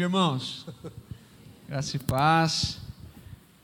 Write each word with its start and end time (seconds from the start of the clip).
dia, 0.00 0.06
irmãos. 0.06 0.66
Graça 1.68 1.94
e 1.94 1.98
paz. 1.98 2.80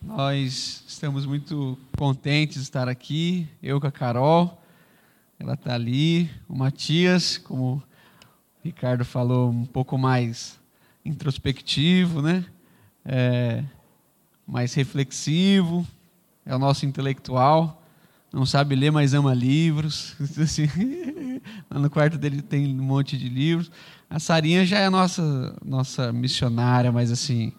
Nós 0.03 0.85
estamos 0.87 1.25
muito 1.25 1.79
contentes 1.97 2.57
de 2.59 2.63
estar 2.65 2.91
aqui. 2.91 3.49
Eu 3.63 3.81
com 3.81 3.87
a 3.87 3.91
Carol, 3.91 4.63
ela 5.39 5.55
está 5.55 5.73
ali. 5.73 6.31
O 6.47 6.55
Matias, 6.55 7.39
como 7.39 7.77
o 7.77 7.83
Ricardo 8.63 9.03
falou, 9.03 9.49
um 9.49 9.65
pouco 9.65 9.97
mais 9.97 10.61
introspectivo, 11.07 12.21
né? 12.21 12.45
É, 13.03 13.65
mais 14.47 14.75
reflexivo. 14.75 15.87
É 16.45 16.55
o 16.55 16.59
nosso 16.59 16.85
intelectual. 16.85 17.83
Não 18.37 18.45
sabe 18.45 18.75
ler, 18.75 18.93
mas 18.93 19.15
ama 19.15 19.33
livros. 19.33 20.15
Assim, 20.39 20.69
lá 21.71 21.81
no 21.81 21.89
quarto 21.89 22.19
dele 22.19 22.43
tem 22.43 22.79
um 22.79 22.83
monte 22.83 23.17
de 23.17 23.31
livros. 23.31 23.71
A 24.11 24.19
Sarinha 24.19 24.67
já 24.67 24.79
é 24.79 24.85
a 24.85 24.91
nossa, 24.91 25.57
nossa 25.65 26.13
missionária, 26.13 26.93
mas 26.93 27.11
assim, 27.11 27.51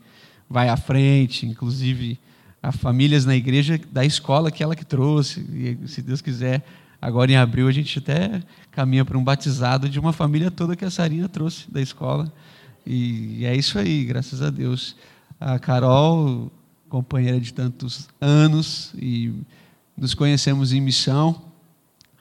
vai 0.48 0.70
à 0.70 0.78
frente, 0.78 1.48
inclusive 1.48 2.20
a 2.62 2.72
famílias 2.72 3.26
na 3.26 3.36
igreja 3.36 3.82
da 3.92 4.06
escola 4.06 4.52
que 4.52 4.62
ela 4.62 4.76
que 4.76 4.86
trouxe. 4.86 5.40
E 5.52 5.88
se 5.88 6.00
Deus 6.00 6.22
quiser, 6.22 6.64
agora 7.02 7.32
em 7.32 7.38
abril 7.38 7.68
a 7.68 7.72
gente 7.72 7.98
até 7.98 8.44
caminha 8.70 9.04
para 9.04 9.18
um 9.18 9.24
batizado 9.24 9.90
de 9.90 10.00
uma 10.00 10.14
família 10.14 10.52
toda 10.52 10.76
que 10.76 10.86
a 10.86 10.92
Sarinha 10.92 11.28
trouxe 11.28 11.72
da 11.72 11.82
escola. 11.82 12.32
E, 12.86 13.40
e 13.40 13.46
é 13.46 13.56
isso 13.56 13.80
aí, 13.80 14.06
graças 14.06 14.44
a 14.44 14.52
Deus. 14.52 14.96
A 15.40 15.58
Carol, 15.58 16.52
companheira 16.88 17.40
de 17.40 17.52
tantos 17.52 18.08
anos, 18.22 18.94
e 18.96 19.34
nos 19.98 20.14
conhecemos 20.14 20.72
em 20.72 20.80
missão. 20.80 21.42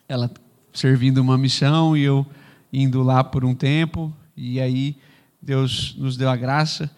Ela 0.09 0.31
servindo 0.73 1.19
uma 1.19 1.37
missão 1.37 1.97
e 1.97 2.03
eu 2.03 2.27
indo 2.73 3.03
lá 3.03 3.23
por 3.23 3.45
um 3.45 3.55
tempo, 3.55 4.13
e 4.37 4.61
aí 4.61 4.97
Deus 5.41 5.95
nos 5.97 6.17
deu 6.17 6.29
a 6.29 6.37
graça. 6.37 6.91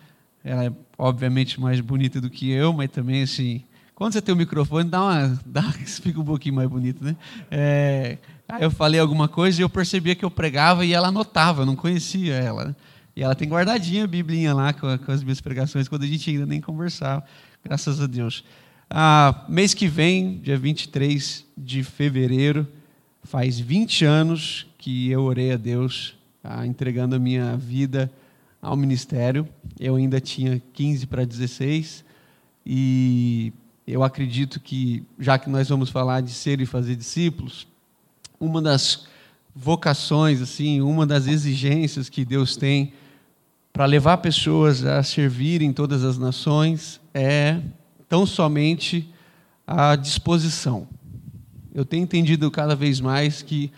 Ela 0.42 0.66
é 0.66 0.72
obviamente 0.96 1.60
mais 1.60 1.80
bonita 1.80 2.20
do 2.20 2.30
que 2.30 2.50
eu, 2.50 2.72
mas 2.72 2.90
também 2.90 3.22
assim, 3.22 3.62
quando 3.94 4.12
você 4.12 4.22
tem 4.22 4.34
o 4.34 4.38
microfone, 4.38 4.88
dá 4.88 5.02
uma, 5.02 5.40
dá, 5.46 5.62
fica 5.62 6.20
um 6.20 6.24
pouquinho 6.24 6.54
mais 6.54 6.68
bonito, 6.68 7.04
né? 7.04 7.16
É, 7.50 8.18
aí 8.48 8.62
eu 8.62 8.70
falei 8.70 9.00
alguma 9.00 9.28
coisa 9.28 9.60
e 9.60 9.64
eu 9.64 9.68
percebia 9.68 10.14
que 10.14 10.24
eu 10.24 10.30
pregava 10.30 10.84
e 10.84 10.92
ela 10.92 11.08
anotava, 11.08 11.62
eu 11.62 11.66
não 11.66 11.76
conhecia 11.76 12.34
ela. 12.34 12.66
Né? 12.66 12.76
E 13.16 13.22
ela 13.22 13.34
tem 13.34 13.48
guardadinha 13.48 14.04
a 14.04 14.06
biblinha 14.06 14.54
lá 14.54 14.72
com, 14.72 14.96
com, 14.98 15.12
as 15.12 15.22
minhas 15.22 15.40
pregações, 15.40 15.88
quando 15.88 16.04
a 16.04 16.06
gente 16.06 16.30
ainda 16.30 16.46
nem 16.46 16.60
conversava, 16.60 17.24
graças 17.64 18.00
a 18.00 18.06
Deus. 18.06 18.44
Ah, 18.90 19.44
mês 19.50 19.74
que 19.74 19.86
vem, 19.86 20.38
dia 20.38 20.56
23 20.56 21.44
de 21.56 21.82
fevereiro, 21.82 22.66
faz 23.22 23.60
20 23.60 24.06
anos 24.06 24.66
que 24.78 25.10
eu 25.10 25.24
orei 25.24 25.52
a 25.52 25.58
Deus, 25.58 26.16
ah, 26.42 26.66
entregando 26.66 27.14
a 27.14 27.18
minha 27.18 27.54
vida 27.54 28.10
ao 28.62 28.74
ministério. 28.74 29.46
Eu 29.78 29.96
ainda 29.96 30.20
tinha 30.22 30.62
15 30.72 31.06
para 31.06 31.26
16 31.26 32.02
e 32.64 33.52
eu 33.86 34.02
acredito 34.02 34.58
que, 34.58 35.04
já 35.18 35.38
que 35.38 35.50
nós 35.50 35.68
vamos 35.68 35.90
falar 35.90 36.22
de 36.22 36.30
ser 36.30 36.58
e 36.58 36.64
fazer 36.64 36.96
discípulos, 36.96 37.68
uma 38.40 38.62
das 38.62 39.06
vocações, 39.54 40.40
assim, 40.40 40.80
uma 40.80 41.06
das 41.06 41.26
exigências 41.26 42.08
que 42.08 42.24
Deus 42.24 42.56
tem 42.56 42.94
para 43.70 43.84
levar 43.84 44.16
pessoas 44.18 44.82
a 44.82 45.02
servir 45.02 45.60
em 45.60 45.74
todas 45.74 46.04
as 46.04 46.16
nações 46.16 46.98
é 47.12 47.60
tão 48.08 48.24
somente 48.24 49.08
a 49.66 49.94
disposição. 49.94 50.88
Eu 51.74 51.84
tenho 51.84 52.02
entendido 52.02 52.50
cada 52.50 52.74
vez 52.74 53.00
mais 53.00 53.42
que 53.42 53.70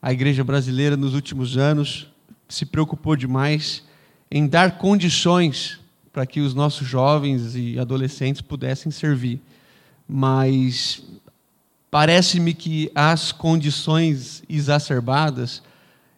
a 0.00 0.12
igreja 0.12 0.44
brasileira, 0.44 0.96
nos 0.96 1.14
últimos 1.14 1.56
anos, 1.56 2.08
se 2.48 2.64
preocupou 2.64 3.16
demais 3.16 3.82
em 4.30 4.46
dar 4.46 4.78
condições 4.78 5.78
para 6.12 6.26
que 6.26 6.40
os 6.40 6.54
nossos 6.54 6.86
jovens 6.86 7.56
e 7.56 7.78
adolescentes 7.78 8.40
pudessem 8.40 8.92
servir. 8.92 9.40
Mas 10.08 11.02
parece-me 11.90 12.54
que 12.54 12.90
as 12.94 13.32
condições 13.32 14.42
exacerbadas 14.48 15.62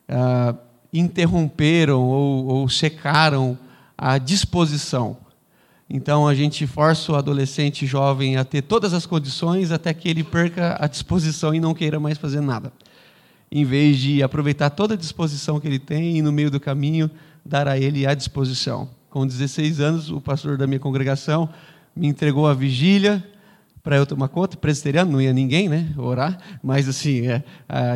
ah, 0.09 0.55
interromperam 0.93 2.03
ou, 2.03 2.47
ou 2.47 2.69
secaram 2.69 3.59
a 3.97 4.19
disposição. 4.19 5.24
Então 5.89 6.27
a 6.27 6.35
gente 6.35 6.67
força 6.67 7.13
o 7.13 7.17
adolescente 7.17 7.87
jovem 7.87 8.37
a 8.37 8.45
ter 8.45 8.63
todas 8.63 8.95
as 8.95 9.05
condições 9.05 9.71
até 9.71 9.93
que 9.93 10.09
ele 10.09 10.25
perca 10.25 10.77
a 10.81 10.87
disposição 10.87 11.55
e 11.55 11.61
não 11.61 11.75
queira 11.75 12.01
mais 12.01 12.19
fazer 12.19 12.41
nada. 12.41 12.73
Em 13.53 13.65
vez 13.65 13.99
de 13.99 14.23
aproveitar 14.23 14.71
toda 14.71 14.95
a 14.95 14.97
disposição 14.97 15.61
que 15.61 15.69
ele 15.69 15.79
tem 15.79 16.17
e 16.17 16.23
no 16.23 16.33
meio 16.33 16.51
do 16.51 16.59
caminho 16.59 17.11
dar 17.45 17.69
a 17.69 17.79
ele 17.79 18.07
a 18.07 18.15
disposição. 18.15 18.89
Com 19.11 19.27
16 19.27 19.81
anos, 19.81 20.11
o 20.11 20.21
pastor 20.21 20.57
da 20.57 20.67
minha 20.67 20.81
congregação 20.81 21.49
me 21.95 22.09
entregou 22.09 22.49
a 22.49 22.55
vigília 22.55 23.23
para 23.83 23.97
eu 23.97 24.07
tomar 24.07 24.29
conta, 24.29 24.57
presbiteriano, 24.57 25.13
não 25.13 25.21
ia 25.21 25.33
ninguém, 25.33 25.69
né, 25.69 25.93
orar, 25.99 26.39
mas 26.63 26.89
assim, 26.89 27.27
é, 27.27 27.45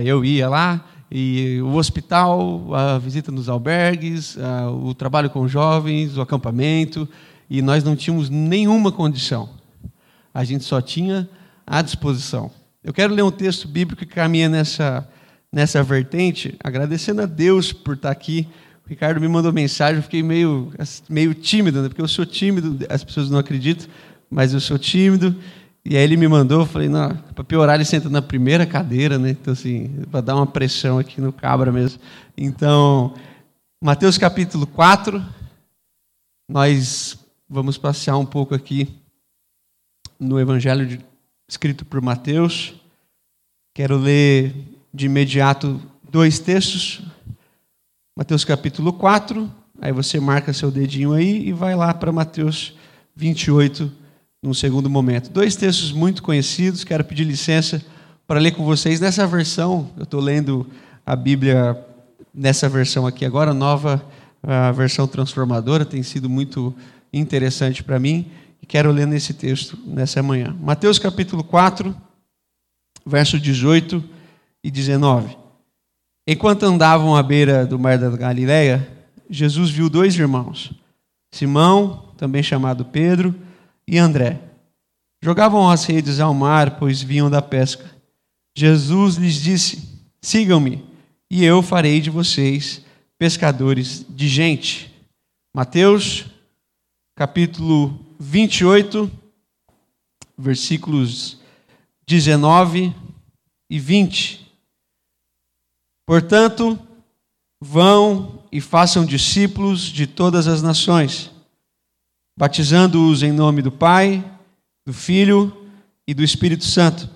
eu 0.04 0.22
ia 0.22 0.46
lá, 0.46 0.84
e 1.10 1.58
o 1.62 1.74
hospital, 1.74 2.74
a 2.74 2.98
visita 2.98 3.32
nos 3.32 3.48
albergues, 3.48 4.36
o 4.82 4.92
trabalho 4.92 5.30
com 5.30 5.48
jovens, 5.48 6.18
o 6.18 6.20
acampamento, 6.20 7.08
e 7.48 7.62
nós 7.62 7.82
não 7.84 7.96
tínhamos 7.96 8.28
nenhuma 8.28 8.92
condição. 8.92 9.48
A 10.32 10.44
gente 10.44 10.64
só 10.64 10.80
tinha 10.80 11.28
a 11.66 11.82
disposição. 11.82 12.50
Eu 12.82 12.92
quero 12.92 13.14
ler 13.14 13.22
um 13.22 13.30
texto 13.30 13.66
bíblico 13.66 14.06
que 14.06 14.14
caminha 14.14 14.48
nessa 14.48 15.08
nessa 15.52 15.82
vertente, 15.82 16.56
agradecendo 16.62 17.22
a 17.22 17.26
Deus 17.26 17.72
por 17.72 17.94
estar 17.94 18.10
aqui. 18.10 18.46
O 18.84 18.88
Ricardo 18.88 19.20
me 19.20 19.28
mandou 19.28 19.52
mensagem, 19.52 19.96
eu 19.96 20.02
fiquei 20.02 20.22
meio, 20.22 20.72
meio 21.08 21.34
tímido, 21.34 21.82
né? 21.82 21.88
porque 21.88 22.00
eu 22.00 22.08
sou 22.08 22.24
tímido, 22.24 22.86
as 22.88 23.02
pessoas 23.02 23.30
não 23.30 23.38
acreditam, 23.38 23.88
mas 24.30 24.54
eu 24.54 24.60
sou 24.60 24.78
tímido. 24.78 25.34
E 25.84 25.96
aí 25.96 26.02
ele 26.02 26.16
me 26.16 26.28
mandou, 26.28 26.60
eu 26.60 26.66
falei, 26.66 26.88
não, 26.88 27.14
para 27.34 27.44
piorar, 27.44 27.76
ele 27.76 27.84
senta 27.84 28.10
na 28.10 28.20
primeira 28.20 28.66
cadeira, 28.66 29.18
né? 29.18 29.30
Então, 29.30 29.52
assim, 29.52 30.04
para 30.10 30.20
dar 30.20 30.36
uma 30.36 30.46
pressão 30.46 30.98
aqui 30.98 31.18
no 31.18 31.32
cabra 31.32 31.72
mesmo. 31.72 31.98
Então, 32.36 33.14
Mateus 33.82 34.18
capítulo 34.18 34.66
4, 34.66 35.24
nós 36.50 37.17
vamos 37.48 37.78
passear 37.78 38.18
um 38.18 38.26
pouco 38.26 38.54
aqui 38.54 38.88
no 40.20 40.38
Evangelho 40.38 40.86
de, 40.86 41.00
escrito 41.48 41.84
por 41.84 42.00
Mateus. 42.02 42.74
Quero 43.74 43.96
ler 43.96 44.54
de 44.92 45.06
imediato 45.06 45.80
dois 46.10 46.38
textos. 46.38 47.00
Mateus 48.14 48.44
capítulo 48.44 48.92
4, 48.92 49.50
aí 49.80 49.92
você 49.92 50.18
marca 50.20 50.52
seu 50.52 50.70
dedinho 50.70 51.12
aí 51.12 51.48
e 51.48 51.52
vai 51.52 51.74
lá 51.74 51.94
para 51.94 52.10
Mateus 52.10 52.74
28, 53.14 53.90
num 54.42 54.52
segundo 54.52 54.90
momento. 54.90 55.30
Dois 55.30 55.56
textos 55.56 55.92
muito 55.92 56.22
conhecidos, 56.22 56.84
quero 56.84 57.04
pedir 57.04 57.24
licença 57.24 57.82
para 58.26 58.40
ler 58.40 58.50
com 58.50 58.64
vocês 58.64 59.00
nessa 59.00 59.26
versão. 59.26 59.90
Eu 59.96 60.02
estou 60.02 60.20
lendo 60.20 60.66
a 61.06 61.14
Bíblia 61.14 61.78
nessa 62.34 62.68
versão 62.68 63.06
aqui 63.06 63.24
agora, 63.24 63.54
nova 63.54 64.04
a 64.42 64.72
versão 64.72 65.06
transformadora, 65.06 65.84
tem 65.84 66.02
sido 66.02 66.28
muito 66.28 66.74
interessante 67.12 67.82
para 67.82 67.98
mim 67.98 68.30
e 68.62 68.66
quero 68.66 68.90
ler 68.90 69.06
nesse 69.06 69.34
texto 69.34 69.78
nessa 69.86 70.22
manhã. 70.22 70.56
Mateus 70.60 70.98
capítulo 70.98 71.42
4, 71.42 71.94
verso 73.04 73.38
18 73.38 74.02
e 74.62 74.70
19. 74.70 75.36
Enquanto 76.26 76.64
andavam 76.64 77.16
à 77.16 77.22
beira 77.22 77.66
do 77.66 77.78
mar 77.78 77.96
da 77.96 78.10
Galileia, 78.10 78.86
Jesus 79.30 79.70
viu 79.70 79.88
dois 79.88 80.14
irmãos, 80.14 80.72
Simão, 81.32 82.12
também 82.16 82.42
chamado 82.42 82.84
Pedro, 82.84 83.34
e 83.86 83.98
André. 83.98 84.38
Jogavam 85.22 85.68
as 85.68 85.84
redes 85.84 86.20
ao 86.20 86.34
mar, 86.34 86.78
pois 86.78 87.02
vinham 87.02 87.30
da 87.30 87.40
pesca. 87.40 87.90
Jesus 88.56 89.16
lhes 89.16 89.34
disse: 89.34 90.00
Sigam-me, 90.20 90.84
e 91.30 91.44
eu 91.44 91.62
farei 91.62 92.00
de 92.00 92.10
vocês 92.10 92.84
pescadores 93.18 94.04
de 94.08 94.28
gente. 94.28 94.94
Mateus, 95.54 96.26
capítulo 97.18 97.98
28, 98.20 99.10
versículos 100.38 101.38
19 102.06 102.94
e 103.68 103.76
20. 103.76 104.48
Portanto, 106.06 106.78
vão 107.60 108.44
e 108.52 108.60
façam 108.60 109.04
discípulos 109.04 109.80
de 109.80 110.06
todas 110.06 110.46
as 110.46 110.62
nações, 110.62 111.32
batizando-os 112.38 113.24
em 113.24 113.32
nome 113.32 113.62
do 113.62 113.72
Pai, 113.72 114.24
do 114.86 114.92
Filho 114.92 115.68
e 116.06 116.14
do 116.14 116.22
Espírito 116.22 116.64
Santo. 116.64 117.10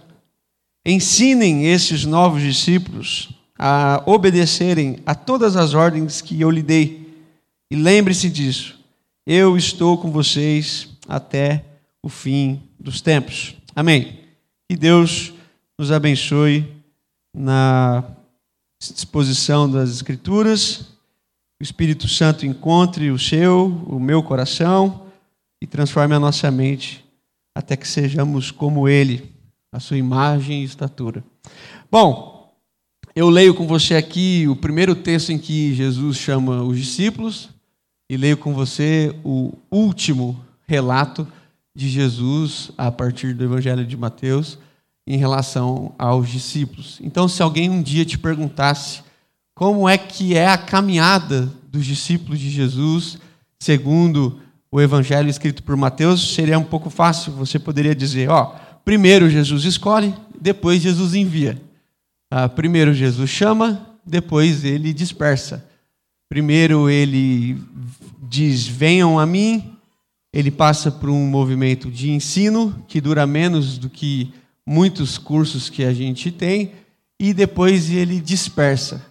Ensinem 0.85 1.67
esses 1.67 2.05
novos 2.05 2.43
discípulos 2.43 3.31
a 3.57 4.03
obedecerem 4.05 4.99
a 5.07 5.15
todas 5.15 5.55
as 5.55 5.75
ordens 5.75 6.21
que 6.21 6.41
eu 6.41 6.51
lhe 6.51 6.61
dei. 6.61 7.25
E 7.71 7.77
lembre-se 7.77 8.29
disso, 8.29 8.82
eu 9.27 9.57
estou 9.57 9.97
com 9.97 10.11
vocês 10.11 10.89
até 11.09 11.65
o 12.03 12.09
fim 12.09 12.61
dos 12.79 13.01
tempos. 13.01 13.55
Amém. 13.75 14.19
Que 14.69 14.77
Deus 14.77 15.33
nos 15.79 15.93
abençoe 15.93 16.67
na 17.35 18.05
disposição 18.81 19.71
das 19.71 19.91
Escrituras. 19.91 20.89
o 21.61 21.63
Espírito 21.63 22.09
Santo 22.09 22.45
encontre 22.45 23.11
o 23.13 23.19
seu, 23.19 23.67
o 23.87 24.01
meu 24.01 24.23
coração 24.23 25.07
e 25.61 25.67
transforme 25.67 26.15
a 26.15 26.21
nossa 26.21 26.51
mente 26.51 27.05
até 27.55 27.77
que 27.77 27.87
sejamos 27.87 28.51
como 28.51 28.89
Ele, 28.89 29.31
a 29.71 29.79
sua 29.79 29.97
imagem 29.97 30.63
e 30.63 30.65
estatura. 30.65 31.23
Bom, 31.89 32.53
eu 33.15 33.29
leio 33.29 33.55
com 33.55 33.69
você 33.69 33.95
aqui 33.95 34.49
o 34.49 34.57
primeiro 34.57 34.97
texto 34.97 35.31
em 35.31 35.39
que 35.39 35.73
Jesus 35.75 36.17
chama 36.17 36.63
os 36.63 36.77
discípulos 36.77 37.52
e 38.13 38.17
leio 38.19 38.37
com 38.37 38.53
você 38.53 39.17
o 39.25 39.55
último 39.71 40.39
relato 40.67 41.27
de 41.75 41.89
Jesus 41.89 42.71
a 42.77 42.93
partir 42.93 43.33
do 43.33 43.43
Evangelho 43.43 43.87
de 43.87 43.97
Mateus 43.97 44.59
em 45.07 45.17
relação 45.17 45.95
aos 45.99 46.29
discípulos. 46.29 46.99
Então, 47.03 47.27
se 47.27 47.43
alguém 47.43 47.71
um 47.71 47.81
dia 47.81 48.05
te 48.05 48.19
perguntasse 48.19 49.01
como 49.55 49.89
é 49.89 49.97
que 49.97 50.37
é 50.37 50.47
a 50.47 50.59
caminhada 50.59 51.51
dos 51.71 51.87
discípulos 51.87 52.39
de 52.39 52.51
Jesus, 52.51 53.17
segundo 53.59 54.39
o 54.71 54.79
evangelho 54.79 55.31
escrito 55.31 55.63
por 55.63 55.75
Mateus, 55.75 56.35
seria 56.35 56.59
um 56.59 56.65
pouco 56.65 56.91
fácil. 56.91 57.33
Você 57.33 57.59
poderia 57.59 57.95
dizer, 57.95 58.29
ó, 58.29 58.55
primeiro 58.85 59.31
Jesus 59.31 59.65
escolhe, 59.65 60.15
depois 60.39 60.83
Jesus 60.83 61.15
envia. 61.15 61.59
Ah, 62.31 62.47
primeiro 62.47 62.93
Jesus 62.93 63.31
chama, 63.31 63.87
depois 64.05 64.67
ele 64.67 64.93
dispersa. 64.93 65.72
Primeiro 66.33 66.89
ele 66.89 67.63
diz: 68.23 68.67
venham 68.67 69.19
a 69.19 69.27
mim. 69.27 69.77
Ele 70.33 70.51
passa 70.51 70.91
por 70.91 71.11
um 71.11 71.27
movimento 71.27 71.91
de 71.91 72.11
ensino 72.11 72.83
que 72.89 73.03
dura 73.03 73.27
menos 73.27 73.77
do 73.77 73.91
que 73.91 74.33
muitos 74.67 75.19
cursos 75.19 75.69
que 75.69 75.85
a 75.85 75.93
gente 75.93 76.31
tem, 76.31 76.73
e 77.21 77.35
depois 77.35 77.91
ele 77.91 78.19
dispersa. 78.19 79.05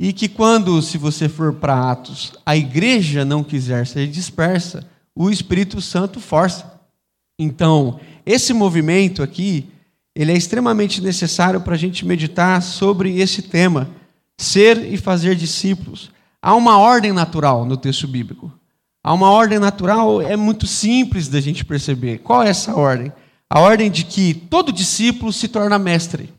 E 0.00 0.12
que 0.12 0.28
quando, 0.28 0.82
se 0.82 0.98
você 0.98 1.28
for 1.28 1.52
para 1.52 1.92
Atos, 1.92 2.32
a 2.44 2.56
igreja 2.56 3.24
não 3.24 3.44
quiser 3.44 3.86
ser 3.86 4.08
dispersa, 4.08 4.84
o 5.14 5.30
Espírito 5.30 5.80
Santo 5.80 6.18
força. 6.18 6.80
Então, 7.38 8.00
esse 8.26 8.52
movimento 8.52 9.22
aqui, 9.22 9.68
ele 10.12 10.32
é 10.32 10.36
extremamente 10.36 11.00
necessário 11.00 11.60
para 11.60 11.74
a 11.76 11.78
gente 11.78 12.04
meditar 12.04 12.60
sobre 12.60 13.20
esse 13.20 13.42
tema, 13.42 13.88
ser 14.36 14.92
e 14.92 14.96
fazer 14.96 15.36
discípulos. 15.36 16.17
Há 16.42 16.54
uma 16.54 16.78
ordem 16.78 17.12
natural 17.12 17.64
no 17.64 17.76
texto 17.76 18.06
bíblico. 18.06 18.52
Há 19.02 19.12
uma 19.12 19.30
ordem 19.30 19.58
natural, 19.58 20.20
é 20.20 20.36
muito 20.36 20.66
simples 20.66 21.28
da 21.28 21.40
gente 21.40 21.64
perceber. 21.64 22.18
Qual 22.18 22.42
é 22.42 22.48
essa 22.48 22.74
ordem? 22.74 23.12
A 23.48 23.60
ordem 23.60 23.90
de 23.90 24.04
que 24.04 24.34
todo 24.34 24.72
discípulo 24.72 25.32
se 25.32 25.48
torna 25.48 25.78
mestre. 25.78 26.32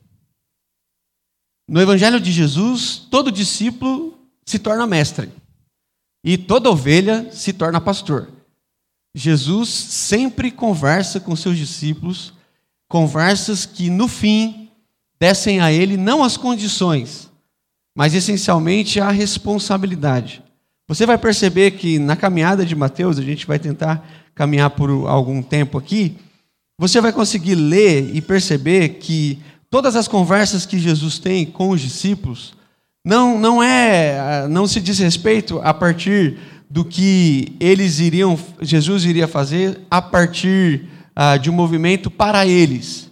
No 1.67 1.81
Evangelho 1.81 2.19
de 2.19 2.31
Jesus, 2.31 3.07
todo 3.09 3.31
discípulo 3.31 4.17
se 4.45 4.59
torna 4.59 4.87
mestre. 4.87 5.31
E 6.23 6.37
toda 6.37 6.69
ovelha 6.69 7.31
se 7.31 7.53
torna 7.53 7.79
pastor. 7.79 8.29
Jesus 9.15 9.69
sempre 9.69 10.51
conversa 10.51 11.19
com 11.19 11.35
seus 11.35 11.57
discípulos, 11.57 12.33
conversas 12.87 13.65
que 13.65 13.89
no 13.89 14.07
fim 14.07 14.69
descem 15.19 15.59
a 15.59 15.71
ele 15.71 15.97
não 15.97 16.23
as 16.23 16.37
condições, 16.37 17.28
mas 17.95 18.13
essencialmente 18.13 18.99
a 18.99 19.09
responsabilidade. 19.11 20.41
Você 20.87 21.05
vai 21.05 21.17
perceber 21.17 21.71
que 21.71 21.99
na 21.99 22.15
caminhada 22.15 22.65
de 22.65 22.75
Mateus, 22.75 23.19
a 23.19 23.21
gente 23.21 23.45
vai 23.45 23.59
tentar 23.59 24.07
caminhar 24.33 24.69
por 24.71 24.89
algum 25.07 25.41
tempo 25.41 25.77
aqui, 25.77 26.17
você 26.79 27.01
vai 27.01 27.11
conseguir 27.11 27.55
ler 27.55 28.15
e 28.15 28.21
perceber 28.21 28.99
que 28.99 29.37
todas 29.69 29.97
as 29.97 30.07
conversas 30.07 30.65
que 30.65 30.79
Jesus 30.79 31.19
tem 31.19 31.45
com 31.45 31.69
os 31.71 31.81
discípulos 31.81 32.53
não, 33.05 33.37
não 33.37 33.61
é 33.61 34.47
não 34.47 34.65
se 34.65 34.79
diz 34.79 34.97
respeito 34.99 35.59
a 35.61 35.73
partir 35.73 36.37
do 36.69 36.85
que 36.85 37.53
eles 37.59 37.99
iriam 37.99 38.39
Jesus 38.61 39.03
iria 39.03 39.27
fazer 39.27 39.81
a 39.91 40.01
partir 40.01 40.85
ah, 41.15 41.35
de 41.35 41.49
um 41.49 41.53
movimento 41.53 42.09
para 42.09 42.47
eles 42.47 43.11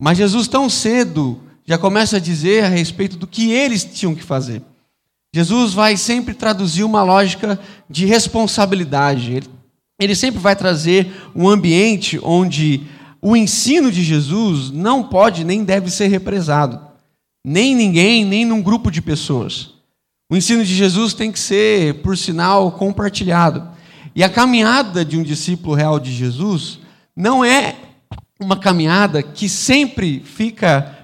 mas 0.00 0.18
Jesus 0.18 0.46
tão 0.46 0.70
cedo 0.70 1.40
já 1.70 1.78
começa 1.78 2.16
a 2.16 2.20
dizer 2.20 2.64
a 2.64 2.68
respeito 2.68 3.16
do 3.16 3.26
que 3.26 3.50
eles 3.50 3.84
tinham 3.84 4.14
que 4.14 4.22
fazer 4.22 4.60
Jesus 5.34 5.72
vai 5.72 5.96
sempre 5.96 6.34
traduzir 6.34 6.84
uma 6.84 7.02
lógica 7.02 7.58
de 7.88 8.04
responsabilidade 8.04 9.32
ele, 9.32 9.48
ele 10.00 10.14
sempre 10.14 10.40
vai 10.40 10.54
trazer 10.54 11.10
um 11.34 11.48
ambiente 11.48 12.20
onde 12.22 12.86
o 13.22 13.36
ensino 13.36 13.92
de 13.92 14.02
Jesus 14.02 14.70
não 14.70 15.02
pode 15.02 15.44
nem 15.44 15.62
deve 15.62 15.90
ser 15.90 16.06
represado. 16.06 16.80
Nem 17.44 17.74
ninguém, 17.74 18.24
nem 18.24 18.44
num 18.44 18.62
grupo 18.62 18.90
de 18.90 19.02
pessoas. 19.02 19.74
O 20.30 20.36
ensino 20.36 20.64
de 20.64 20.74
Jesus 20.74 21.12
tem 21.12 21.30
que 21.30 21.38
ser, 21.38 21.94
por 22.02 22.16
sinal, 22.16 22.72
compartilhado. 22.72 23.68
E 24.14 24.24
a 24.24 24.28
caminhada 24.28 25.04
de 25.04 25.18
um 25.18 25.22
discípulo 25.22 25.74
real 25.74 26.00
de 26.00 26.12
Jesus 26.12 26.80
não 27.14 27.44
é 27.44 27.76
uma 28.38 28.56
caminhada 28.56 29.22
que 29.22 29.48
sempre 29.48 30.20
fica 30.20 30.99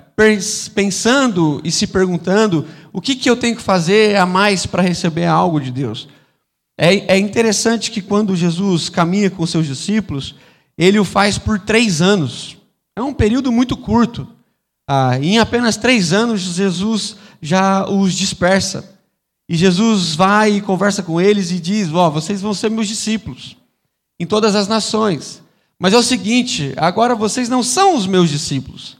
pensando 0.74 1.60
e 1.62 1.70
se 1.70 1.86
perguntando 1.86 2.66
o 2.92 3.00
que, 3.00 3.14
que 3.14 3.28
eu 3.28 3.36
tenho 3.36 3.56
que 3.56 3.62
fazer 3.62 4.16
a 4.16 4.24
mais 4.24 4.64
para 4.64 4.82
receber 4.82 5.26
algo 5.26 5.60
de 5.60 5.70
Deus. 5.70 6.08
É, 6.78 7.14
é 7.14 7.18
interessante 7.18 7.90
que 7.90 8.00
quando 8.00 8.34
Jesus 8.34 8.88
caminha 8.88 9.30
com 9.30 9.46
seus 9.46 9.66
discípulos, 9.66 10.34
ele 10.76 10.98
o 10.98 11.04
faz 11.04 11.38
por 11.38 11.58
três 11.58 12.00
anos. 12.00 12.56
É 12.96 13.02
um 13.02 13.12
período 13.12 13.52
muito 13.52 13.76
curto. 13.76 14.26
Ah, 14.88 15.18
em 15.20 15.38
apenas 15.38 15.76
três 15.76 16.12
anos, 16.12 16.40
Jesus 16.40 17.16
já 17.40 17.88
os 17.88 18.14
dispersa. 18.14 18.96
E 19.48 19.56
Jesus 19.56 20.14
vai 20.14 20.56
e 20.56 20.60
conversa 20.60 21.02
com 21.02 21.20
eles 21.20 21.50
e 21.50 21.60
diz: 21.60 21.92
Ó, 21.92 22.06
oh, 22.06 22.10
vocês 22.10 22.40
vão 22.40 22.54
ser 22.54 22.70
meus 22.70 22.88
discípulos 22.88 23.56
em 24.18 24.26
todas 24.26 24.54
as 24.54 24.66
nações. 24.68 25.42
Mas 25.78 25.92
é 25.92 25.98
o 25.98 26.02
seguinte: 26.02 26.72
agora 26.76 27.14
vocês 27.14 27.48
não 27.48 27.62
são 27.62 27.94
os 27.94 28.06
meus 28.06 28.30
discípulos. 28.30 28.96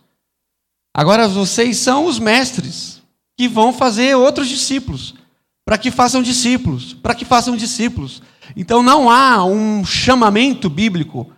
Agora 0.99 1.29
vocês 1.29 1.77
são 1.77 2.07
os 2.07 2.19
mestres 2.19 3.03
que 3.37 3.47
vão 3.47 3.71
fazer 3.71 4.17
outros 4.17 4.49
discípulos, 4.49 5.15
para 5.63 5.77
que 5.77 5.91
façam 5.91 6.23
discípulos, 6.23 6.95
para 6.95 7.15
que 7.15 7.23
façam 7.23 7.55
discípulos. 7.55 8.23
Então 8.57 8.83
não 8.83 9.11
há 9.11 9.45
um 9.45 9.85
chamamento 9.85 10.71
bíblico 10.71 11.31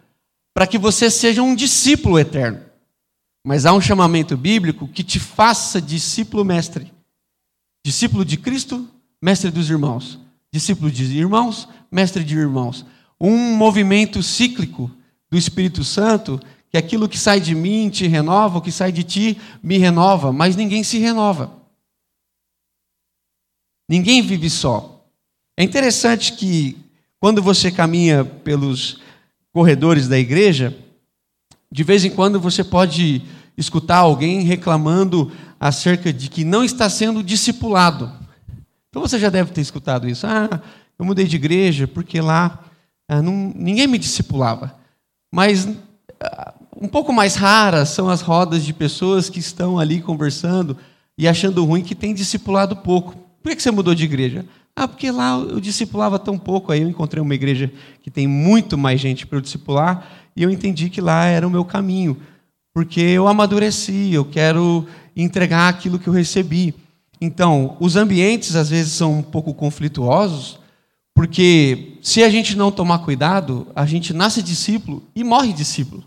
para 0.55 0.65
que 0.65 0.79
você 0.79 1.11
seja 1.11 1.43
um 1.43 1.57
discípulo 1.57 2.21
eterno. 2.21 2.61
Mas 3.45 3.67
há 3.67 3.73
um 3.73 3.81
chamamento 3.81 4.37
bíblico 4.37 4.87
que 4.87 5.03
te 5.03 5.19
faça 5.19 5.83
discípulo 5.83 6.45
mestre. 6.45 6.93
Discípulo 7.85 8.25
de 8.25 8.37
Cristo, 8.37 8.89
mestre 9.21 9.51
dos 9.51 9.69
irmãos. 9.69 10.21
Discípulo 10.53 10.89
de 10.89 11.03
irmãos, 11.19 11.69
mestre 11.91 12.23
de 12.23 12.37
irmãos. 12.37 12.87
Um 13.21 13.57
movimento 13.57 14.23
cíclico 14.23 14.89
do 15.29 15.37
Espírito 15.37 15.83
Santo, 15.83 16.41
que 16.71 16.77
aquilo 16.77 17.09
que 17.09 17.19
sai 17.19 17.41
de 17.41 17.55
mim 17.55 17.89
te 17.89 18.07
renova, 18.07 18.59
o 18.59 18.63
que 18.63 18.73
sai 18.73 18.93
de 18.93 19.03
ti 19.03 19.39
me 19.63 19.79
renova, 19.79 20.33
mas 20.33 20.57
ninguém 20.57 20.83
se 20.83 20.99
renova. 20.99 21.53
Ninguém 23.89 24.21
vive 24.21 24.51
só. 24.51 25.07
É 25.57 25.65
interessante 25.65 26.35
que 26.35 26.77
quando 27.19 27.43
você 27.43 27.71
caminha 27.71 28.25
pelos 28.25 29.01
corredores 29.53 30.07
da 30.07 30.19
igreja, 30.19 30.77
de 31.73 31.83
vez 31.83 32.05
em 32.05 32.11
quando 32.11 32.39
você 32.39 32.63
pode 32.63 33.23
escutar 33.57 33.99
alguém 33.99 34.43
reclamando 34.43 35.33
acerca 35.59 36.13
de 36.13 36.29
que 36.29 36.45
não 36.45 36.63
está 36.63 36.89
sendo 36.89 37.23
discipulado. 37.23 38.13
Então 38.89 39.03
você 39.03 39.19
já 39.19 39.31
deve 39.31 39.53
ter 39.53 39.61
escutado 39.61 40.09
isso. 40.09 40.27
Ah, 40.27 40.63
eu 40.99 41.05
mudei 41.05 41.27
de 41.27 41.37
igreja 41.37 41.89
porque 41.89 42.21
lá 42.21 42.65
ah, 43.09 43.23
não, 43.23 43.53
ninguém 43.55 43.87
me 43.87 43.99
discipulava. 43.99 44.79
Mas 45.33 45.69
ah, 46.21 46.55
um 46.81 46.87
pouco 46.87 47.13
mais 47.13 47.35
raras 47.35 47.89
são 47.89 48.09
as 48.09 48.21
rodas 48.21 48.65
de 48.65 48.73
pessoas 48.73 49.29
que 49.29 49.41
estão 49.41 49.79
ali 49.79 50.01
conversando 50.01 50.77
e 51.17 51.27
achando 51.27 51.65
ruim 51.65 51.83
que 51.83 51.95
tem 51.95 52.15
discipulado 52.15 52.77
pouco. 52.77 53.17
Por 53.43 53.55
que 53.55 53.61
você 53.61 53.71
mudou 53.73 53.95
de 53.95 54.05
igreja? 54.05 54.45
Ah, 54.77 54.87
porque 54.87 55.11
lá 55.11 55.37
eu 55.39 55.59
discipulava 55.59 56.21
tão 56.21 56.39
pouco, 56.39 56.71
aí 56.71 56.83
eu 56.83 56.89
encontrei 56.89 57.21
uma 57.21 57.35
igreja 57.35 57.73
que 58.01 58.13
tem 58.13 58.29
muito 58.29 58.79
mais 58.79 59.01
gente 59.01 59.27
para 59.27 59.39
eu 59.39 59.43
discipular, 59.43 60.07
e 60.37 60.43
eu 60.45 60.51
entendi 60.51 60.89
que 60.89 61.01
lá 61.01 61.25
era 61.25 61.45
o 61.45 61.51
meu 61.51 61.65
caminho, 61.65 62.17
porque 62.73 63.01
eu 63.01 63.27
amadureci, 63.27 64.13
eu 64.13 64.25
quero 64.25 64.87
entregar 65.17 65.69
aquilo 65.69 65.99
que 65.99 66.07
eu 66.07 66.13
recebi. 66.13 66.73
Então, 67.21 67.77
os 67.81 67.97
ambientes 67.97 68.55
às 68.55 68.71
vezes 68.71 68.93
são 68.93 69.19
um 69.19 69.23
pouco 69.23 69.53
conflituosos, 69.53 70.61
porque 71.13 71.99
se 72.01 72.23
a 72.23 72.31
gente 72.31 72.57
não 72.57 72.71
tomar 72.71 73.01
cuidado, 73.01 73.67
a 73.75 73.85
gente 73.85 74.15
nasce 74.15 74.41
discípulo 74.41 75.03
e 75.13 75.25
morre 75.25 75.53
discípulo. 75.53 76.05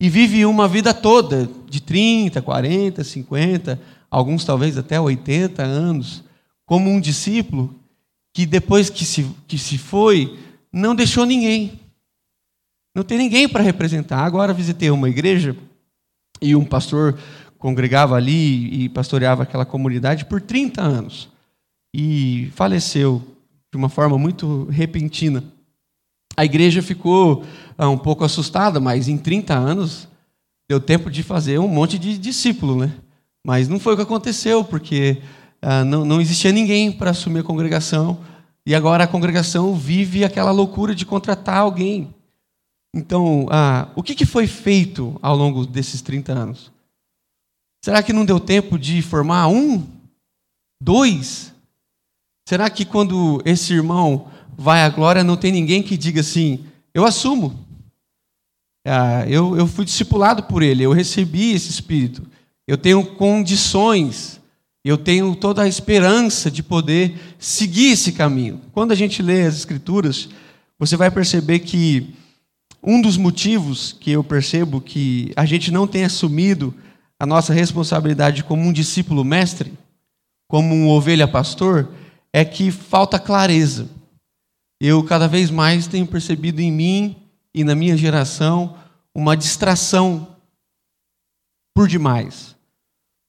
E 0.00 0.08
vive 0.08 0.44
uma 0.44 0.68
vida 0.68 0.92
toda, 0.92 1.48
de 1.68 1.80
30, 1.80 2.42
40, 2.42 3.04
50, 3.04 3.80
alguns 4.10 4.44
talvez 4.44 4.76
até 4.76 5.00
80 5.00 5.62
anos 5.62 6.24
como 6.66 6.90
um 6.90 7.00
discípulo 7.00 7.74
que 8.32 8.44
depois 8.44 8.90
que 8.90 9.04
se, 9.04 9.24
que 9.46 9.56
se 9.56 9.78
foi, 9.78 10.36
não 10.72 10.94
deixou 10.94 11.24
ninguém. 11.24 11.78
Não 12.94 13.04
tem 13.04 13.18
ninguém 13.18 13.48
para 13.48 13.62
representar. 13.62 14.24
Agora 14.24 14.52
visitei 14.52 14.90
uma 14.90 15.08
igreja 15.08 15.56
e 16.40 16.54
um 16.56 16.64
pastor 16.64 17.18
congregava 17.58 18.16
ali 18.16 18.84
e 18.84 18.88
pastoreava 18.88 19.44
aquela 19.44 19.64
comunidade 19.64 20.24
por 20.24 20.40
30 20.40 20.82
anos. 20.82 21.28
e 21.96 22.50
faleceu 22.56 23.22
de 23.72 23.78
uma 23.78 23.88
forma 23.88 24.18
muito 24.18 24.64
repentina. 24.64 25.44
A 26.36 26.44
igreja 26.44 26.82
ficou 26.82 27.44
ah, 27.78 27.88
um 27.88 27.98
pouco 27.98 28.24
assustada, 28.24 28.80
mas 28.80 29.08
em 29.08 29.16
30 29.16 29.54
anos 29.54 30.08
deu 30.68 30.80
tempo 30.80 31.10
de 31.10 31.22
fazer 31.22 31.58
um 31.58 31.68
monte 31.68 31.98
de 31.98 32.18
discípulo, 32.18 32.76
né? 32.76 32.92
Mas 33.46 33.68
não 33.68 33.78
foi 33.78 33.92
o 33.94 33.96
que 33.96 34.02
aconteceu, 34.02 34.64
porque 34.64 35.22
ah, 35.62 35.84
não, 35.84 36.04
não 36.04 36.20
existia 36.20 36.52
ninguém 36.52 36.90
para 36.90 37.10
assumir 37.10 37.40
a 37.40 37.44
congregação, 37.44 38.18
e 38.66 38.74
agora 38.74 39.04
a 39.04 39.08
congregação 39.08 39.74
vive 39.74 40.24
aquela 40.24 40.50
loucura 40.50 40.94
de 40.94 41.04
contratar 41.04 41.58
alguém. 41.58 42.14
Então, 42.94 43.46
ah, 43.50 43.88
o 43.94 44.02
que, 44.02 44.14
que 44.14 44.24
foi 44.24 44.46
feito 44.46 45.18
ao 45.20 45.36
longo 45.36 45.66
desses 45.66 46.00
30 46.00 46.32
anos? 46.32 46.72
Será 47.84 48.02
que 48.02 48.12
não 48.12 48.24
deu 48.24 48.40
tempo 48.40 48.78
de 48.78 49.02
formar 49.02 49.48
um? 49.48 49.86
Dois? 50.82 51.52
Será 52.48 52.70
que 52.70 52.84
quando 52.84 53.42
esse 53.44 53.74
irmão 53.74 54.30
vai 54.56 54.82
à 54.82 54.88
glória, 54.88 55.24
não 55.24 55.36
tem 55.36 55.52
ninguém 55.52 55.82
que 55.82 55.96
diga 55.96 56.20
assim: 56.20 56.64
eu 56.92 57.04
assumo, 57.04 57.58
ah, 58.86 59.24
eu, 59.26 59.56
eu 59.56 59.66
fui 59.66 59.84
discipulado 59.84 60.44
por 60.44 60.62
ele, 60.62 60.82
eu 60.82 60.92
recebi 60.92 61.52
esse 61.52 61.70
espírito, 61.70 62.22
eu 62.66 62.76
tenho 62.76 63.04
condições, 63.04 64.40
eu 64.84 64.98
tenho 64.98 65.34
toda 65.34 65.62
a 65.62 65.68
esperança 65.68 66.50
de 66.50 66.62
poder 66.62 67.18
seguir 67.38 67.92
esse 67.92 68.12
caminho. 68.12 68.60
Quando 68.72 68.92
a 68.92 68.94
gente 68.94 69.22
lê 69.22 69.46
as 69.46 69.56
Escrituras, 69.56 70.28
você 70.78 70.96
vai 70.96 71.10
perceber 71.10 71.60
que 71.60 72.14
um 72.82 73.00
dos 73.00 73.16
motivos 73.16 73.96
que 73.98 74.10
eu 74.10 74.22
percebo 74.22 74.80
que 74.80 75.32
a 75.36 75.46
gente 75.46 75.70
não 75.70 75.86
tem 75.86 76.04
assumido 76.04 76.74
a 77.18 77.24
nossa 77.24 77.54
responsabilidade 77.54 78.44
como 78.44 78.62
um 78.62 78.72
discípulo 78.72 79.24
mestre, 79.24 79.72
como 80.46 80.74
um 80.74 80.88
ovelha 80.88 81.26
pastor, 81.26 81.88
é 82.32 82.44
que 82.44 82.70
falta 82.70 83.18
clareza. 83.18 83.88
Eu 84.80 85.02
cada 85.04 85.26
vez 85.28 85.50
mais 85.50 85.86
tenho 85.86 86.06
percebido 86.06 86.60
em 86.60 86.70
mim 86.70 87.16
e 87.54 87.64
na 87.64 87.74
minha 87.74 87.96
geração 87.96 88.76
uma 89.14 89.36
distração 89.36 90.36
por 91.74 91.88
demais. 91.88 92.56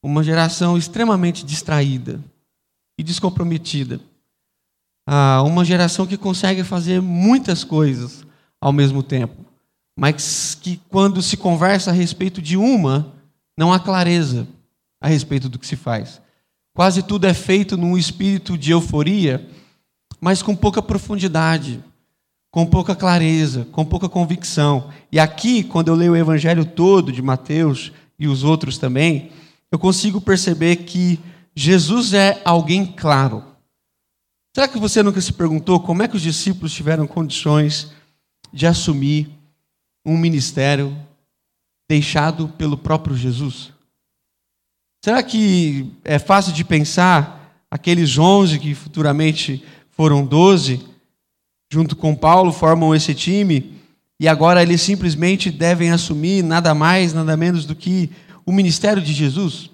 Uma 0.03 0.23
geração 0.23 0.77
extremamente 0.77 1.45
distraída 1.45 2.19
e 2.97 3.03
descomprometida. 3.03 3.99
Ah, 5.07 5.43
uma 5.43 5.63
geração 5.63 6.07
que 6.07 6.17
consegue 6.17 6.63
fazer 6.63 7.01
muitas 7.01 7.63
coisas 7.63 8.25
ao 8.59 8.73
mesmo 8.73 9.03
tempo, 9.03 9.45
mas 9.97 10.55
que 10.55 10.81
quando 10.89 11.21
se 11.21 11.37
conversa 11.37 11.91
a 11.91 11.93
respeito 11.93 12.41
de 12.41 12.57
uma, 12.57 13.13
não 13.57 13.71
há 13.71 13.79
clareza 13.79 14.47
a 14.99 15.07
respeito 15.07 15.47
do 15.47 15.59
que 15.59 15.67
se 15.67 15.75
faz. 15.75 16.19
Quase 16.73 17.03
tudo 17.03 17.25
é 17.25 17.33
feito 17.33 17.77
num 17.77 17.97
espírito 17.97 18.57
de 18.57 18.71
euforia, 18.71 19.47
mas 20.19 20.41
com 20.41 20.55
pouca 20.55 20.81
profundidade, 20.81 21.84
com 22.51 22.65
pouca 22.65 22.95
clareza, 22.95 23.65
com 23.72 23.84
pouca 23.84 24.07
convicção. 24.07 24.89
E 25.12 25.19
aqui, 25.19 25.63
quando 25.63 25.89
eu 25.89 25.95
leio 25.95 26.13
o 26.13 26.17
evangelho 26.17 26.65
todo 26.65 27.12
de 27.12 27.22
Mateus 27.22 27.91
e 28.17 28.27
os 28.27 28.43
outros 28.43 28.77
também, 28.77 29.31
eu 29.72 29.77
consigo 29.77 30.22
perceber 30.22 30.77
que 30.77 31.19
Jesus 31.53 32.13
é 32.13 32.41
alguém 32.45 32.86
claro. 32.86 33.43
Será 34.55 34.69
que 34.69 34.79
você 34.79 35.03
nunca 35.03 35.19
se 35.19 35.34
perguntou 35.34 35.81
como 35.81 36.01
é 36.01 36.07
que 36.07 36.15
os 36.15 36.22
discípulos 36.22 36.74
tiveram 36.74 37.05
condições 37.05 37.91
de 38.53 38.65
assumir 38.65 39.29
um 40.05 40.17
ministério 40.17 40.98
deixado 41.89 42.48
pelo 42.57 42.77
próprio 42.77 43.17
Jesus? 43.17 43.74
Será 45.03 45.22
que 45.22 45.91
é 46.03 46.17
fácil 46.17 46.53
de 46.53 46.63
pensar 46.63 47.65
aqueles 47.69 48.17
onze 48.17 48.57
que 48.57 48.74
futuramente 48.74 49.62
foram 49.95 50.25
doze, 50.25 50.85
junto 51.71 51.95
com 51.95 52.15
Paulo, 52.15 52.51
formam 52.51 52.93
esse 52.93 53.15
time, 53.15 53.79
e 54.19 54.27
agora 54.27 54.61
eles 54.61 54.81
simplesmente 54.81 55.49
devem 55.49 55.89
assumir 55.89 56.43
nada 56.43 56.73
mais, 56.75 57.13
nada 57.13 57.35
menos 57.35 57.65
do 57.65 57.75
que 57.75 58.11
o 58.45 58.51
ministério 58.51 59.01
de 59.01 59.13
Jesus? 59.13 59.71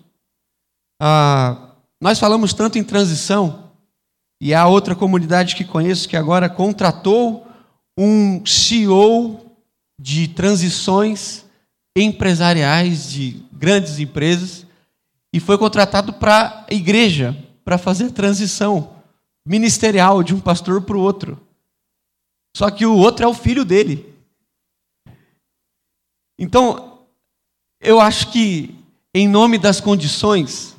Ah, 1.02 1.74
nós 2.00 2.20
falamos 2.20 2.54
tanto 2.54 2.78
em 2.78 2.84
transição, 2.84 3.72
e 4.40 4.54
há 4.54 4.68
outra 4.68 4.96
comunidade 4.96 5.56
que 5.56 5.66
conheço 5.66 6.08
que 6.08 6.18
agora 6.18 6.50
contratou 6.50 7.48
um 7.98 8.46
CEO 8.46 9.40
de 10.00 10.28
transições 10.28 11.46
empresariais 11.96 13.10
de 13.10 13.44
grandes 13.52 14.00
empresas 14.00 14.66
e 15.34 15.40
foi 15.40 15.58
contratado 15.58 16.14
para 16.14 16.66
a 16.70 16.74
igreja, 16.74 17.38
para 17.64 17.78
fazer 17.78 18.12
transição 18.12 19.01
ministerial 19.46 20.24
de 20.24 20.34
um 20.34 20.40
pastor 20.40 20.82
para 20.82 20.98
o 20.98 21.02
outro. 21.02 21.40
Só 22.56 22.70
que 22.70 22.86
o 22.86 22.96
outro 22.96 23.26
é 23.26 23.28
o 23.28 23.34
filho 23.34 23.64
dele. 23.64 24.14
Então, 26.38 27.06
eu 27.80 28.00
acho 28.00 28.32
que, 28.32 28.76
em 29.14 29.28
nome 29.28 29.58
das 29.58 29.80
condições, 29.80 30.76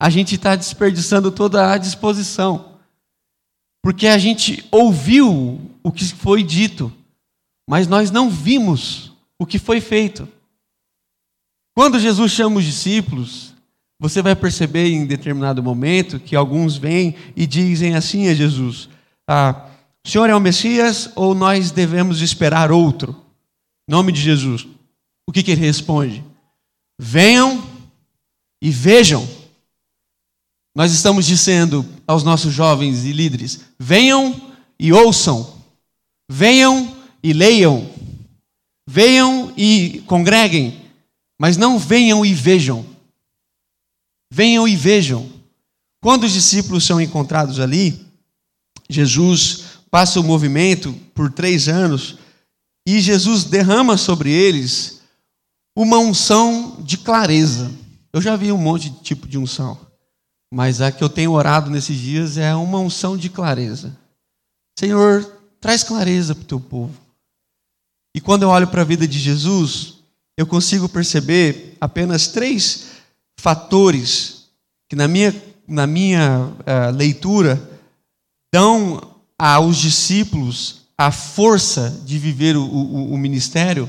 a 0.00 0.08
gente 0.08 0.34
está 0.34 0.56
desperdiçando 0.56 1.30
toda 1.30 1.72
a 1.72 1.78
disposição. 1.78 2.78
Porque 3.82 4.06
a 4.06 4.18
gente 4.18 4.66
ouviu 4.70 5.60
o 5.82 5.90
que 5.90 6.04
foi 6.04 6.42
dito, 6.42 6.92
mas 7.68 7.86
nós 7.86 8.10
não 8.10 8.30
vimos 8.30 9.12
o 9.38 9.46
que 9.46 9.58
foi 9.58 9.80
feito. 9.80 10.28
Quando 11.74 11.98
Jesus 11.98 12.32
chama 12.32 12.58
os 12.58 12.64
discípulos, 12.64 13.49
você 14.00 14.22
vai 14.22 14.34
perceber 14.34 14.88
em 14.88 15.04
determinado 15.04 15.62
momento 15.62 16.18
que 16.18 16.34
alguns 16.34 16.78
vêm 16.78 17.14
e 17.36 17.46
dizem 17.46 17.94
assim 17.94 18.28
a 18.28 18.34
Jesus: 18.34 18.88
ah, 19.28 19.66
O 20.04 20.08
Senhor 20.08 20.30
é 20.30 20.34
o 20.34 20.40
Messias 20.40 21.10
ou 21.14 21.34
nós 21.34 21.70
devemos 21.70 22.22
esperar 22.22 22.72
outro? 22.72 23.14
Em 23.86 23.92
nome 23.92 24.10
de 24.10 24.22
Jesus. 24.22 24.66
O 25.28 25.32
que, 25.32 25.42
que 25.42 25.50
ele 25.50 25.60
responde? 25.60 26.24
Venham 26.98 27.62
e 28.62 28.70
vejam. 28.70 29.28
Nós 30.74 30.92
estamos 30.92 31.26
dizendo 31.26 31.84
aos 32.06 32.24
nossos 32.24 32.54
jovens 32.54 33.04
e 33.04 33.12
líderes: 33.12 33.66
venham 33.78 34.34
e 34.78 34.94
ouçam, 34.94 35.58
venham 36.30 36.96
e 37.22 37.34
leiam, 37.34 37.86
venham 38.88 39.52
e 39.58 40.02
congreguem, 40.06 40.80
mas 41.38 41.58
não 41.58 41.78
venham 41.78 42.24
e 42.24 42.32
vejam. 42.32 42.89
Venham 44.30 44.66
e 44.68 44.76
vejam. 44.76 45.30
Quando 46.02 46.24
os 46.24 46.32
discípulos 46.32 46.84
são 46.84 47.00
encontrados 47.00 47.60
ali, 47.60 48.06
Jesus 48.88 49.64
passa 49.90 50.20
o 50.20 50.24
movimento 50.24 50.92
por 51.14 51.32
três 51.32 51.68
anos 51.68 52.16
e 52.86 53.00
Jesus 53.00 53.44
derrama 53.44 53.96
sobre 53.96 54.30
eles 54.30 55.00
uma 55.76 55.98
unção 55.98 56.82
de 56.82 56.96
clareza. 56.96 57.70
Eu 58.12 58.20
já 58.20 58.36
vi 58.36 58.50
um 58.50 58.58
monte 58.58 58.90
de 58.90 59.00
tipo 59.00 59.28
de 59.28 59.38
unção, 59.38 59.78
mas 60.52 60.80
a 60.80 60.90
que 60.90 61.02
eu 61.02 61.08
tenho 61.08 61.32
orado 61.32 61.70
nesses 61.70 61.96
dias 61.96 62.36
é 62.36 62.54
uma 62.54 62.78
unção 62.78 63.16
de 63.16 63.28
clareza. 63.28 63.96
Senhor, 64.78 65.24
traz 65.60 65.84
clareza 65.84 66.34
para 66.34 66.42
o 66.42 66.46
teu 66.46 66.60
povo. 66.60 66.94
E 68.14 68.20
quando 68.20 68.42
eu 68.42 68.48
olho 68.48 68.66
para 68.66 68.82
a 68.82 68.84
vida 68.84 69.06
de 69.06 69.18
Jesus, 69.18 69.98
eu 70.36 70.46
consigo 70.46 70.88
perceber 70.88 71.76
apenas 71.80 72.28
três 72.28 72.99
fatores 73.40 74.44
que, 74.88 74.94
na 74.94 75.08
minha, 75.08 75.34
na 75.66 75.86
minha 75.86 76.48
uh, 76.48 76.94
leitura, 76.94 77.60
dão 78.52 79.00
aos 79.38 79.76
discípulos 79.78 80.82
a 80.98 81.10
força 81.10 81.98
de 82.04 82.18
viver 82.18 82.56
o, 82.56 82.62
o, 82.62 83.14
o, 83.14 83.18
ministério, 83.18 83.88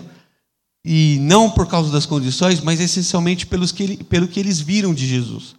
e 0.85 1.17
não 1.21 1.51
por 1.51 1.67
causa 1.67 1.91
das 1.91 2.05
condições, 2.05 2.61
mas 2.61 2.79
essencialmente 2.79 3.45
pelos 3.45 3.71
que 3.71 4.03
pelo 4.05 4.27
que 4.27 4.39
eles 4.39 4.59
viram 4.59 4.93
de 4.93 5.05
Jesus. 5.05 5.55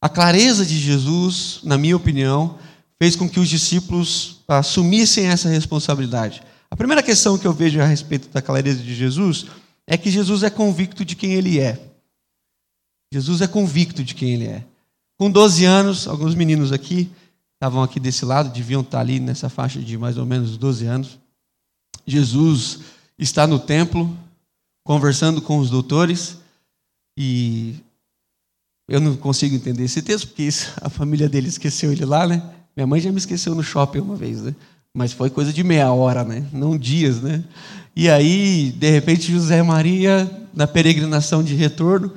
A 0.00 0.08
clareza 0.08 0.64
de 0.64 0.78
Jesus, 0.78 1.60
na 1.64 1.76
minha 1.76 1.96
opinião, 1.96 2.56
fez 3.02 3.16
com 3.16 3.28
que 3.28 3.40
os 3.40 3.48
discípulos 3.48 4.38
assumissem 4.46 5.26
essa 5.26 5.48
responsabilidade. 5.48 6.42
A 6.70 6.76
primeira 6.76 7.02
questão 7.02 7.36
que 7.36 7.46
eu 7.46 7.52
vejo 7.52 7.80
a 7.80 7.86
respeito 7.86 8.28
da 8.28 8.40
clareza 8.40 8.82
de 8.82 8.94
Jesus 8.94 9.46
é 9.86 9.96
que 9.96 10.10
Jesus 10.10 10.42
é 10.42 10.50
convicto 10.50 11.04
de 11.04 11.16
quem 11.16 11.32
ele 11.32 11.58
é. 11.58 11.95
Jesus 13.12 13.40
é 13.40 13.46
convicto 13.46 14.02
de 14.02 14.14
quem 14.14 14.34
ele 14.34 14.46
é. 14.46 14.64
Com 15.18 15.30
12 15.30 15.64
anos, 15.64 16.06
alguns 16.06 16.34
meninos 16.34 16.72
aqui 16.72 17.10
estavam 17.54 17.82
aqui 17.82 17.98
desse 17.98 18.24
lado, 18.24 18.52
deviam 18.52 18.82
estar 18.82 19.00
ali 19.00 19.18
nessa 19.18 19.48
faixa 19.48 19.80
de 19.80 19.96
mais 19.96 20.18
ou 20.18 20.26
menos 20.26 20.56
12 20.56 20.86
anos. 20.86 21.18
Jesus 22.06 22.80
está 23.18 23.46
no 23.46 23.58
templo 23.58 24.16
conversando 24.84 25.40
com 25.40 25.58
os 25.58 25.70
doutores 25.70 26.38
e 27.18 27.74
eu 28.88 29.00
não 29.00 29.16
consigo 29.16 29.56
entender 29.56 29.84
esse 29.84 30.02
texto 30.02 30.28
porque 30.28 30.42
isso, 30.42 30.72
a 30.80 30.88
família 30.88 31.28
dele 31.28 31.48
esqueceu 31.48 31.90
ele 31.90 32.04
lá, 32.04 32.26
né? 32.26 32.42
Minha 32.76 32.86
mãe 32.86 33.00
já 33.00 33.10
me 33.10 33.18
esqueceu 33.18 33.54
no 33.54 33.62
shopping 33.62 34.00
uma 34.00 34.16
vez, 34.16 34.42
né? 34.42 34.54
Mas 34.94 35.12
foi 35.12 35.30
coisa 35.30 35.52
de 35.52 35.64
meia 35.64 35.90
hora, 35.92 36.24
né? 36.24 36.46
Não 36.52 36.76
dias, 36.76 37.20
né? 37.20 37.42
E 37.94 38.08
aí, 38.08 38.70
de 38.72 38.90
repente, 38.90 39.32
José 39.32 39.62
Maria, 39.62 40.30
na 40.54 40.66
peregrinação 40.66 41.42
de 41.42 41.54
retorno, 41.54 42.12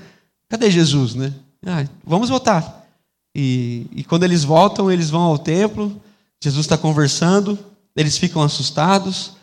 cadê 0.50 0.70
Jesus, 0.70 1.16
né? 1.16 1.34
Ah, 1.66 1.88
vamos 2.04 2.30
voltar. 2.30 2.88
E, 3.36 3.86
e 3.92 4.04
quando 4.04 4.24
eles 4.24 4.44
voltam, 4.44 4.92
eles 4.92 5.10
vão 5.10 5.22
ao 5.22 5.38
templo, 5.38 6.02
Jesus 6.44 6.66
está 6.66 6.78
conversando, 6.78 7.58
eles 7.96 8.18
ficam 8.18 8.42
assustados 8.42 9.34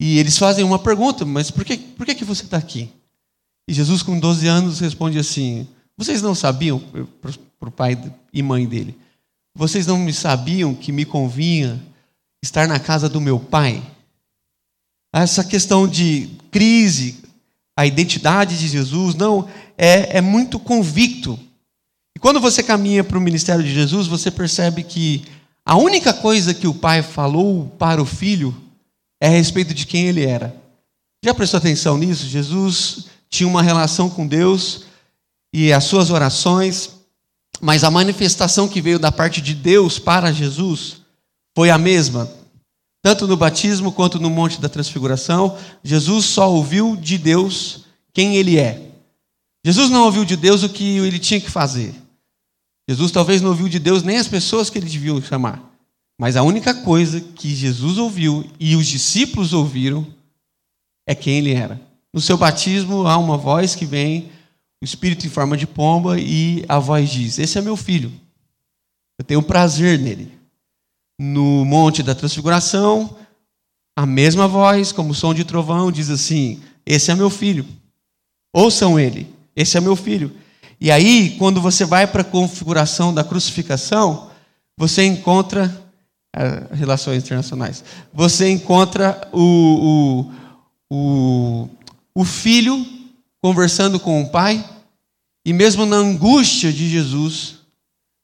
e 0.00 0.18
eles 0.18 0.38
fazem 0.38 0.64
uma 0.64 0.78
pergunta: 0.78 1.24
Mas 1.24 1.50
por 1.50 1.64
que, 1.64 1.76
por 1.76 2.06
que, 2.06 2.14
que 2.14 2.24
você 2.24 2.44
está 2.44 2.56
aqui? 2.56 2.90
E 3.68 3.72
Jesus, 3.72 4.02
com 4.02 4.18
12 4.18 4.46
anos, 4.46 4.80
responde 4.80 5.18
assim: 5.18 5.66
Vocês 5.96 6.22
não 6.22 6.34
sabiam, 6.34 6.80
para 7.60 7.68
o 7.68 7.72
pai 7.72 7.98
e 8.32 8.42
mãe 8.42 8.66
dele, 8.66 8.96
vocês 9.54 9.86
não 9.86 9.98
me 9.98 10.12
sabiam 10.12 10.74
que 10.74 10.92
me 10.92 11.04
convinha 11.04 11.82
estar 12.42 12.68
na 12.68 12.78
casa 12.78 13.08
do 13.08 13.20
meu 13.20 13.38
pai? 13.40 13.82
Essa 15.12 15.42
questão 15.42 15.88
de 15.88 16.30
crise, 16.50 17.24
a 17.78 17.86
identidade 17.86 18.58
de 18.58 18.66
Jesus, 18.66 19.14
não, 19.14 19.48
é, 19.76 20.18
é 20.18 20.20
muito 20.20 20.58
convicto. 20.58 21.38
E 22.16 22.18
quando 22.18 22.40
você 22.40 22.60
caminha 22.60 23.04
para 23.04 23.16
o 23.16 23.20
ministério 23.20 23.62
de 23.62 23.72
Jesus, 23.72 24.08
você 24.08 24.32
percebe 24.32 24.82
que 24.82 25.24
a 25.64 25.76
única 25.76 26.12
coisa 26.12 26.52
que 26.52 26.66
o 26.66 26.74
pai 26.74 27.02
falou 27.02 27.72
para 27.78 28.02
o 28.02 28.04
filho 28.04 28.52
é 29.22 29.28
a 29.28 29.30
respeito 29.30 29.72
de 29.72 29.86
quem 29.86 30.08
ele 30.08 30.26
era. 30.26 30.56
Já 31.24 31.32
prestou 31.32 31.58
atenção 31.58 31.96
nisso? 31.96 32.26
Jesus 32.26 33.04
tinha 33.30 33.48
uma 33.48 33.62
relação 33.62 34.10
com 34.10 34.26
Deus 34.26 34.82
e 35.54 35.72
as 35.72 35.84
suas 35.84 36.10
orações, 36.10 36.90
mas 37.60 37.84
a 37.84 37.92
manifestação 37.92 38.66
que 38.66 38.82
veio 38.82 38.98
da 38.98 39.12
parte 39.12 39.40
de 39.40 39.54
Deus 39.54 40.00
para 40.00 40.32
Jesus 40.32 40.96
foi 41.54 41.70
a 41.70 41.78
mesma. 41.78 42.28
Tanto 43.02 43.26
no 43.26 43.36
batismo 43.36 43.92
quanto 43.92 44.18
no 44.18 44.28
Monte 44.28 44.60
da 44.60 44.68
Transfiguração, 44.68 45.56
Jesus 45.82 46.24
só 46.26 46.50
ouviu 46.50 46.96
de 46.96 47.16
Deus 47.16 47.84
quem 48.12 48.36
ele 48.36 48.58
é. 48.58 48.90
Jesus 49.64 49.90
não 49.90 50.04
ouviu 50.04 50.24
de 50.24 50.36
Deus 50.36 50.62
o 50.62 50.68
que 50.68 50.98
ele 50.98 51.18
tinha 51.18 51.40
que 51.40 51.50
fazer. 51.50 51.94
Jesus 52.88 53.12
talvez 53.12 53.40
não 53.40 53.50
ouviu 53.50 53.68
de 53.68 53.78
Deus 53.78 54.02
nem 54.02 54.16
as 54.16 54.26
pessoas 54.26 54.70
que 54.70 54.78
ele 54.78 54.88
devia 54.88 55.20
chamar. 55.20 55.62
Mas 56.18 56.36
a 56.36 56.42
única 56.42 56.74
coisa 56.74 57.20
que 57.20 57.54
Jesus 57.54 57.98
ouviu 57.98 58.44
e 58.58 58.74
os 58.74 58.86
discípulos 58.86 59.52
ouviram 59.52 60.06
é 61.06 61.14
quem 61.14 61.38
ele 61.38 61.52
era. 61.52 61.80
No 62.12 62.20
seu 62.20 62.36
batismo 62.36 63.06
há 63.06 63.16
uma 63.16 63.36
voz 63.36 63.74
que 63.74 63.84
vem, 63.84 64.30
o 64.82 64.84
Espírito 64.84 65.26
em 65.26 65.30
forma 65.30 65.56
de 65.56 65.66
pomba, 65.66 66.18
e 66.18 66.64
a 66.68 66.78
voz 66.78 67.10
diz: 67.10 67.38
Esse 67.38 67.58
é 67.58 67.60
meu 67.60 67.76
filho. 67.76 68.10
Eu 69.18 69.24
tenho 69.24 69.42
prazer 69.42 69.98
nele. 69.98 70.37
No 71.18 71.64
Monte 71.64 72.02
da 72.02 72.14
Transfiguração, 72.14 73.16
a 73.96 74.06
mesma 74.06 74.46
voz, 74.46 74.92
como 74.92 75.12
som 75.12 75.34
de 75.34 75.44
trovão, 75.44 75.90
diz 75.90 76.08
assim: 76.10 76.62
Esse 76.86 77.10
é 77.10 77.14
meu 77.14 77.28
filho. 77.28 77.66
Ouçam 78.54 78.98
ele. 78.98 79.28
Esse 79.56 79.76
é 79.76 79.80
meu 79.80 79.96
filho. 79.96 80.32
E 80.80 80.90
aí, 80.90 81.36
quando 81.38 81.60
você 81.60 81.84
vai 81.84 82.06
para 82.06 82.22
a 82.22 82.24
configuração 82.24 83.12
da 83.12 83.24
crucificação, 83.24 84.30
você 84.78 85.04
encontra 85.04 85.84
é, 86.34 86.74
relações 86.76 87.24
internacionais. 87.24 87.82
Você 88.14 88.48
encontra 88.48 89.28
o, 89.32 90.30
o, 90.88 90.94
o, 90.94 91.68
o 92.14 92.24
filho 92.24 92.86
conversando 93.42 93.98
com 93.98 94.22
o 94.22 94.28
pai, 94.28 94.64
e 95.44 95.52
mesmo 95.52 95.84
na 95.84 95.96
angústia 95.96 96.72
de 96.72 96.88
Jesus, 96.88 97.56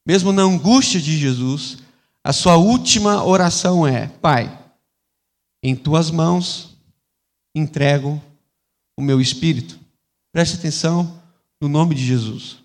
mesmo 0.06 0.32
na 0.32 0.42
angústia 0.42 1.00
de 1.00 1.18
Jesus, 1.18 1.78
a 2.24 2.32
sua 2.32 2.56
última 2.56 3.22
oração 3.22 3.86
é: 3.86 4.08
Pai, 4.08 4.58
em 5.62 5.76
tuas 5.76 6.10
mãos 6.10 6.74
entrego 7.54 8.20
o 8.98 9.02
meu 9.02 9.20
espírito. 9.20 9.78
Preste 10.32 10.56
atenção 10.56 11.22
no 11.60 11.68
nome 11.68 11.94
de 11.94 12.04
Jesus. 12.04 12.56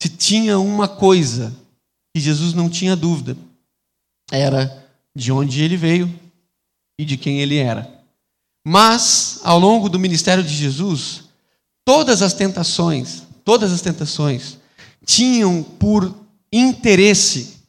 Se 0.00 0.08
tinha 0.08 0.58
uma 0.58 0.88
coisa 0.88 1.54
que 2.14 2.20
Jesus 2.20 2.54
não 2.54 2.70
tinha 2.70 2.96
dúvida, 2.96 3.36
era 4.30 4.88
de 5.14 5.30
onde 5.32 5.60
ele 5.60 5.76
veio 5.76 6.08
e 6.98 7.04
de 7.04 7.16
quem 7.16 7.40
ele 7.40 7.56
era. 7.56 8.00
Mas, 8.64 9.40
ao 9.42 9.58
longo 9.58 9.88
do 9.88 9.98
ministério 9.98 10.44
de 10.44 10.54
Jesus, 10.54 11.24
todas 11.84 12.22
as 12.22 12.32
tentações, 12.32 13.22
todas 13.44 13.72
as 13.72 13.80
tentações, 13.80 14.58
tinham 15.04 15.62
por 15.62 16.14
interesse 16.52 17.59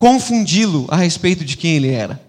confundi-lo 0.00 0.86
a 0.90 0.96
respeito 0.96 1.44
de 1.44 1.56
quem 1.56 1.76
ele 1.76 1.92
era. 1.92 2.20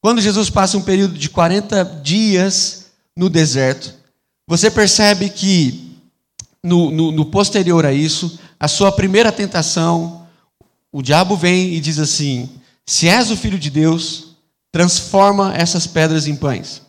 Quando 0.00 0.22
Jesus 0.22 0.48
passa 0.48 0.78
um 0.78 0.82
período 0.82 1.18
de 1.18 1.28
40 1.28 1.84
dias 2.02 2.86
no 3.16 3.28
deserto, 3.28 3.92
você 4.48 4.70
percebe 4.70 5.28
que 5.28 5.98
no, 6.62 6.90
no, 6.90 7.12
no 7.12 7.26
posterior 7.26 7.84
a 7.84 7.92
isso, 7.92 8.38
a 8.58 8.68
sua 8.68 8.92
primeira 8.92 9.32
tentação, 9.32 10.26
o 10.92 11.02
diabo 11.02 11.36
vem 11.36 11.74
e 11.74 11.80
diz 11.80 11.98
assim: 11.98 12.48
se 12.86 13.08
és 13.08 13.30
o 13.30 13.36
filho 13.36 13.58
de 13.58 13.68
Deus, 13.70 14.36
transforma 14.70 15.54
essas 15.56 15.86
pedras 15.86 16.26
em 16.26 16.36
pães. 16.36 16.82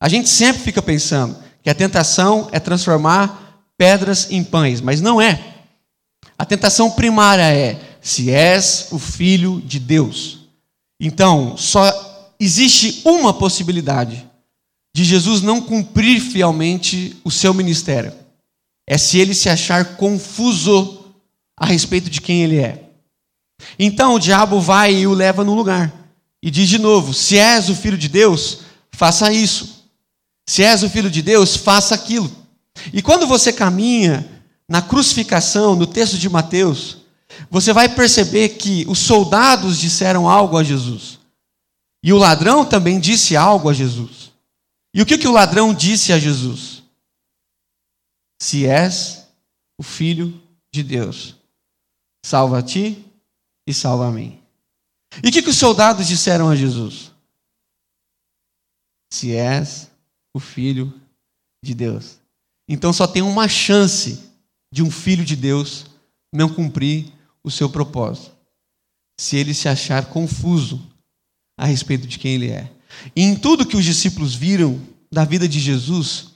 A 0.00 0.08
gente 0.08 0.28
sempre 0.28 0.62
fica 0.62 0.80
pensando 0.80 1.36
que 1.62 1.70
a 1.70 1.74
tentação 1.74 2.48
é 2.52 2.60
transformar 2.60 3.64
pedras 3.76 4.30
em 4.30 4.44
pães, 4.44 4.80
mas 4.80 5.00
não 5.00 5.20
é. 5.20 5.54
A 6.38 6.44
tentação 6.44 6.90
primária 6.90 7.52
é: 7.52 7.95
se 8.06 8.30
és 8.30 8.86
o 8.92 8.98
filho 9.00 9.60
de 9.60 9.80
Deus. 9.80 10.38
Então, 11.00 11.56
só 11.56 12.32
existe 12.38 13.02
uma 13.04 13.34
possibilidade 13.34 14.24
de 14.94 15.02
Jesus 15.02 15.42
não 15.42 15.60
cumprir 15.60 16.20
fielmente 16.20 17.16
o 17.24 17.30
seu 17.30 17.52
ministério 17.52 18.12
é 18.86 18.96
se 18.96 19.18
ele 19.18 19.34
se 19.34 19.48
achar 19.48 19.96
confuso 19.96 21.04
a 21.58 21.66
respeito 21.66 22.08
de 22.08 22.20
quem 22.20 22.44
ele 22.44 22.58
é. 22.58 22.84
Então 23.76 24.14
o 24.14 24.20
diabo 24.20 24.60
vai 24.60 24.94
e 24.94 25.06
o 25.08 25.12
leva 25.12 25.42
no 25.42 25.54
lugar 25.54 25.92
e 26.40 26.48
diz 26.48 26.68
de 26.68 26.78
novo: 26.78 27.12
se 27.12 27.36
és 27.36 27.68
o 27.68 27.74
filho 27.74 27.98
de 27.98 28.08
Deus, 28.08 28.60
faça 28.92 29.32
isso. 29.32 29.84
Se 30.48 30.62
és 30.62 30.84
o 30.84 30.88
filho 30.88 31.10
de 31.10 31.22
Deus, 31.22 31.56
faça 31.56 31.92
aquilo. 31.92 32.30
E 32.92 33.02
quando 33.02 33.26
você 33.26 33.52
caminha 33.52 34.24
na 34.68 34.80
crucificação, 34.80 35.74
no 35.74 35.88
texto 35.88 36.16
de 36.16 36.28
Mateus, 36.28 36.98
você 37.50 37.72
vai 37.72 37.88
perceber 37.88 38.50
que 38.50 38.84
os 38.88 38.98
soldados 38.98 39.78
disseram 39.78 40.28
algo 40.28 40.56
a 40.56 40.64
Jesus. 40.64 41.18
E 42.02 42.12
o 42.12 42.18
ladrão 42.18 42.64
também 42.64 43.00
disse 43.00 43.36
algo 43.36 43.68
a 43.68 43.72
Jesus. 43.72 44.32
E 44.94 45.02
o 45.02 45.06
que, 45.06 45.18
que 45.18 45.28
o 45.28 45.32
ladrão 45.32 45.74
disse 45.74 46.12
a 46.12 46.18
Jesus? 46.18 46.82
Se 48.40 48.66
és 48.66 49.26
o 49.78 49.82
filho 49.82 50.40
de 50.72 50.82
Deus, 50.82 51.36
salva 52.24 52.58
a 52.58 52.62
ti 52.62 53.04
e 53.66 53.74
salva 53.74 54.08
a 54.08 54.10
mim. 54.10 54.40
E 55.22 55.28
o 55.28 55.32
que, 55.32 55.42
que 55.42 55.50
os 55.50 55.56
soldados 55.56 56.06
disseram 56.06 56.48
a 56.48 56.56
Jesus? 56.56 57.12
Se 59.12 59.34
és 59.34 59.90
o 60.34 60.40
filho 60.40 60.92
de 61.62 61.74
Deus. 61.74 62.18
Então 62.68 62.92
só 62.92 63.06
tem 63.06 63.22
uma 63.22 63.48
chance 63.48 64.30
de 64.72 64.82
um 64.82 64.90
filho 64.90 65.24
de 65.24 65.36
Deus 65.36 65.86
não 66.32 66.52
cumprir 66.52 67.12
o 67.46 67.50
seu 67.50 67.70
propósito. 67.70 68.32
Se 69.20 69.36
ele 69.36 69.54
se 69.54 69.68
achar 69.68 70.06
confuso 70.06 70.82
a 71.56 71.64
respeito 71.64 72.04
de 72.04 72.18
quem 72.18 72.34
ele 72.34 72.50
é. 72.50 72.68
E 73.14 73.22
em 73.22 73.36
tudo 73.36 73.64
que 73.64 73.76
os 73.76 73.84
discípulos 73.84 74.34
viram 74.34 74.80
da 75.10 75.24
vida 75.24 75.48
de 75.48 75.60
Jesus, 75.60 76.32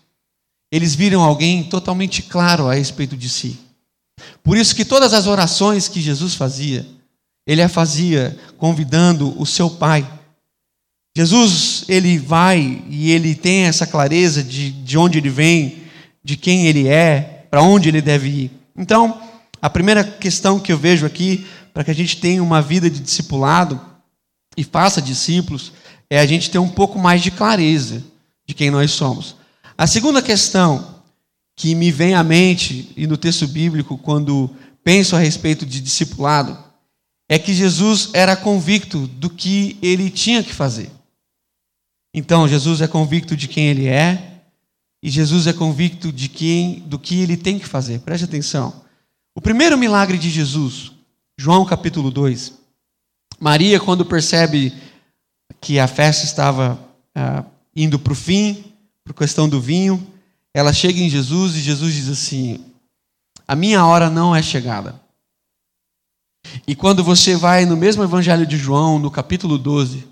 eles 0.72 0.94
viram 0.94 1.22
alguém 1.22 1.64
totalmente 1.64 2.22
claro 2.22 2.68
a 2.68 2.74
respeito 2.74 3.16
de 3.16 3.28
si. 3.28 3.58
Por 4.40 4.56
isso 4.56 4.74
que 4.74 4.84
todas 4.84 5.12
as 5.12 5.26
orações 5.26 5.88
que 5.88 6.00
Jesus 6.00 6.36
fazia, 6.36 6.86
ele 7.44 7.60
a 7.60 7.68
fazia 7.68 8.38
convidando 8.56 9.34
o 9.36 9.44
seu 9.44 9.68
Pai. 9.68 10.08
Jesus, 11.16 11.84
ele 11.88 12.18
vai 12.18 12.84
e 12.88 13.10
ele 13.10 13.34
tem 13.34 13.64
essa 13.64 13.84
clareza 13.84 14.44
de, 14.44 14.70
de 14.70 14.96
onde 14.96 15.18
ele 15.18 15.28
vem, 15.28 15.82
de 16.22 16.36
quem 16.36 16.68
ele 16.68 16.86
é, 16.86 17.46
para 17.50 17.62
onde 17.62 17.88
ele 17.88 18.00
deve 18.00 18.28
ir. 18.28 18.50
Então, 18.76 19.20
a 19.60 19.68
primeira 19.68 20.02
questão 20.02 20.58
que 20.58 20.72
eu 20.72 20.78
vejo 20.78 21.04
aqui, 21.04 21.46
para 21.72 21.84
que 21.84 21.90
a 21.90 21.94
gente 21.94 22.18
tenha 22.18 22.42
uma 22.42 22.62
vida 22.62 22.88
de 22.88 23.00
discipulado 23.00 23.80
e 24.56 24.64
faça 24.64 25.00
discípulos, 25.00 25.72
é 26.08 26.18
a 26.18 26.26
gente 26.26 26.50
ter 26.50 26.58
um 26.58 26.68
pouco 26.68 26.98
mais 26.98 27.22
de 27.22 27.30
clareza 27.30 28.02
de 28.46 28.54
quem 28.54 28.70
nós 28.70 28.90
somos. 28.90 29.36
A 29.78 29.86
segunda 29.86 30.20
questão 30.20 31.02
que 31.54 31.74
me 31.74 31.90
vem 31.90 32.14
à 32.14 32.22
mente 32.22 32.90
e 32.96 33.06
no 33.06 33.16
texto 33.16 33.46
bíblico 33.46 33.98
quando 33.98 34.50
penso 34.82 35.14
a 35.14 35.18
respeito 35.18 35.66
de 35.66 35.80
discipulado 35.80 36.58
é 37.28 37.38
que 37.38 37.54
Jesus 37.54 38.10
era 38.12 38.34
convicto 38.34 39.06
do 39.06 39.30
que 39.30 39.78
ele 39.80 40.10
tinha 40.10 40.42
que 40.42 40.52
fazer. 40.52 40.90
Então, 42.12 42.48
Jesus 42.48 42.80
é 42.80 42.88
convicto 42.88 43.36
de 43.36 43.46
quem 43.46 43.68
ele 43.68 43.86
é 43.86 44.42
e 45.02 45.08
Jesus 45.08 45.46
é 45.46 45.52
convicto 45.52 46.10
de 46.12 46.28
quem 46.28 46.80
do 46.80 46.98
que 46.98 47.20
ele 47.20 47.36
tem 47.36 47.58
que 47.58 47.66
fazer. 47.66 48.00
Preste 48.00 48.24
atenção. 48.24 48.82
O 49.34 49.40
primeiro 49.40 49.78
milagre 49.78 50.18
de 50.18 50.28
Jesus, 50.28 50.92
João 51.38 51.64
capítulo 51.64 52.10
2. 52.10 52.58
Maria, 53.38 53.78
quando 53.78 54.04
percebe 54.04 54.72
que 55.60 55.78
a 55.78 55.86
festa 55.86 56.24
estava 56.24 56.78
ah, 57.14 57.44
indo 57.74 57.98
para 57.98 58.12
o 58.12 58.16
fim, 58.16 58.64
por 59.04 59.14
questão 59.14 59.48
do 59.48 59.60
vinho, 59.60 60.04
ela 60.52 60.72
chega 60.72 61.00
em 61.00 61.08
Jesus 61.08 61.54
e 61.54 61.60
Jesus 61.60 61.94
diz 61.94 62.08
assim: 62.08 62.64
A 63.46 63.54
minha 63.54 63.86
hora 63.86 64.10
não 64.10 64.34
é 64.34 64.42
chegada. 64.42 65.00
E 66.66 66.74
quando 66.74 67.04
você 67.04 67.36
vai 67.36 67.64
no 67.64 67.76
mesmo 67.76 68.02
Evangelho 68.02 68.46
de 68.46 68.56
João, 68.56 68.98
no 68.98 69.10
capítulo 69.10 69.56
12, 69.56 70.08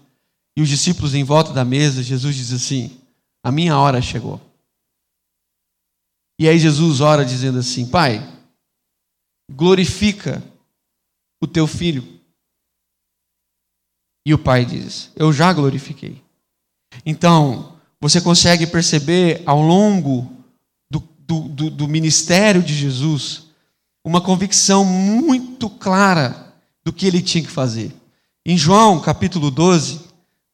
e 0.57 0.63
os 0.63 0.69
discípulos 0.69 1.15
em 1.15 1.25
volta 1.25 1.53
da 1.53 1.65
mesa, 1.65 2.03
Jesus 2.03 2.37
diz 2.37 2.53
assim: 2.53 2.97
A 3.43 3.51
minha 3.51 3.77
hora 3.77 4.01
chegou. 4.01 4.41
E 6.41 6.49
aí 6.49 6.59
Jesus 6.59 7.01
ora 7.01 7.25
dizendo 7.25 7.59
assim: 7.59 7.87
Pai, 7.87 8.38
glorifica 9.51 10.43
o 11.41 11.47
teu 11.47 11.67
filho. 11.67 12.21
E 14.27 14.35
o 14.35 14.39
pai 14.39 14.65
diz: 14.65 15.11
Eu 15.17 15.33
já 15.33 15.53
glorifiquei. 15.53 16.23
Então, 17.05 17.79
você 18.01 18.21
consegue 18.21 18.67
perceber 18.67 19.43
ao 19.47 19.61
longo 19.61 20.31
do, 20.91 21.01
do, 21.01 21.41
do, 21.49 21.71
do 21.71 21.89
ministério 21.89 22.63
de 22.63 22.75
Jesus 22.75 23.49
uma 24.05 24.21
convicção 24.21 24.85
muito 24.85 25.69
clara 25.69 26.55
do 26.85 26.93
que 26.93 27.07
ele 27.07 27.23
tinha 27.23 27.45
que 27.45 27.51
fazer. 27.51 27.95
Em 28.47 28.57
João 28.57 29.01
capítulo 29.01 29.51
12, 29.51 30.01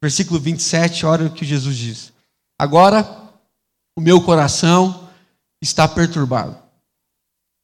versículo 0.03 0.41
27, 0.41 1.07
olha 1.07 1.27
o 1.27 1.33
que 1.33 1.45
Jesus 1.45 1.77
diz: 1.77 2.13
Agora 2.59 3.31
o 3.97 4.01
meu 4.01 4.21
coração 4.21 5.09
está 5.63 5.87
perturbado. 5.87 6.57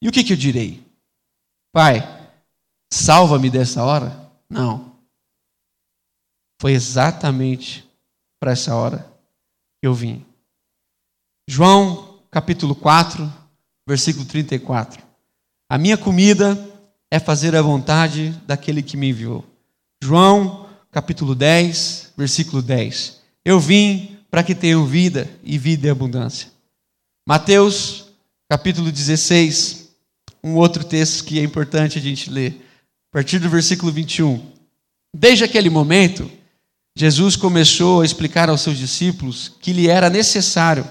E 0.03 0.09
o 0.09 0.13
que, 0.13 0.25
que 0.25 0.33
eu 0.33 0.37
direi? 0.37 0.90
Pai, 1.73 2.03
salva-me 2.93 3.49
dessa 3.49 3.85
hora? 3.85 4.31
Não. 4.49 4.97
Foi 6.61 6.73
exatamente 6.73 7.89
para 8.41 8.53
essa 8.53 8.75
hora 8.75 9.07
que 9.81 9.87
eu 9.87 9.95
vim. 9.95 10.27
João 11.49 12.21
capítulo 12.31 12.75
4, 12.75 13.33
versículo 13.87 14.25
34. 14.25 15.03
A 15.69 15.79
minha 15.79 15.97
comida 15.97 16.59
é 17.11 17.19
fazer 17.19 17.55
a 17.55 17.63
vontade 17.63 18.31
daquele 18.47 18.83
que 18.83 18.97
me 18.97 19.11
enviou. 19.11 19.45
João 20.03 20.69
capítulo 20.91 21.35
10, 21.35 22.15
versículo 22.17 22.63
10. 22.63 23.21
Eu 23.45 23.61
vim 23.61 24.19
para 24.31 24.43
que 24.43 24.55
tenham 24.55 24.85
vida 24.85 25.31
e 25.43 25.57
vida 25.59 25.87
em 25.87 25.91
abundância. 25.91 26.51
Mateus 27.27 28.07
capítulo 28.49 28.91
16, 28.91 29.80
um 30.43 30.55
outro 30.55 30.85
texto 30.85 31.25
que 31.25 31.39
é 31.39 31.43
importante 31.43 31.99
a 31.99 32.01
gente 32.01 32.31
ler, 32.31 32.67
a 33.13 33.19
partir 33.19 33.39
do 33.39 33.49
versículo 33.49 33.93
21. 33.93 34.41
Desde 35.15 35.45
aquele 35.45 35.69
momento, 35.69 36.31
Jesus 36.97 37.37
começou 37.37 38.01
a 38.01 38.05
explicar 38.05 38.49
aos 38.49 38.61
seus 38.61 38.79
discípulos 38.79 39.53
que 39.61 39.73
lhe 39.73 39.89
era 39.89 40.11
necessário 40.11 40.87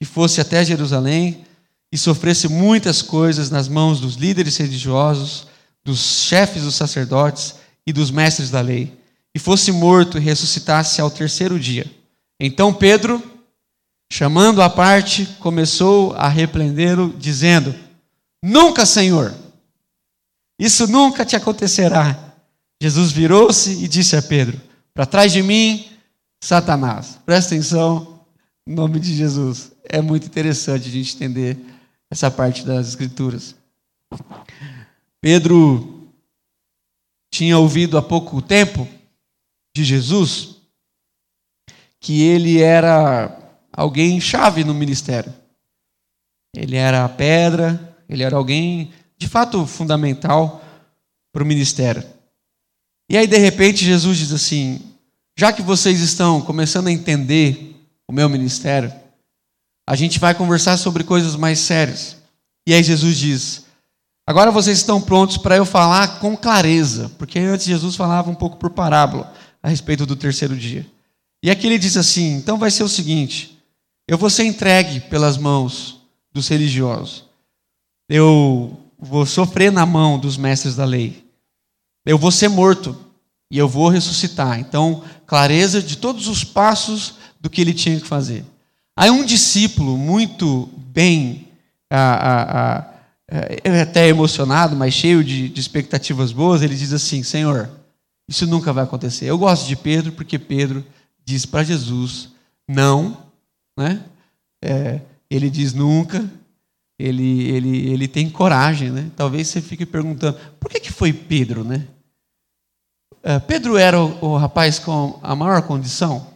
que 0.00 0.04
fosse 0.04 0.40
até 0.40 0.64
Jerusalém 0.64 1.44
e 1.92 1.96
sofresse 1.96 2.48
muitas 2.48 3.02
coisas 3.02 3.50
nas 3.50 3.68
mãos 3.68 4.00
dos 4.00 4.16
líderes 4.16 4.56
religiosos, 4.56 5.46
dos 5.84 6.24
chefes 6.24 6.62
dos 6.62 6.74
sacerdotes 6.74 7.54
e 7.86 7.92
dos 7.92 8.10
mestres 8.10 8.50
da 8.50 8.60
lei, 8.60 8.92
e 9.34 9.38
fosse 9.38 9.70
morto 9.70 10.18
e 10.18 10.20
ressuscitasse 10.20 11.00
ao 11.00 11.10
terceiro 11.10 11.58
dia. 11.58 11.86
Então 12.40 12.74
Pedro, 12.74 13.22
chamando 14.12 14.60
à 14.60 14.68
parte, 14.68 15.26
começou 15.38 16.12
a 16.14 16.28
repreendê-lo, 16.28 17.14
dizendo: 17.16 17.74
Nunca, 18.42 18.84
Senhor, 18.84 19.34
isso 20.58 20.86
nunca 20.86 21.24
te 21.24 21.36
acontecerá. 21.36 22.34
Jesus 22.82 23.12
virou-se 23.12 23.70
e 23.84 23.86
disse 23.86 24.16
a 24.16 24.22
Pedro: 24.22 24.60
para 24.92 25.06
trás 25.06 25.32
de 25.32 25.42
mim, 25.42 25.88
Satanás. 26.42 27.18
Presta 27.24 27.54
atenção, 27.54 28.20
em 28.66 28.74
nome 28.74 28.98
de 28.98 29.14
Jesus. 29.14 29.72
É 29.84 30.00
muito 30.00 30.26
interessante 30.26 30.88
a 30.88 30.92
gente 30.92 31.14
entender 31.14 31.58
essa 32.10 32.30
parte 32.30 32.64
das 32.64 32.88
Escrituras. 32.88 33.54
Pedro 35.20 36.08
tinha 37.32 37.56
ouvido 37.58 37.96
há 37.96 38.02
pouco 38.02 38.42
tempo 38.42 38.86
de 39.74 39.84
Jesus 39.84 40.56
que 41.98 42.22
ele 42.22 42.60
era 42.60 43.38
alguém 43.72 44.20
chave 44.20 44.64
no 44.64 44.74
ministério. 44.74 45.32
Ele 46.54 46.76
era 46.76 47.04
a 47.04 47.08
pedra, 47.08 47.91
ele 48.12 48.22
era 48.22 48.36
alguém 48.36 48.92
de 49.16 49.28
fato 49.28 49.66
fundamental 49.66 50.62
para 51.32 51.42
o 51.42 51.46
ministério. 51.46 52.04
E 53.08 53.16
aí, 53.16 53.26
de 53.26 53.38
repente, 53.38 53.84
Jesus 53.84 54.18
diz 54.18 54.32
assim: 54.32 54.80
já 55.38 55.52
que 55.52 55.62
vocês 55.62 56.00
estão 56.00 56.40
começando 56.40 56.88
a 56.88 56.92
entender 56.92 57.76
o 58.08 58.12
meu 58.12 58.28
ministério, 58.28 58.92
a 59.88 59.96
gente 59.96 60.18
vai 60.18 60.34
conversar 60.34 60.76
sobre 60.76 61.04
coisas 61.04 61.36
mais 61.36 61.58
sérias. 61.58 62.16
E 62.66 62.74
aí, 62.74 62.82
Jesus 62.82 63.16
diz: 63.16 63.64
agora 64.26 64.50
vocês 64.50 64.78
estão 64.78 65.00
prontos 65.00 65.36
para 65.36 65.56
eu 65.56 65.64
falar 65.64 66.20
com 66.20 66.36
clareza, 66.36 67.10
porque 67.18 67.38
antes 67.38 67.66
Jesus 67.66 67.96
falava 67.96 68.30
um 68.30 68.34
pouco 68.34 68.56
por 68.56 68.70
parábola 68.70 69.32
a 69.62 69.68
respeito 69.68 70.04
do 70.04 70.16
terceiro 70.16 70.56
dia. 70.56 70.86
E 71.42 71.50
aqui 71.50 71.66
ele 71.66 71.78
diz 71.78 71.96
assim: 71.96 72.34
então 72.36 72.58
vai 72.58 72.70
ser 72.70 72.82
o 72.82 72.88
seguinte, 72.88 73.58
eu 74.06 74.18
vou 74.18 74.30
ser 74.30 74.44
entregue 74.44 75.00
pelas 75.00 75.36
mãos 75.36 76.00
dos 76.32 76.48
religiosos, 76.48 77.24
eu 78.08 78.78
vou 78.98 79.26
sofrer 79.26 79.72
na 79.72 79.84
mão 79.84 80.18
dos 80.18 80.36
mestres 80.36 80.76
da 80.76 80.84
lei. 80.84 81.24
Eu 82.04 82.18
vou 82.18 82.30
ser 82.30 82.48
morto 82.48 82.96
e 83.50 83.58
eu 83.58 83.68
vou 83.68 83.88
ressuscitar. 83.88 84.58
Então, 84.58 85.02
clareza 85.26 85.82
de 85.82 85.96
todos 85.96 86.28
os 86.28 86.44
passos 86.44 87.14
do 87.40 87.50
que 87.50 87.60
ele 87.60 87.74
tinha 87.74 88.00
que 88.00 88.06
fazer. 88.06 88.44
Aí 88.96 89.10
um 89.10 89.24
discípulo 89.24 89.96
muito 89.96 90.68
bem, 90.76 91.48
é 91.90 93.80
até 93.80 94.08
emocionado, 94.08 94.76
mas 94.76 94.94
cheio 94.94 95.24
de, 95.24 95.48
de 95.48 95.60
expectativas 95.60 96.32
boas, 96.32 96.62
ele 96.62 96.74
diz 96.74 96.92
assim: 96.92 97.22
Senhor, 97.22 97.70
isso 98.28 98.46
nunca 98.46 98.72
vai 98.72 98.84
acontecer. 98.84 99.26
Eu 99.26 99.38
gosto 99.38 99.66
de 99.66 99.76
Pedro 99.76 100.12
porque 100.12 100.38
Pedro 100.38 100.84
diz 101.24 101.46
para 101.46 101.64
Jesus 101.64 102.30
não, 102.68 103.16
né? 103.76 104.02
É, 104.62 105.00
ele 105.30 105.50
diz 105.50 105.72
nunca. 105.72 106.24
Ele, 106.98 107.50
ele, 107.50 107.90
ele 107.90 108.08
tem 108.08 108.30
coragem, 108.30 108.90
né? 108.90 109.10
Talvez 109.16 109.48
você 109.48 109.60
fique 109.60 109.84
perguntando 109.84 110.38
por 110.60 110.70
que, 110.70 110.78
que 110.78 110.92
foi 110.92 111.12
Pedro, 111.12 111.64
né? 111.64 111.88
Uh, 113.22 113.40
Pedro 113.46 113.76
era 113.76 114.00
o, 114.00 114.24
o, 114.24 114.36
rapaz 114.36 114.78
com 114.78 115.18
a 115.22 115.34
maior 115.34 115.62
condição? 115.62 116.26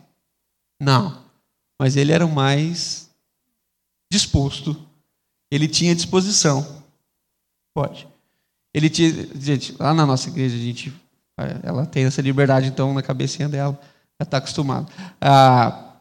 Não. 0.81 1.25
Mas 1.81 1.97
ele 1.97 2.13
era 2.13 2.25
o 2.25 2.33
mais 2.33 3.11
disposto. 4.11 4.77
Ele 5.51 5.69
tinha 5.69 5.95
disposição. 5.95 6.85
Pode. 7.75 8.07
Ele 8.73 8.89
tinha. 8.89 9.11
Gente, 9.35 9.75
lá 9.79 9.93
na 9.93 10.07
nossa 10.07 10.29
igreja, 10.29 10.55
a 10.55 10.61
gente. 10.61 10.93
Ela 11.63 11.85
tem 11.85 12.05
essa 12.05 12.23
liberdade, 12.23 12.69
então, 12.69 12.95
na 12.95 13.03
cabecinha 13.03 13.49
dela. 13.49 13.79
Já 14.19 14.25
está 14.25 14.39
acostumado. 14.39 14.91
Ah, 15.21 15.97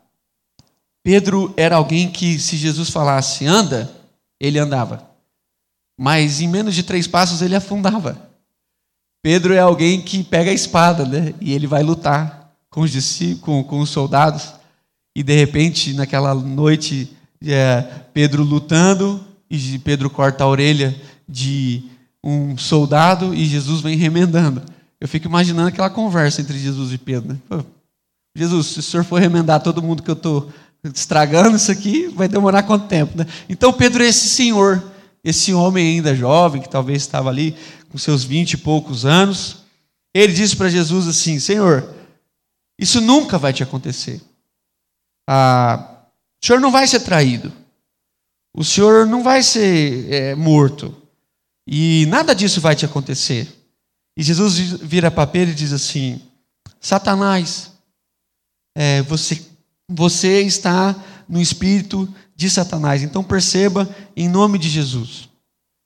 Pedro 1.04 1.54
era 1.58 1.76
alguém 1.76 2.10
que, 2.10 2.40
se 2.40 2.56
Jesus 2.58 2.90
falasse 2.90 3.46
anda, 3.46 3.94
ele 4.40 4.60
andava. 4.60 5.10
Mas 5.98 6.42
em 6.42 6.48
menos 6.48 6.76
de 6.76 6.84
três 6.84 7.08
passos 7.08 7.42
ele 7.42 7.56
afundava. 7.56 8.30
Pedro 9.24 9.54
é 9.54 9.60
alguém 9.60 10.02
que 10.02 10.24
pega 10.24 10.52
a 10.52 10.54
espada, 10.54 11.06
né? 11.06 11.34
E 11.42 11.54
ele 11.54 11.66
vai 11.66 11.82
lutar 11.82 12.54
com 12.70 12.82
os, 12.82 13.20
com, 13.42 13.64
com 13.64 13.80
os 13.80 13.90
soldados. 13.90 14.54
E 15.16 15.24
de 15.24 15.36
repente, 15.36 15.94
naquela 15.94 16.36
noite, 16.36 17.16
é, 17.44 17.82
Pedro 18.14 18.44
lutando, 18.44 19.26
e 19.50 19.80
Pedro 19.80 20.10
corta 20.10 20.44
a 20.44 20.48
orelha 20.48 20.96
de 21.28 21.84
um 22.24 22.58
soldado 22.58 23.34
e 23.34 23.46
Jesus 23.46 23.82
vem 23.82 23.96
remendando. 23.96 24.62
Eu 25.00 25.08
fico 25.08 25.28
imaginando 25.28 25.70
aquela 25.70 25.90
conversa 25.90 26.42
entre 26.42 26.58
Jesus 26.58 26.92
e 26.92 26.98
Pedro. 26.98 27.40
Né? 27.50 27.64
Jesus, 28.36 28.68
se 28.68 28.80
o 28.80 28.84
senhor 28.84 29.04
for 29.04 29.20
remendar 29.20 29.62
todo 29.62 29.82
mundo 29.82 30.04
que 30.04 30.10
eu 30.10 30.16
estou 30.16 30.52
estragando 30.94 31.56
isso 31.56 31.72
aqui, 31.72 32.08
vai 32.08 32.28
demorar 32.28 32.64
quanto 32.64 32.88
tempo? 32.88 33.18
Né? 33.18 33.26
Então 33.50 33.74
Pedro 33.74 34.04
é 34.04 34.08
esse 34.08 34.30
senhor, 34.30 34.84
esse 35.24 35.54
homem 35.54 35.96
ainda 35.96 36.16
jovem, 36.16 36.62
que 36.62 36.70
talvez 36.70 37.02
estava 37.02 37.30
ali 37.30 37.56
com 37.90 37.98
seus 37.98 38.24
vinte 38.24 38.54
e 38.54 38.58
poucos 38.58 39.06
anos, 39.06 39.64
ele 40.14 40.34
disse 40.34 40.56
para 40.56 40.70
Jesus 40.70 41.08
assim: 41.08 41.40
Senhor, 41.40 41.94
isso 42.80 43.02
nunca 43.02 43.38
vai 43.38 43.54
te 43.54 43.64
acontecer. 43.64 44.22
Ah, 45.28 46.04
o 46.42 46.46
senhor 46.46 46.60
não 46.60 46.72
vai 46.72 46.88
ser 46.88 47.00
traído. 47.02 47.52
O 48.56 48.64
senhor 48.64 49.06
não 49.06 49.24
vai 49.24 49.44
ser 49.44 50.14
é, 50.14 50.36
morto. 50.36 50.96
E 51.68 52.06
nada 52.08 52.34
disso 52.34 52.62
vai 52.62 52.76
te 52.76 52.86
acontecer. 52.86 53.48
E 54.18 54.24
Jesus 54.24 54.58
vira 54.82 55.12
para 55.12 55.28
Pedro 55.28 55.52
e 55.52 55.56
diz 55.58 55.74
assim: 55.74 56.22
Satanás, 56.80 57.72
é, 58.76 59.02
você, 59.02 59.42
você 59.90 60.42
está 60.42 60.96
no 61.28 61.42
espírito 61.42 62.14
de 62.36 62.50
Satanás. 62.50 63.04
Então 63.04 63.24
perceba, 63.24 63.88
em 64.16 64.28
nome 64.28 64.58
de 64.58 64.70
Jesus. 64.70 65.30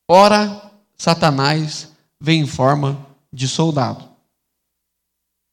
Ora, 0.10 0.72
Satanás 0.98 1.92
vem 2.20 2.42
em 2.42 2.48
forma 2.48 3.06
de 3.32 3.48
soldado. 3.48 4.10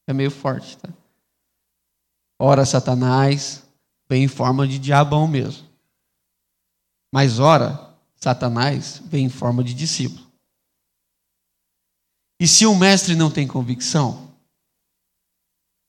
É 0.09 0.13
meio 0.13 0.31
forte, 0.31 0.77
tá? 0.79 0.89
Ora, 2.39 2.65
Satanás 2.65 3.63
vem 4.09 4.25
em 4.25 4.29
forma 4.29 4.67
de 4.67 4.79
diabão 4.79 5.27
mesmo. 5.27 5.67
Mas 7.13 7.39
ora, 7.39 7.95
Satanás 8.17 9.01
vem 9.05 9.27
em 9.27 9.31
forma 9.31 9.65
de 9.65 9.75
discípulo. 9.75 10.27
E 12.41 12.47
se 12.47 12.67
o 12.67 12.75
mestre 12.75 13.17
não 13.17 13.31
tem 13.31 13.47
convicção, 13.47 14.26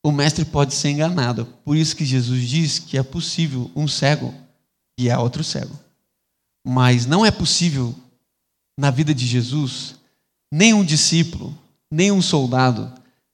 o 0.03 0.11
mestre 0.11 0.45
pode 0.45 0.73
ser 0.73 0.89
enganado. 0.89 1.45
Por 1.63 1.75
isso 1.75 1.95
que 1.95 2.05
Jesus 2.05 2.47
diz 2.47 2.79
que 2.79 2.97
é 2.97 3.03
possível 3.03 3.69
um 3.75 3.87
cego 3.87 4.33
guiar 4.97 5.19
outro 5.19 5.43
cego. 5.43 5.77
Mas 6.65 7.05
não 7.05 7.25
é 7.25 7.31
possível 7.31 7.95
na 8.77 8.91
vida 8.91 9.13
de 9.13 9.25
Jesus 9.25 9.95
nem 10.51 10.73
um 10.73 10.83
discípulo, 10.83 11.57
nem 11.91 12.11
um 12.11 12.21
soldado, 12.21 12.91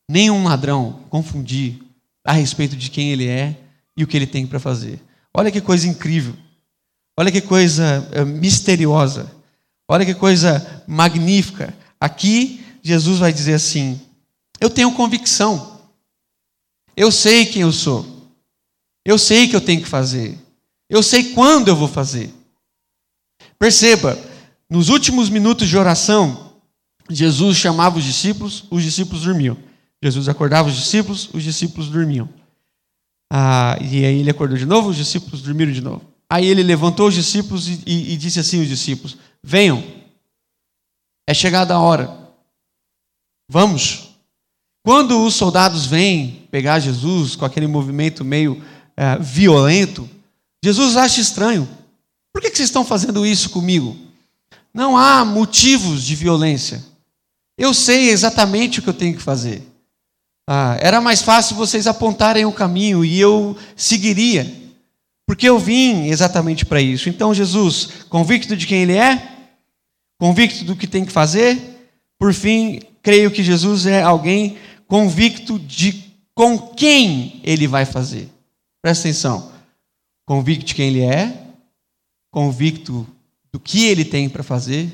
nem 0.10 0.30
um 0.30 0.44
ladrão 0.44 1.04
confundir 1.10 1.80
a 2.24 2.34
respeito 2.34 2.76
de 2.76 2.90
quem 2.90 3.12
ele 3.12 3.28
é 3.28 3.58
e 3.96 4.04
o 4.04 4.08
que 4.08 4.18
ele 4.18 4.28
tem 4.28 4.48
para 4.48 4.60
fazer. 4.60 5.00
Olha 5.34 5.52
que 5.52 5.62
coisa 5.62 5.88
incrível. 5.88 6.36
Olha 7.18 7.32
que 7.32 7.42
coisa 7.42 8.08
eh, 8.12 8.26
misteriosa. 8.26 9.32
Olha 9.88 10.06
que 10.06 10.16
coisa 10.16 10.84
magnífica. 10.88 11.74
Aqui, 12.00 12.64
Jesus 12.82 13.20
vai 13.20 13.32
dizer 13.32 13.54
assim: 13.54 14.00
Eu 14.60 14.70
tenho 14.70 14.92
convicção. 14.94 15.73
Eu 16.96 17.12
sei 17.12 17.46
quem 17.46 17.62
eu 17.64 17.72
sou. 17.72 18.06
Eu 19.06 19.18
sei 19.18 19.46
o 19.46 19.50
que 19.50 19.56
eu 19.56 19.62
tenho 19.62 19.82
que 19.82 19.88
fazer. 19.88 20.38
Eu 20.90 21.02
sei 21.02 21.34
quando 21.34 21.68
eu 21.68 21.76
vou 21.76 21.88
fazer. 21.88 22.34
Perceba, 23.58 24.18
nos 24.70 24.90
últimos 24.90 25.30
minutos 25.30 25.68
de 25.68 25.78
oração, 25.78 26.54
Jesus 27.10 27.58
chamava 27.58 27.98
os 27.98 28.04
discípulos, 28.04 28.66
os 28.70 28.84
discípulos 28.84 29.24
dormiam. 29.24 29.58
Jesus 30.02 30.28
acordava 30.30 30.70
os 30.70 30.76
discípulos, 30.76 31.30
os 31.34 31.44
discípulos 31.44 31.90
dormiam. 31.90 32.30
Ah, 33.32 33.78
e 33.82 34.06
aí 34.06 34.20
ele 34.20 34.30
acordou 34.30 34.58
de 34.58 34.66
novo, 34.66 34.90
os 34.90 34.98
discípulos 34.98 35.42
dormiram 35.42 35.72
de 35.72 35.82
novo. 35.82 36.02
Aí 36.30 36.46
ele 36.46 36.64
levantou 36.64 37.08
os 37.08 37.16
discípulos 37.16 37.68
e, 37.68 37.82
e, 37.86 38.14
e 38.14 38.18
disse 38.18 38.40
assim 38.40 38.60
aos 38.60 38.68
discípulos: 38.68 39.18
Venham, 39.44 39.84
é 41.28 41.34
chegada 41.34 41.74
a 41.74 41.80
hora. 41.80 42.16
Vamos. 43.50 44.13
Quando 44.84 45.24
os 45.24 45.36
soldados 45.36 45.86
vêm 45.86 46.46
pegar 46.52 46.80
Jesus 46.80 47.38
com 47.38 47.46
aquele 47.46 47.68
movimento 47.68 48.26
meio 48.26 48.62
é, 48.98 49.18
violento, 49.18 50.10
Jesus 50.64 50.98
acha 50.98 51.22
estranho. 51.22 51.68
Por 52.34 52.42
que, 52.42 52.50
vocês 52.50 52.68
estão 52.68 52.84
fazendo 52.84 53.26
isso 53.26 53.50
comigo? 53.50 53.98
Não 54.74 54.98
há 54.98 55.24
motivos 55.24 56.04
de 56.04 56.16
violência. 56.16 56.84
Eu 57.58 57.74
sei 57.74 58.10
exatamente 58.10 58.80
o 58.80 58.82
que 58.82 58.90
eu 58.90 58.94
tenho 58.94 59.16
que 59.16 59.22
fazer. 59.22 59.64
Ah, 60.50 60.76
era 60.82 61.00
mais 61.00 61.22
fácil 61.22 61.56
vocês 61.56 61.88
apontarem 61.88 62.44
o 62.44 62.52
caminho 62.52 63.06
e 63.06 63.18
eu 63.18 63.56
seguiria, 63.78 64.52
porque 65.26 65.48
eu 65.48 65.58
vim 65.58 66.08
exatamente 66.08 66.66
para 66.66 66.82
isso. 66.82 67.08
Então, 67.08 67.34
Jesus, 67.34 67.88
convicto 68.10 68.58
de 68.58 68.68
quem 68.68 68.82
Ele 68.82 68.98
é, 68.98 69.32
convicto 70.20 70.66
do 70.66 70.76
que 70.76 70.88
tem 70.88 71.06
que 71.06 71.12
fazer, 71.12 71.58
por 72.20 72.34
fim, 72.34 72.82
creio 73.02 73.32
que 73.32 73.44
Jesus 73.44 73.86
é 73.86 74.02
alguém 74.02 74.58
convicto 74.88 75.60
de 75.60 76.12
com 76.36 76.58
quem 76.58 77.40
Ele 77.44 77.68
vai 77.68 77.86
fazer. 77.86 78.30
Presta 78.82 79.08
atenção. 79.08 79.52
Convicto 80.26 80.66
de 80.66 80.76
quem 80.76 80.88
Ele 80.88 81.02
é, 81.02 81.48
convicto 82.32 83.08
do 83.52 83.60
que 83.60 83.86
Ele 83.86 84.04
tem 84.04 84.30
para 84.30 84.44
fazer 84.44 84.92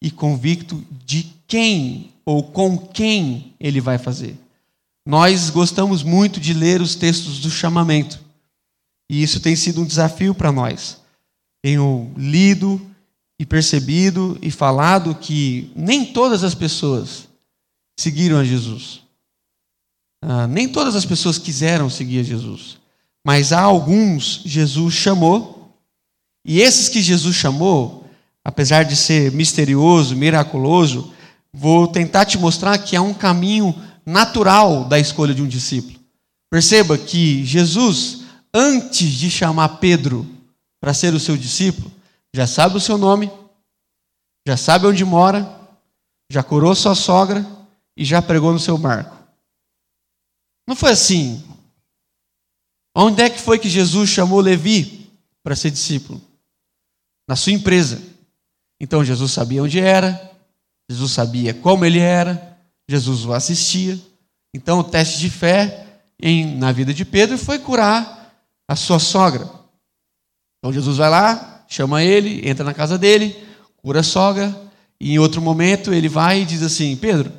e 0.00 0.10
convicto 0.10 0.82
de 1.04 1.32
quem 1.46 2.12
ou 2.24 2.42
com 2.42 2.78
quem 2.78 3.54
Ele 3.60 3.80
vai 3.80 3.98
fazer. 3.98 4.36
Nós 5.06 5.50
gostamos 5.50 6.02
muito 6.02 6.40
de 6.40 6.54
ler 6.54 6.80
os 6.80 6.94
textos 6.94 7.40
do 7.40 7.50
chamamento. 7.50 8.20
E 9.10 9.22
isso 9.22 9.40
tem 9.40 9.54
sido 9.54 9.82
um 9.82 9.86
desafio 9.86 10.34
para 10.34 10.52
nós. 10.52 11.00
Tenho 11.60 12.12
lido 12.16 12.80
e 13.38 13.44
percebido 13.44 14.38
e 14.40 14.50
falado 14.50 15.14
que 15.14 15.70
nem 15.74 16.06
todas 16.06 16.44
as 16.44 16.54
pessoas 16.54 17.28
seguiram 17.98 18.38
a 18.38 18.44
Jesus. 18.44 19.02
Ah, 20.22 20.46
nem 20.46 20.68
todas 20.68 20.94
as 20.94 21.04
pessoas 21.04 21.36
quiseram 21.36 21.90
seguir 21.90 22.22
Jesus. 22.22 22.78
Mas 23.24 23.52
há 23.52 23.60
alguns 23.60 24.40
Jesus 24.44 24.94
chamou. 24.94 25.76
E 26.44 26.60
esses 26.60 26.88
que 26.88 27.02
Jesus 27.02 27.34
chamou, 27.34 28.08
apesar 28.44 28.84
de 28.84 28.94
ser 28.94 29.32
misterioso, 29.32 30.14
miraculoso, 30.14 31.12
vou 31.52 31.88
tentar 31.88 32.24
te 32.24 32.38
mostrar 32.38 32.78
que 32.78 32.94
há 32.94 33.02
um 33.02 33.12
caminho 33.12 33.74
natural 34.06 34.84
da 34.84 34.98
escolha 34.98 35.34
de 35.34 35.42
um 35.42 35.48
discípulo. 35.48 35.98
Perceba 36.50 36.96
que 36.96 37.44
Jesus, 37.44 38.22
antes 38.54 39.10
de 39.10 39.30
chamar 39.30 39.80
Pedro 39.80 40.26
para 40.80 40.94
ser 40.94 41.14
o 41.14 41.20
seu 41.20 41.36
discípulo, 41.36 41.90
já 42.34 42.46
sabe 42.46 42.76
o 42.76 42.80
seu 42.80 42.96
nome, 42.96 43.30
já 44.46 44.56
sabe 44.56 44.86
onde 44.86 45.04
mora, 45.04 45.48
já 46.30 46.42
curou 46.42 46.74
sua 46.74 46.94
sogra 46.94 47.46
e 47.96 48.04
já 48.04 48.20
pregou 48.20 48.52
no 48.52 48.58
seu 48.58 48.76
barco. 48.76 49.21
Não 50.66 50.76
foi 50.76 50.90
assim. 50.90 51.42
Onde 52.94 53.22
é 53.22 53.30
que 53.30 53.40
foi 53.40 53.58
que 53.58 53.68
Jesus 53.68 54.10
chamou 54.10 54.40
Levi 54.40 55.10
para 55.42 55.56
ser 55.56 55.70
discípulo? 55.70 56.20
Na 57.28 57.36
sua 57.36 57.52
empresa. 57.52 58.02
Então 58.80 59.04
Jesus 59.04 59.32
sabia 59.32 59.62
onde 59.62 59.80
era, 59.80 60.30
Jesus 60.90 61.12
sabia 61.12 61.54
como 61.54 61.84
ele 61.84 61.98
era, 61.98 62.58
Jesus 62.88 63.24
o 63.24 63.32
assistia. 63.32 63.98
Então, 64.54 64.80
o 64.80 64.84
teste 64.84 65.18
de 65.18 65.30
fé 65.30 65.86
em, 66.20 66.56
na 66.56 66.72
vida 66.72 66.92
de 66.92 67.04
Pedro 67.04 67.38
foi 67.38 67.58
curar 67.58 68.34
a 68.68 68.76
sua 68.76 68.98
sogra. 68.98 69.48
Então, 70.58 70.72
Jesus 70.72 70.98
vai 70.98 71.08
lá, 71.08 71.64
chama 71.66 72.02
ele, 72.02 72.46
entra 72.46 72.64
na 72.64 72.74
casa 72.74 72.98
dele, 72.98 73.36
cura 73.78 74.00
a 74.00 74.04
sogra, 74.04 74.54
e 75.00 75.14
em 75.14 75.18
outro 75.18 75.40
momento 75.40 75.92
ele 75.92 76.08
vai 76.08 76.42
e 76.42 76.44
diz 76.44 76.62
assim: 76.62 76.94
Pedro, 76.96 77.32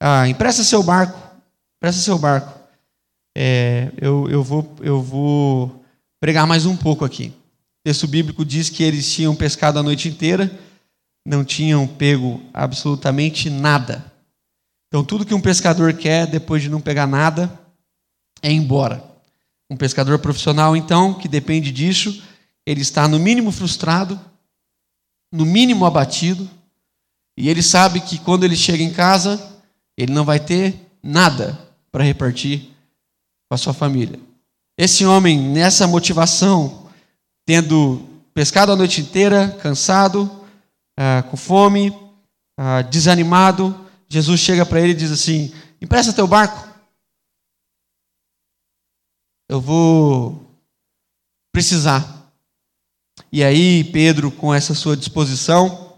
ah, 0.00 0.28
empresta 0.28 0.62
seu 0.62 0.82
barco, 0.82 1.18
empresta 1.76 2.00
seu 2.00 2.18
barco. 2.18 2.61
É, 3.36 3.90
eu, 4.00 4.28
eu, 4.28 4.42
vou, 4.42 4.76
eu 4.80 5.00
vou 5.00 5.84
pregar 6.20 6.46
mais 6.46 6.66
um 6.66 6.76
pouco 6.76 7.04
aqui. 7.04 7.28
O 7.28 7.84
texto 7.84 8.06
bíblico 8.06 8.44
diz 8.44 8.68
que 8.68 8.82
eles 8.82 9.12
tinham 9.12 9.34
pescado 9.34 9.78
a 9.78 9.82
noite 9.82 10.08
inteira, 10.08 10.50
não 11.26 11.44
tinham 11.44 11.86
pego 11.86 12.42
absolutamente 12.52 13.48
nada. 13.48 14.04
Então, 14.88 15.02
tudo 15.02 15.24
que 15.24 15.34
um 15.34 15.40
pescador 15.40 15.92
quer 15.94 16.26
depois 16.26 16.62
de 16.62 16.68
não 16.68 16.80
pegar 16.80 17.06
nada 17.06 17.58
é 18.42 18.52
ir 18.52 18.56
embora. 18.56 19.02
Um 19.70 19.76
pescador 19.76 20.18
profissional, 20.18 20.76
então, 20.76 21.14
que 21.14 21.26
depende 21.26 21.72
disso, 21.72 22.22
ele 22.66 22.82
está 22.82 23.08
no 23.08 23.18
mínimo 23.18 23.50
frustrado, 23.50 24.20
no 25.32 25.46
mínimo 25.46 25.86
abatido, 25.86 26.48
e 27.38 27.48
ele 27.48 27.62
sabe 27.62 28.00
que 28.00 28.18
quando 28.18 28.44
ele 28.44 28.54
chega 28.54 28.82
em 28.82 28.92
casa, 28.92 29.60
ele 29.96 30.12
não 30.12 30.24
vai 30.24 30.38
ter 30.38 30.74
nada 31.02 31.58
para 31.90 32.04
repartir 32.04 32.71
com 33.52 33.54
a 33.54 33.58
sua 33.58 33.74
família. 33.74 34.18
Esse 34.78 35.04
homem, 35.04 35.38
nessa 35.38 35.86
motivação, 35.86 36.90
tendo 37.44 38.00
pescado 38.32 38.72
a 38.72 38.76
noite 38.76 39.02
inteira, 39.02 39.50
cansado, 39.60 40.46
ah, 40.98 41.22
com 41.30 41.36
fome, 41.36 41.92
ah, 42.56 42.80
desanimado, 42.80 43.78
Jesus 44.08 44.40
chega 44.40 44.64
para 44.64 44.80
ele 44.80 44.92
e 44.92 44.96
diz 44.96 45.12
assim: 45.12 45.52
empresta 45.82 46.14
teu 46.14 46.26
barco. 46.26 46.66
Eu 49.50 49.60
vou 49.60 50.50
precisar. 51.52 52.32
E 53.30 53.44
aí, 53.44 53.84
Pedro, 53.84 54.30
com 54.30 54.54
essa 54.54 54.74
sua 54.74 54.96
disposição, 54.96 55.94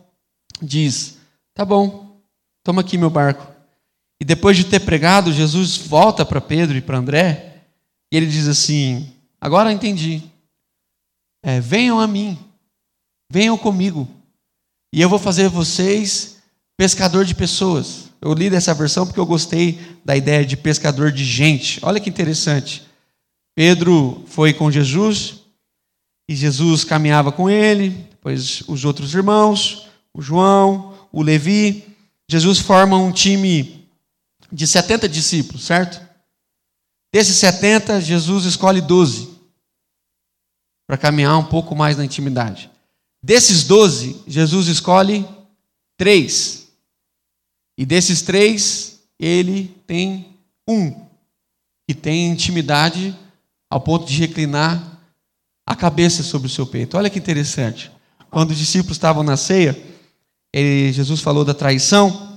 diz: 0.60 1.18
Tá 1.54 1.64
bom, 1.64 2.20
toma 2.64 2.80
aqui 2.80 2.98
meu 2.98 3.10
barco. 3.10 3.53
E 4.20 4.24
depois 4.24 4.56
de 4.56 4.64
ter 4.64 4.80
pregado, 4.80 5.32
Jesus 5.32 5.76
volta 5.76 6.24
para 6.24 6.40
Pedro 6.40 6.76
e 6.76 6.80
para 6.80 6.98
André, 6.98 7.62
e 8.12 8.16
ele 8.16 8.26
diz 8.26 8.46
assim: 8.48 9.12
Agora 9.40 9.72
entendi. 9.72 10.22
É, 11.42 11.60
venham 11.60 12.00
a 12.00 12.06
mim, 12.06 12.38
venham 13.30 13.58
comigo, 13.58 14.08
e 14.92 15.00
eu 15.00 15.08
vou 15.08 15.18
fazer 15.18 15.48
vocês 15.48 16.38
pescador 16.76 17.24
de 17.24 17.34
pessoas. 17.34 18.04
Eu 18.20 18.32
li 18.32 18.48
dessa 18.48 18.72
versão 18.72 19.06
porque 19.06 19.20
eu 19.20 19.26
gostei 19.26 19.78
da 20.04 20.16
ideia 20.16 20.46
de 20.46 20.56
pescador 20.56 21.12
de 21.12 21.24
gente. 21.24 21.78
Olha 21.82 22.00
que 22.00 22.08
interessante. 22.08 22.82
Pedro 23.54 24.24
foi 24.26 24.54
com 24.54 24.70
Jesus 24.70 25.40
e 26.28 26.34
Jesus 26.34 26.84
caminhava 26.84 27.30
com 27.30 27.50
ele, 27.50 27.90
depois 28.10 28.62
os 28.66 28.84
outros 28.84 29.14
irmãos, 29.14 29.88
o 30.14 30.22
João, 30.22 30.94
o 31.12 31.22
Levi. 31.22 31.84
Jesus 32.28 32.58
forma 32.58 32.96
um 32.96 33.12
time 33.12 33.83
de 34.54 34.66
70 34.66 35.08
discípulos, 35.08 35.64
certo? 35.64 36.00
Desses 37.12 37.36
70, 37.36 38.00
Jesus 38.00 38.44
escolhe 38.44 38.80
12 38.80 39.34
para 40.86 40.96
caminhar 40.96 41.36
um 41.38 41.44
pouco 41.44 41.74
mais 41.74 41.96
na 41.96 42.04
intimidade. 42.04 42.70
Desses 43.22 43.64
12, 43.64 44.22
Jesus 44.26 44.68
escolhe 44.68 45.26
três 45.96 46.64
e 47.76 47.84
desses 47.84 48.22
três, 48.22 49.00
ele 49.18 49.74
tem 49.86 50.38
um 50.68 51.06
que 51.86 51.94
tem 51.94 52.30
intimidade 52.30 53.16
ao 53.68 53.80
ponto 53.80 54.06
de 54.06 54.18
reclinar 54.18 55.00
a 55.66 55.74
cabeça 55.74 56.22
sobre 56.22 56.46
o 56.46 56.50
seu 56.50 56.66
peito. 56.66 56.96
Olha 56.96 57.10
que 57.10 57.18
interessante. 57.18 57.90
Quando 58.30 58.50
os 58.50 58.58
discípulos 58.58 58.96
estavam 58.96 59.22
na 59.22 59.36
ceia, 59.36 59.76
ele, 60.52 60.92
Jesus 60.92 61.20
falou 61.20 61.44
da 61.44 61.52
traição, 61.52 62.33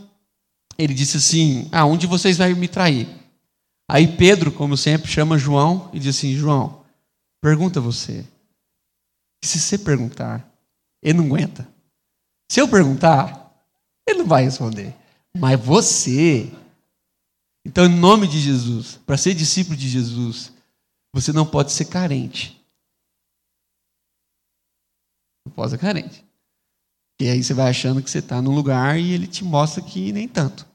ele 0.78 0.94
disse 0.94 1.18
assim: 1.18 1.68
Ah, 1.72 1.86
um 1.86 1.98
de 1.98 2.08
vocês 2.08 2.38
vai 2.38 2.54
me 2.54 2.68
trair. 2.68 3.08
Aí 3.90 4.08
Pedro, 4.18 4.52
como 4.52 4.76
sempre, 4.76 5.10
chama 5.10 5.38
João 5.38 5.90
e 5.94 6.00
diz 6.00 6.16
assim: 6.16 6.36
João, 6.36 6.84
pergunta 7.42 7.82
você. 7.82 8.26
Se 9.44 9.60
você 9.60 9.78
perguntar, 9.78 10.50
ele 11.02 11.20
não 11.20 11.26
aguenta. 11.26 11.68
Se 12.52 12.60
eu 12.60 12.68
perguntar, 12.68 13.54
ele 14.08 14.20
não 14.20 14.28
vai 14.28 14.44
responder. 14.44 14.94
Mas 15.36 15.60
você. 15.60 16.52
Então, 17.66 17.86
em 17.86 18.00
nome 18.00 18.28
de 18.28 18.40
Jesus, 18.40 19.00
para 19.06 19.18
ser 19.18 19.34
discípulo 19.34 19.76
de 19.76 19.90
Jesus, 19.90 20.54
você 21.13 21.34
não 21.34 21.46
pode 21.46 21.72
ser 21.72 21.86
carente. 21.86 22.62
Não 25.46 25.54
pode 25.54 25.72
ser 25.72 25.78
carente. 25.78 26.27
E 27.19 27.30
aí 27.30 27.43
você 27.43 27.53
vai 27.53 27.69
achando 27.69 28.01
que 28.01 28.10
você 28.10 28.19
está 28.19 28.41
num 28.41 28.53
lugar 28.53 28.99
e 28.99 29.12
ele 29.12 29.27
te 29.27 29.43
mostra 29.43 29.82
que 29.82 30.12
nem 30.12 30.27
tanto. 30.27 30.67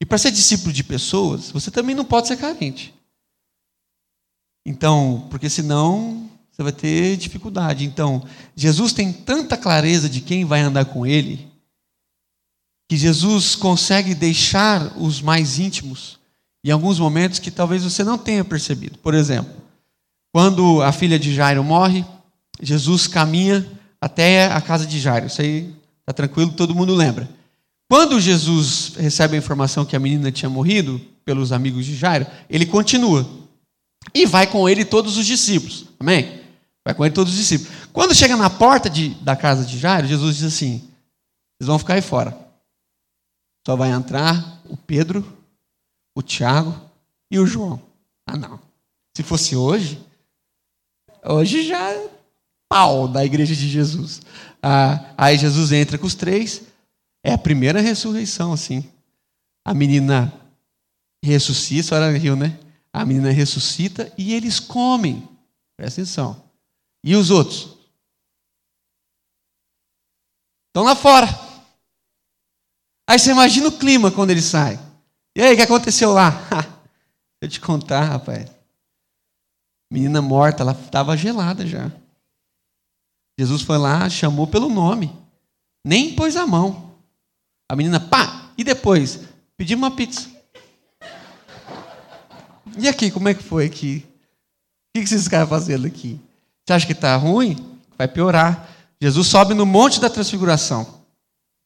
E 0.00 0.06
para 0.06 0.18
ser 0.18 0.30
discípulo 0.30 0.72
de 0.72 0.84
pessoas, 0.84 1.50
você 1.50 1.70
também 1.70 1.94
não 1.94 2.04
pode 2.04 2.28
ser 2.28 2.36
carente. 2.36 2.94
Então, 4.66 5.26
porque 5.30 5.50
senão 5.50 6.30
você 6.50 6.62
vai 6.62 6.72
ter 6.72 7.16
dificuldade. 7.16 7.84
Então, 7.84 8.24
Jesus 8.54 8.92
tem 8.92 9.12
tanta 9.12 9.56
clareza 9.56 10.08
de 10.08 10.20
quem 10.20 10.44
vai 10.44 10.60
andar 10.60 10.84
com 10.84 11.04
ele, 11.04 11.50
que 12.88 12.96
Jesus 12.96 13.56
consegue 13.56 14.14
deixar 14.14 14.96
os 14.96 15.20
mais 15.20 15.58
íntimos 15.58 16.18
em 16.64 16.70
alguns 16.70 16.98
momentos 16.98 17.38
que 17.38 17.50
talvez 17.50 17.82
você 17.82 18.04
não 18.04 18.16
tenha 18.16 18.44
percebido. 18.44 18.98
Por 18.98 19.14
exemplo, 19.14 19.52
quando 20.32 20.80
a 20.82 20.92
filha 20.92 21.18
de 21.18 21.34
Jairo 21.34 21.62
morre, 21.62 22.04
Jesus 22.60 23.06
caminha 23.06 23.66
até 24.04 24.52
a 24.52 24.60
casa 24.60 24.86
de 24.86 25.00
Jairo. 25.00 25.28
Isso 25.28 25.40
aí 25.40 25.74
está 26.00 26.12
tranquilo, 26.12 26.52
todo 26.52 26.74
mundo 26.74 26.94
lembra. 26.94 27.26
Quando 27.90 28.20
Jesus 28.20 28.92
recebe 28.98 29.34
a 29.34 29.38
informação 29.38 29.86
que 29.86 29.96
a 29.96 29.98
menina 29.98 30.30
tinha 30.30 30.50
morrido 30.50 31.00
pelos 31.24 31.52
amigos 31.52 31.86
de 31.86 31.96
Jairo, 31.96 32.26
ele 32.50 32.66
continua. 32.66 33.26
E 34.14 34.26
vai 34.26 34.46
com 34.46 34.68
ele 34.68 34.84
todos 34.84 35.16
os 35.16 35.24
discípulos. 35.24 35.86
Amém? 35.98 36.42
Vai 36.84 36.94
com 36.94 37.02
ele 37.02 37.14
todos 37.14 37.32
os 37.32 37.38
discípulos. 37.38 37.72
Quando 37.94 38.14
chega 38.14 38.36
na 38.36 38.50
porta 38.50 38.90
de, 38.90 39.08
da 39.22 39.34
casa 39.34 39.64
de 39.64 39.78
Jairo, 39.78 40.06
Jesus 40.06 40.36
diz 40.36 40.44
assim: 40.44 40.80
Vocês 41.56 41.66
vão 41.66 41.78
ficar 41.78 41.94
aí 41.94 42.02
fora. 42.02 42.36
Só 43.66 43.74
vai 43.74 43.90
entrar 43.90 44.60
o 44.66 44.76
Pedro, 44.76 45.24
o 46.14 46.20
Tiago 46.20 46.78
e 47.30 47.38
o 47.38 47.46
João. 47.46 47.80
Ah, 48.26 48.36
não. 48.36 48.60
Se 49.16 49.22
fosse 49.22 49.56
hoje, 49.56 49.98
hoje 51.24 51.66
já 51.66 51.90
pau 52.74 53.06
da 53.06 53.24
igreja 53.24 53.54
de 53.54 53.68
Jesus. 53.68 54.20
Ah, 54.60 55.14
aí 55.16 55.38
Jesus 55.38 55.70
entra 55.70 55.96
com 55.96 56.08
os 56.08 56.16
três. 56.16 56.62
É 57.22 57.32
a 57.32 57.38
primeira 57.38 57.80
ressurreição, 57.80 58.52
assim. 58.52 58.92
A 59.64 59.72
menina 59.72 60.32
ressuscita, 61.24 61.94
a 61.94 61.98
senhora 62.00 62.18
riu, 62.18 62.34
né? 62.34 62.58
A 62.92 63.04
menina 63.04 63.30
ressuscita 63.30 64.12
e 64.18 64.34
eles 64.34 64.58
comem. 64.58 65.28
Presta 65.76 66.00
atenção. 66.00 66.50
E 67.04 67.14
os 67.14 67.30
outros? 67.30 67.78
Estão 70.66 70.82
lá 70.82 70.96
fora. 70.96 71.28
Aí 73.08 73.20
você 73.20 73.30
imagina 73.30 73.68
o 73.68 73.78
clima 73.78 74.10
quando 74.10 74.30
ele 74.30 74.42
sai. 74.42 74.80
E 75.36 75.42
aí, 75.42 75.52
o 75.52 75.56
que 75.56 75.62
aconteceu 75.62 76.12
lá? 76.12 76.30
Deixa 76.50 77.42
eu 77.42 77.48
te 77.48 77.60
contar, 77.60 78.02
rapaz. 78.02 78.50
Menina 79.92 80.20
morta, 80.20 80.64
ela 80.64 80.72
estava 80.72 81.16
gelada 81.16 81.64
já. 81.64 81.92
Jesus 83.38 83.62
foi 83.62 83.78
lá, 83.78 84.08
chamou 84.08 84.46
pelo 84.46 84.68
nome. 84.68 85.12
Nem 85.84 86.14
pôs 86.14 86.36
a 86.36 86.46
mão. 86.46 86.94
A 87.68 87.76
menina, 87.76 87.98
pá! 87.98 88.50
E 88.56 88.62
depois? 88.62 89.20
Pediu 89.56 89.76
uma 89.76 89.90
pizza. 89.90 90.28
E 92.78 92.88
aqui, 92.88 93.10
como 93.10 93.28
é 93.28 93.34
que 93.34 93.42
foi 93.42 93.66
aqui? 93.66 94.04
O 94.96 95.00
que 95.00 95.06
vocês 95.06 95.24
ficaram 95.24 95.46
fazendo 95.46 95.86
aqui? 95.86 96.20
Você 96.64 96.72
acha 96.72 96.86
que 96.86 96.92
está 96.92 97.16
ruim? 97.16 97.56
Vai 97.98 98.08
piorar. 98.08 98.68
Jesus 99.00 99.26
sobe 99.26 99.54
no 99.54 99.66
monte 99.66 100.00
da 100.00 100.08
transfiguração. 100.08 101.02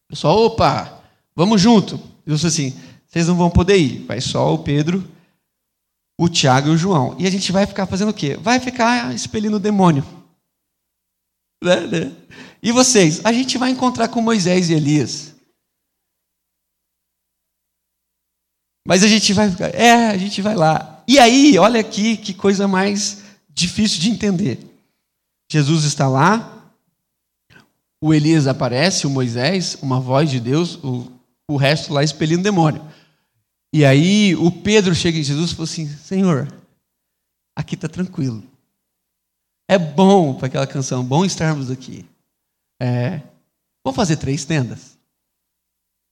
Pessoal, 0.08 0.38
opa, 0.38 1.00
vamos 1.36 1.60
junto. 1.60 2.00
Jesus 2.26 2.52
assim, 2.52 2.74
vocês 3.06 3.28
não 3.28 3.36
vão 3.36 3.50
poder 3.50 3.76
ir. 3.76 4.04
Vai 4.06 4.20
só 4.20 4.52
o 4.52 4.58
Pedro, 4.58 5.06
o 6.18 6.28
Tiago 6.28 6.68
e 6.68 6.72
o 6.72 6.78
João. 6.78 7.14
E 7.18 7.26
a 7.26 7.30
gente 7.30 7.52
vai 7.52 7.66
ficar 7.66 7.86
fazendo 7.86 8.08
o 8.08 8.14
quê? 8.14 8.36
Vai 8.36 8.58
ficar 8.58 9.14
expelindo 9.14 9.56
o 9.56 9.60
demônio. 9.60 10.04
Né, 11.62 11.86
né? 11.86 12.16
E 12.62 12.72
vocês? 12.72 13.20
A 13.24 13.32
gente 13.32 13.58
vai 13.58 13.70
encontrar 13.70 14.08
com 14.08 14.20
Moisés 14.20 14.70
e 14.70 14.74
Elias. 14.74 15.34
Mas 18.86 19.02
a 19.02 19.08
gente 19.08 19.32
vai 19.32 19.50
ficar, 19.50 19.74
é, 19.74 20.08
a 20.08 20.16
gente 20.16 20.40
vai 20.40 20.54
lá. 20.54 21.04
E 21.06 21.18
aí, 21.18 21.58
olha 21.58 21.80
aqui 21.80 22.16
que 22.16 22.32
coisa 22.32 22.66
mais 22.66 23.22
difícil 23.50 24.00
de 24.00 24.10
entender. 24.10 24.58
Jesus 25.50 25.84
está 25.84 26.08
lá, 26.08 26.72
o 28.00 28.14
Elias 28.14 28.46
aparece, 28.46 29.06
o 29.06 29.10
Moisés, 29.10 29.76
uma 29.82 30.00
voz 30.00 30.30
de 30.30 30.40
Deus, 30.40 30.76
o, 30.82 31.10
o 31.48 31.56
resto 31.56 31.92
lá 31.92 32.02
expelindo 32.02 32.42
demônio. 32.42 32.82
E 33.74 33.84
aí 33.84 34.34
o 34.36 34.50
Pedro 34.50 34.94
chega 34.94 35.18
em 35.18 35.22
Jesus 35.22 35.50
e 35.50 35.54
fala 35.54 35.64
assim: 35.64 35.88
Senhor, 35.88 36.48
aqui 37.54 37.74
está 37.74 37.88
tranquilo. 37.88 38.42
É 39.68 39.78
bom 39.78 40.34
para 40.34 40.46
aquela 40.46 40.66
canção, 40.66 41.04
bom 41.04 41.26
estarmos 41.26 41.70
aqui. 41.70 42.06
É, 42.80 43.20
vamos 43.84 43.96
fazer 43.96 44.16
três 44.16 44.46
tendas? 44.46 44.96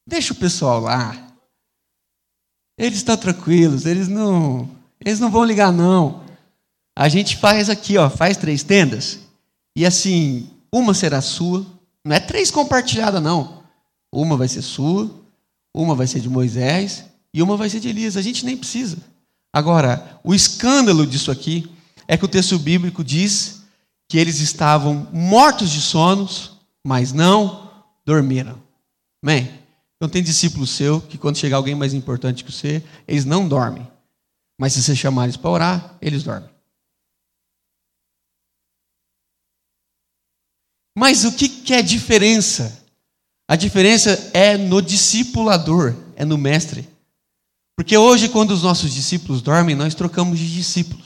Deixa 0.06 0.34
o 0.34 0.36
pessoal 0.36 0.78
lá. 0.80 1.32
Eles 2.78 2.98
estão 2.98 3.16
tranquilos, 3.16 3.86
eles 3.86 4.08
não, 4.08 4.68
eles 5.00 5.18
não 5.18 5.30
vão 5.30 5.42
ligar 5.42 5.72
não. 5.72 6.22
A 6.94 7.08
gente 7.08 7.38
faz 7.38 7.70
aqui, 7.70 7.96
ó, 7.96 8.10
faz 8.10 8.36
três 8.36 8.62
tendas. 8.62 9.20
E 9.74 9.86
assim, 9.86 10.50
uma 10.70 10.92
será 10.92 11.22
sua. 11.22 11.64
Não 12.04 12.14
é 12.14 12.20
três 12.20 12.50
compartilhadas, 12.50 13.22
não. 13.22 13.62
Uma 14.12 14.36
vai 14.36 14.48
ser 14.48 14.62
sua, 14.62 15.10
uma 15.74 15.94
vai 15.94 16.06
ser 16.06 16.20
de 16.20 16.28
Moisés 16.28 17.06
e 17.32 17.42
uma 17.42 17.56
vai 17.56 17.70
ser 17.70 17.80
de 17.80 17.88
Elias. 17.88 18.18
A 18.18 18.22
gente 18.22 18.44
nem 18.44 18.56
precisa. 18.56 18.98
Agora, 19.50 20.20
o 20.22 20.34
escândalo 20.34 21.06
disso 21.06 21.30
aqui 21.30 21.70
é 22.08 22.16
que 22.16 22.24
o 22.24 22.28
texto 22.28 22.58
bíblico 22.58 23.02
diz 23.02 23.62
que 24.08 24.18
eles 24.18 24.40
estavam 24.40 25.08
mortos 25.12 25.70
de 25.70 25.80
sonos, 25.80 26.58
mas 26.84 27.12
não 27.12 27.84
dormiram. 28.04 28.62
Amém? 29.22 29.50
Então 29.96 30.08
tem 30.08 30.22
discípulo 30.22 30.66
seu 30.66 31.00
que 31.00 31.18
quando 31.18 31.38
chegar 31.38 31.56
alguém 31.56 31.74
mais 31.74 31.94
importante 31.94 32.44
que 32.44 32.52
você, 32.52 32.82
eles 33.08 33.24
não 33.24 33.48
dormem. 33.48 33.86
Mas 34.58 34.72
se 34.72 34.82
você 34.82 34.94
chamar 34.94 35.24
eles 35.24 35.36
para 35.36 35.50
orar, 35.50 35.98
eles 36.00 36.22
dormem. 36.22 36.50
Mas 40.96 41.24
o 41.24 41.32
que, 41.32 41.48
que 41.48 41.74
é 41.74 41.82
diferença? 41.82 42.84
A 43.48 43.54
diferença 43.54 44.30
é 44.32 44.56
no 44.56 44.80
discipulador, 44.80 45.94
é 46.16 46.24
no 46.24 46.38
mestre. 46.38 46.88
Porque 47.76 47.96
hoje, 47.96 48.30
quando 48.30 48.52
os 48.52 48.62
nossos 48.62 48.92
discípulos 48.92 49.42
dormem, 49.42 49.76
nós 49.76 49.94
trocamos 49.94 50.38
de 50.38 50.52
discípulos. 50.52 51.05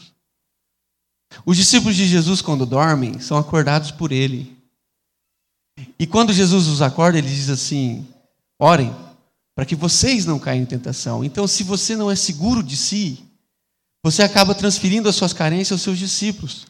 Os 1.44 1.56
discípulos 1.56 1.96
de 1.96 2.06
Jesus, 2.06 2.42
quando 2.42 2.66
dormem, 2.66 3.20
são 3.20 3.36
acordados 3.36 3.90
por 3.90 4.12
Ele. 4.12 4.56
E 5.98 6.06
quando 6.06 6.32
Jesus 6.32 6.66
os 6.66 6.82
acorda, 6.82 7.18
ele 7.18 7.28
diz 7.28 7.48
assim: 7.48 8.06
orem, 8.58 8.94
para 9.54 9.64
que 9.64 9.76
vocês 9.76 10.26
não 10.26 10.38
caiam 10.38 10.62
em 10.62 10.66
tentação. 10.66 11.24
Então, 11.24 11.46
se 11.46 11.62
você 11.62 11.96
não 11.96 12.10
é 12.10 12.16
seguro 12.16 12.62
de 12.62 12.76
si, 12.76 13.20
você 14.02 14.22
acaba 14.22 14.54
transferindo 14.54 15.08
as 15.08 15.16
suas 15.16 15.32
carências 15.32 15.72
aos 15.72 15.82
seus 15.82 15.98
discípulos. 15.98 16.66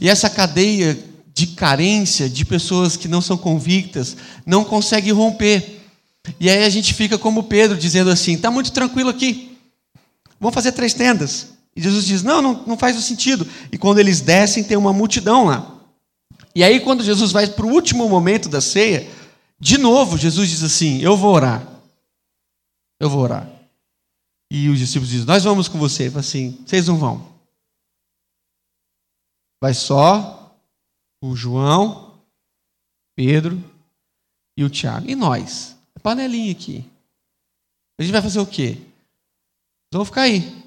E 0.00 0.08
essa 0.08 0.28
cadeia 0.28 0.98
de 1.34 1.48
carência, 1.48 2.28
de 2.28 2.44
pessoas 2.44 2.96
que 2.96 3.08
não 3.08 3.20
são 3.20 3.36
convictas, 3.36 4.16
não 4.44 4.64
consegue 4.64 5.10
romper. 5.10 5.80
E 6.38 6.48
aí 6.50 6.64
a 6.64 6.68
gente 6.68 6.94
fica 6.94 7.18
como 7.18 7.44
Pedro, 7.44 7.76
dizendo 7.76 8.10
assim: 8.10 8.34
está 8.34 8.50
muito 8.50 8.72
tranquilo 8.72 9.10
aqui, 9.10 9.56
vamos 10.38 10.54
fazer 10.54 10.72
três 10.72 10.94
tendas. 10.94 11.51
E 11.74 11.82
Jesus 11.82 12.06
diz: 12.06 12.22
não, 12.22 12.42
não, 12.42 12.66
não 12.66 12.78
faz 12.78 12.96
o 12.96 13.02
sentido. 13.02 13.46
E 13.70 13.78
quando 13.78 13.98
eles 13.98 14.20
descem, 14.20 14.64
tem 14.64 14.76
uma 14.76 14.92
multidão 14.92 15.44
lá. 15.44 15.78
E 16.54 16.62
aí, 16.62 16.80
quando 16.80 17.02
Jesus 17.02 17.32
vai 17.32 17.46
para 17.46 17.64
o 17.64 17.72
último 17.72 18.08
momento 18.08 18.48
da 18.48 18.60
ceia, 18.60 19.10
de 19.58 19.78
novo, 19.78 20.18
Jesus 20.18 20.50
diz 20.50 20.62
assim: 20.62 21.00
Eu 21.00 21.16
vou 21.16 21.34
orar. 21.34 21.66
Eu 23.00 23.08
vou 23.08 23.22
orar. 23.22 23.48
E 24.50 24.68
os 24.68 24.78
discípulos 24.78 25.08
dizem: 25.08 25.26
Nós 25.26 25.44
vamos 25.44 25.68
com 25.68 25.78
você. 25.78 26.04
Ele 26.04 26.10
fala 26.10 26.20
assim: 26.20 26.58
Vocês 26.66 26.86
não 26.86 26.98
vão. 26.98 27.32
Vai 29.62 29.72
só 29.72 30.54
o 31.22 31.36
João, 31.36 32.18
Pedro 33.14 33.62
e 34.56 34.64
o 34.64 34.68
Tiago. 34.68 35.08
E 35.08 35.14
nós? 35.14 35.76
A 35.94 36.00
panelinha 36.00 36.52
aqui. 36.52 36.84
A 37.98 38.02
gente 38.02 38.12
vai 38.12 38.20
fazer 38.20 38.40
o 38.40 38.46
quê? 38.46 38.78
Vamos 39.92 40.08
ficar 40.08 40.22
aí. 40.22 40.62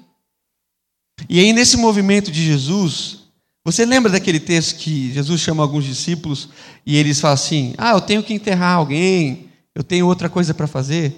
E 1.28 1.40
aí, 1.40 1.52
nesse 1.52 1.76
movimento 1.76 2.30
de 2.30 2.44
Jesus, 2.44 3.26
você 3.64 3.84
lembra 3.84 4.12
daquele 4.12 4.38
texto 4.38 4.78
que 4.78 5.12
Jesus 5.12 5.40
chama 5.40 5.62
alguns 5.62 5.84
discípulos 5.84 6.48
e 6.84 6.96
eles 6.96 7.20
falam 7.20 7.34
assim: 7.34 7.74
Ah, 7.76 7.90
eu 7.90 8.00
tenho 8.00 8.22
que 8.22 8.32
enterrar 8.32 8.76
alguém, 8.76 9.50
eu 9.74 9.82
tenho 9.82 10.06
outra 10.06 10.28
coisa 10.28 10.54
para 10.54 10.66
fazer. 10.66 11.16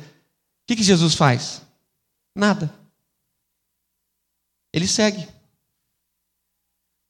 que, 0.66 0.76
que 0.76 0.82
Jesus 0.82 1.14
faz? 1.14 1.62
Nada. 2.34 2.72
Ele 4.72 4.86
segue. 4.86 5.26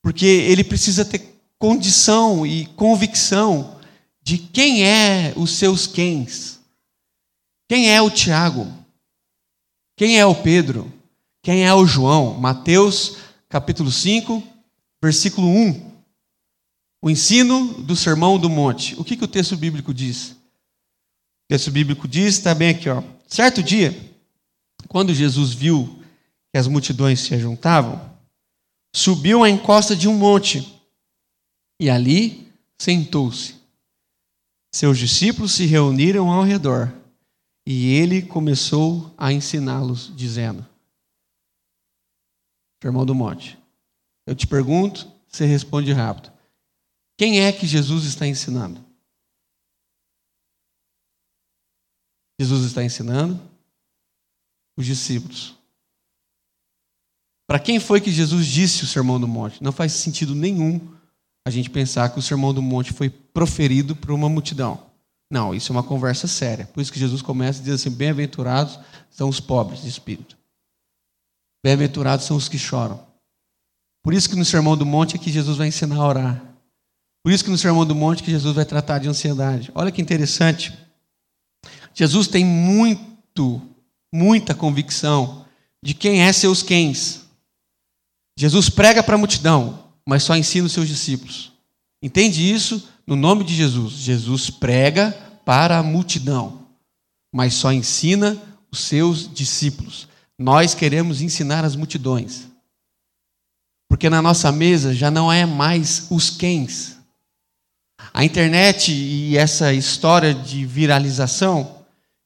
Porque 0.02 0.26
ele 0.26 0.64
precisa 0.64 1.04
ter 1.04 1.38
condição 1.58 2.46
e 2.46 2.66
convicção 2.66 3.78
de 4.22 4.38
quem 4.38 4.84
é 4.84 5.32
os 5.36 5.52
seus 5.52 5.86
quens. 5.86 6.60
Quem 7.68 7.90
é 7.90 8.00
o 8.00 8.10
Tiago? 8.10 8.66
Quem 9.96 10.18
é 10.18 10.24
o 10.24 10.34
Pedro? 10.34 10.92
Quem 11.48 11.64
é 11.64 11.72
o 11.72 11.86
João? 11.86 12.34
Mateus 12.34 13.16
capítulo 13.48 13.90
5, 13.90 14.46
versículo 15.02 15.48
1. 15.48 15.92
O 17.00 17.08
ensino 17.08 17.72
do 17.84 17.96
Sermão 17.96 18.38
do 18.38 18.50
Monte. 18.50 18.94
O 19.00 19.02
que, 19.02 19.16
que 19.16 19.24
o 19.24 19.26
texto 19.26 19.56
bíblico 19.56 19.94
diz? 19.94 20.32
O 20.32 21.48
texto 21.48 21.70
bíblico 21.70 22.06
diz, 22.06 22.34
está 22.34 22.54
bem 22.54 22.68
aqui, 22.68 22.90
ó. 22.90 23.02
Certo 23.26 23.62
dia, 23.62 23.98
quando 24.88 25.14
Jesus 25.14 25.54
viu 25.54 26.02
que 26.52 26.58
as 26.58 26.66
multidões 26.66 27.20
se 27.20 27.38
juntavam, 27.38 27.98
subiu 28.94 29.42
à 29.42 29.48
encosta 29.48 29.96
de 29.96 30.06
um 30.06 30.18
monte 30.18 30.70
e 31.80 31.88
ali 31.88 32.46
sentou-se. 32.78 33.54
Seus 34.70 34.98
discípulos 34.98 35.52
se 35.52 35.64
reuniram 35.64 36.30
ao 36.30 36.44
redor 36.44 36.92
e 37.66 37.94
ele 37.94 38.20
começou 38.20 39.14
a 39.16 39.32
ensiná-los, 39.32 40.12
dizendo: 40.14 40.62
Sermão 42.82 43.04
do 43.04 43.14
Monte. 43.14 43.58
Eu 44.26 44.34
te 44.34 44.46
pergunto, 44.46 45.10
você 45.28 45.44
responde 45.44 45.92
rápido. 45.92 46.32
Quem 47.16 47.40
é 47.40 47.52
que 47.52 47.66
Jesus 47.66 48.04
está 48.04 48.26
ensinando? 48.26 48.84
Jesus 52.40 52.64
está 52.64 52.84
ensinando 52.84 53.40
os 54.76 54.86
discípulos. 54.86 55.56
Para 57.48 57.58
quem 57.58 57.80
foi 57.80 58.00
que 58.00 58.12
Jesus 58.12 58.46
disse 58.46 58.84
o 58.84 58.86
Sermão 58.86 59.18
do 59.18 59.26
Monte? 59.26 59.62
Não 59.62 59.72
faz 59.72 59.92
sentido 59.92 60.34
nenhum 60.34 60.94
a 61.44 61.50
gente 61.50 61.70
pensar 61.70 62.10
que 62.10 62.18
o 62.18 62.22
Sermão 62.22 62.52
do 62.52 62.62
Monte 62.62 62.92
foi 62.92 63.08
proferido 63.08 63.96
por 63.96 64.12
uma 64.12 64.28
multidão. 64.28 64.86
Não, 65.30 65.54
isso 65.54 65.72
é 65.72 65.74
uma 65.74 65.82
conversa 65.82 66.28
séria. 66.28 66.66
Por 66.66 66.80
isso 66.80 66.92
que 66.92 66.98
Jesus 66.98 67.22
começa 67.22 67.58
a 67.58 67.62
dizer 67.62 67.74
assim: 67.74 67.90
bem-aventurados 67.90 68.78
são 69.10 69.28
os 69.28 69.40
pobres 69.40 69.82
de 69.82 69.88
espírito. 69.88 70.36
Bem-aventurados 71.62 72.26
são 72.26 72.36
os 72.36 72.48
que 72.48 72.58
choram. 72.58 73.00
Por 74.02 74.14
isso 74.14 74.28
que 74.28 74.36
no 74.36 74.44
Sermão 74.44 74.76
do 74.76 74.86
Monte 74.86 75.16
é 75.16 75.18
que 75.18 75.30
Jesus 75.30 75.56
vai 75.56 75.68
ensinar 75.68 75.96
a 75.96 76.06
orar. 76.06 76.44
Por 77.22 77.32
isso 77.32 77.44
que 77.44 77.50
no 77.50 77.58
Sermão 77.58 77.84
do 77.84 77.94
Monte 77.94 78.22
é 78.22 78.24
que 78.24 78.30
Jesus 78.30 78.54
vai 78.54 78.64
tratar 78.64 78.98
de 78.98 79.08
ansiedade. 79.08 79.70
Olha 79.74 79.90
que 79.90 80.00
interessante. 80.00 80.72
Jesus 81.92 82.28
tem 82.28 82.44
muito, 82.44 83.60
muita 84.12 84.54
convicção 84.54 85.44
de 85.82 85.94
quem 85.94 86.22
é 86.22 86.32
seus 86.32 86.62
quens. 86.62 87.26
Jesus 88.38 88.70
prega 88.70 89.02
para 89.02 89.16
a 89.16 89.18
multidão, 89.18 89.84
mas 90.06 90.22
só 90.22 90.36
ensina 90.36 90.66
os 90.66 90.72
seus 90.72 90.88
discípulos. 90.88 91.52
Entende 92.02 92.50
isso? 92.50 92.88
No 93.06 93.16
nome 93.16 93.42
de 93.42 93.54
Jesus. 93.54 93.94
Jesus 93.94 94.48
prega 94.48 95.10
para 95.44 95.78
a 95.78 95.82
multidão, 95.82 96.66
mas 97.34 97.54
só 97.54 97.72
ensina 97.72 98.40
os 98.70 98.80
seus 98.80 99.32
discípulos. 99.32 100.06
Nós 100.38 100.74
queremos 100.74 101.20
ensinar 101.20 101.64
as 101.64 101.74
multidões. 101.74 102.46
Porque 103.88 104.08
na 104.08 104.22
nossa 104.22 104.52
mesa 104.52 104.94
já 104.94 105.10
não 105.10 105.32
é 105.32 105.44
mais 105.44 106.06
os 106.10 106.30
quens. 106.30 106.98
A 108.14 108.24
internet 108.24 108.92
e 108.92 109.36
essa 109.36 109.72
história 109.72 110.32
de 110.32 110.64
viralização 110.64 111.78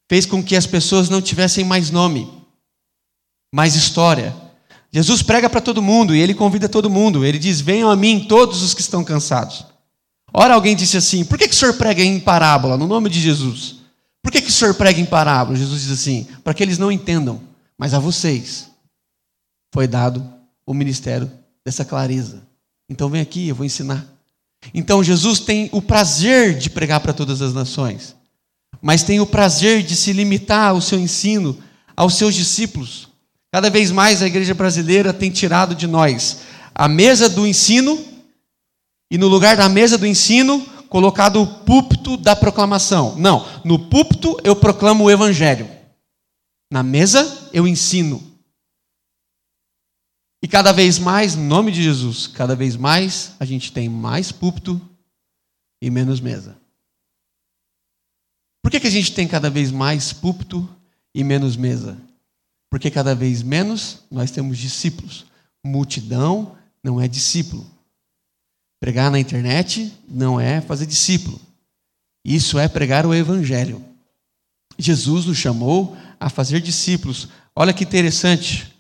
fez 0.09 0.27
com 0.27 0.43
que 0.43 0.57
as 0.57 0.67
pessoas 0.67 1.09
não 1.09 1.23
tivessem 1.23 1.65
mais 1.65 1.91
nome, 1.91 2.31
mais 3.55 3.75
história. 3.75 4.35
Jesus 4.93 5.23
prega 5.23 5.49
para 5.49 5.61
todo 5.61 5.81
mundo 5.81 6.15
e 6.15 6.21
ele 6.21 6.35
convida 6.35 6.69
todo 6.69 6.91
mundo. 6.91 7.25
Ele 7.25 7.39
diz: 7.39 7.61
Venham 7.61 7.91
a 7.91 7.97
mim 7.97 8.27
todos 8.29 8.63
os 8.63 8.75
que 8.75 8.83
estão 8.83 9.03
cansados. 9.03 9.65
Ora, 10.35 10.55
alguém 10.55 10.77
disse 10.77 10.99
assim: 10.99 11.25
Por 11.25 11.39
que, 11.39 11.49
que 11.49 11.55
o 11.55 11.57
senhor 11.57 11.75
prega 11.75 12.03
em 12.03 12.21
parábola, 12.21 12.77
no 12.77 12.87
nome 12.87 13.09
de 13.09 13.21
Jesus? 13.21 13.77
Por 14.23 14.31
que, 14.31 14.43
que 14.43 14.51
o 14.51 14.53
senhor 14.53 14.75
prega 14.75 15.01
em 15.01 15.07
parábola? 15.07 15.57
Jesus 15.57 15.83
diz 15.83 15.91
assim: 15.91 16.27
Para 16.45 16.53
que 16.53 16.63
eles 16.63 16.77
não 16.77 16.93
entendam, 16.93 17.41
mas 17.79 17.95
a 17.95 17.99
vocês 17.99 18.71
foi 19.73 19.87
dado 19.87 20.25
o 20.67 20.75
ministério 20.75 21.31
dessa 21.65 21.85
clareza. 21.85 22.43
Então 22.89 23.09
vem 23.09 23.21
aqui, 23.21 23.49
eu 23.49 23.55
vou 23.55 23.67
ensinar. 23.67 24.07
Então 24.73 25.03
Jesus 25.03 25.41
tem 25.41 25.69
o 25.73 25.83
prazer 25.83 26.57
de 26.57 26.71
pregar 26.71 27.01
para 27.01 27.13
todas 27.13 27.43
as 27.43 27.53
nações, 27.53 28.15
mas 28.81 29.03
tem 29.03 29.21
o 29.21 29.27
prazer 29.27 29.83
de 29.83 29.97
se 29.97 30.13
limitar 30.13 30.71
ao 30.71 30.81
seu 30.81 30.99
ensino 30.99 31.59
aos 31.97 32.15
seus 32.15 32.35
discípulos. 32.35 33.09
Cada 33.53 33.69
vez 33.69 33.91
mais 33.91 34.23
a 34.23 34.27
igreja 34.27 34.55
brasileira 34.55 35.13
tem 35.13 35.31
tirado 35.31 35.75
de 35.75 35.87
nós 35.87 36.39
a 36.75 36.89
mesa 36.89 37.29
do 37.29 37.47
ensino 37.47 38.03
e 39.11 39.19
no 39.19 39.29
lugar 39.29 39.57
da 39.57 39.69
mesa 39.69 39.99
do 39.99 40.07
ensino 40.07 40.65
colocado 40.89 41.41
o 41.41 41.47
púlpito 41.47 42.17
da 42.17 42.35
proclamação. 42.35 43.15
Não, 43.17 43.47
no 43.65 43.79
púlpito 43.79 44.39
eu 44.43 44.57
proclamo 44.57 45.05
o 45.05 45.11
evangelho. 45.11 45.69
Na 46.73 46.83
mesa 46.83 47.51
eu 47.53 47.69
ensino. 47.69 48.33
E 50.43 50.49
cada 50.49 50.73
vez 50.73 50.99
mais, 50.99 51.37
no 51.37 51.43
nome 51.43 51.71
de 51.71 51.83
Jesus, 51.83 52.27
cada 52.27 52.57
vez 52.57 52.77
mais 52.77 53.37
a 53.39 53.45
gente 53.45 53.71
tem 53.71 53.91
mais 53.91 54.33
púlpito 54.33 54.81
e 55.83 55.91
menos 55.91 56.19
mesa. 56.19 56.57
Por 58.63 58.71
que, 58.71 58.81
que 58.81 58.87
a 58.87 58.91
gente 58.91 59.13
tem 59.13 59.29
cada 59.29 59.51
vez 59.51 59.71
mais 59.71 60.15
púlpito 60.15 60.67
e 61.15 61.23
menos 61.23 61.59
mesa? 61.59 62.01
Porque 62.71 62.91
cada 62.91 63.15
vez 63.15 63.43
menos 63.43 63.99
nós 64.11 64.31
temos 64.31 64.57
discípulos. 64.57 65.27
Multidão 65.63 66.57
não 66.83 66.99
é 66.99 67.07
discípulo. 67.07 67.71
Pregar 68.81 69.11
na 69.11 69.21
internet 69.21 69.93
não 70.09 70.41
é 70.41 70.63
fazer 70.63 70.87
discípulo. 70.87 71.39
Isso 72.25 72.59
é 72.59 72.67
pregar 72.67 73.05
o 73.05 73.13
evangelho. 73.13 73.85
Jesus 74.79 75.27
nos 75.27 75.37
chamou 75.37 75.95
a 76.23 76.31
fazer 76.31 76.61
discípulos. 76.61 77.29
Olha 77.55 77.73
que 77.73 77.85
interessante. 77.85 78.75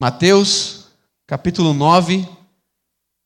Mateus, 0.00 0.86
capítulo 1.26 1.72
9, 1.72 2.28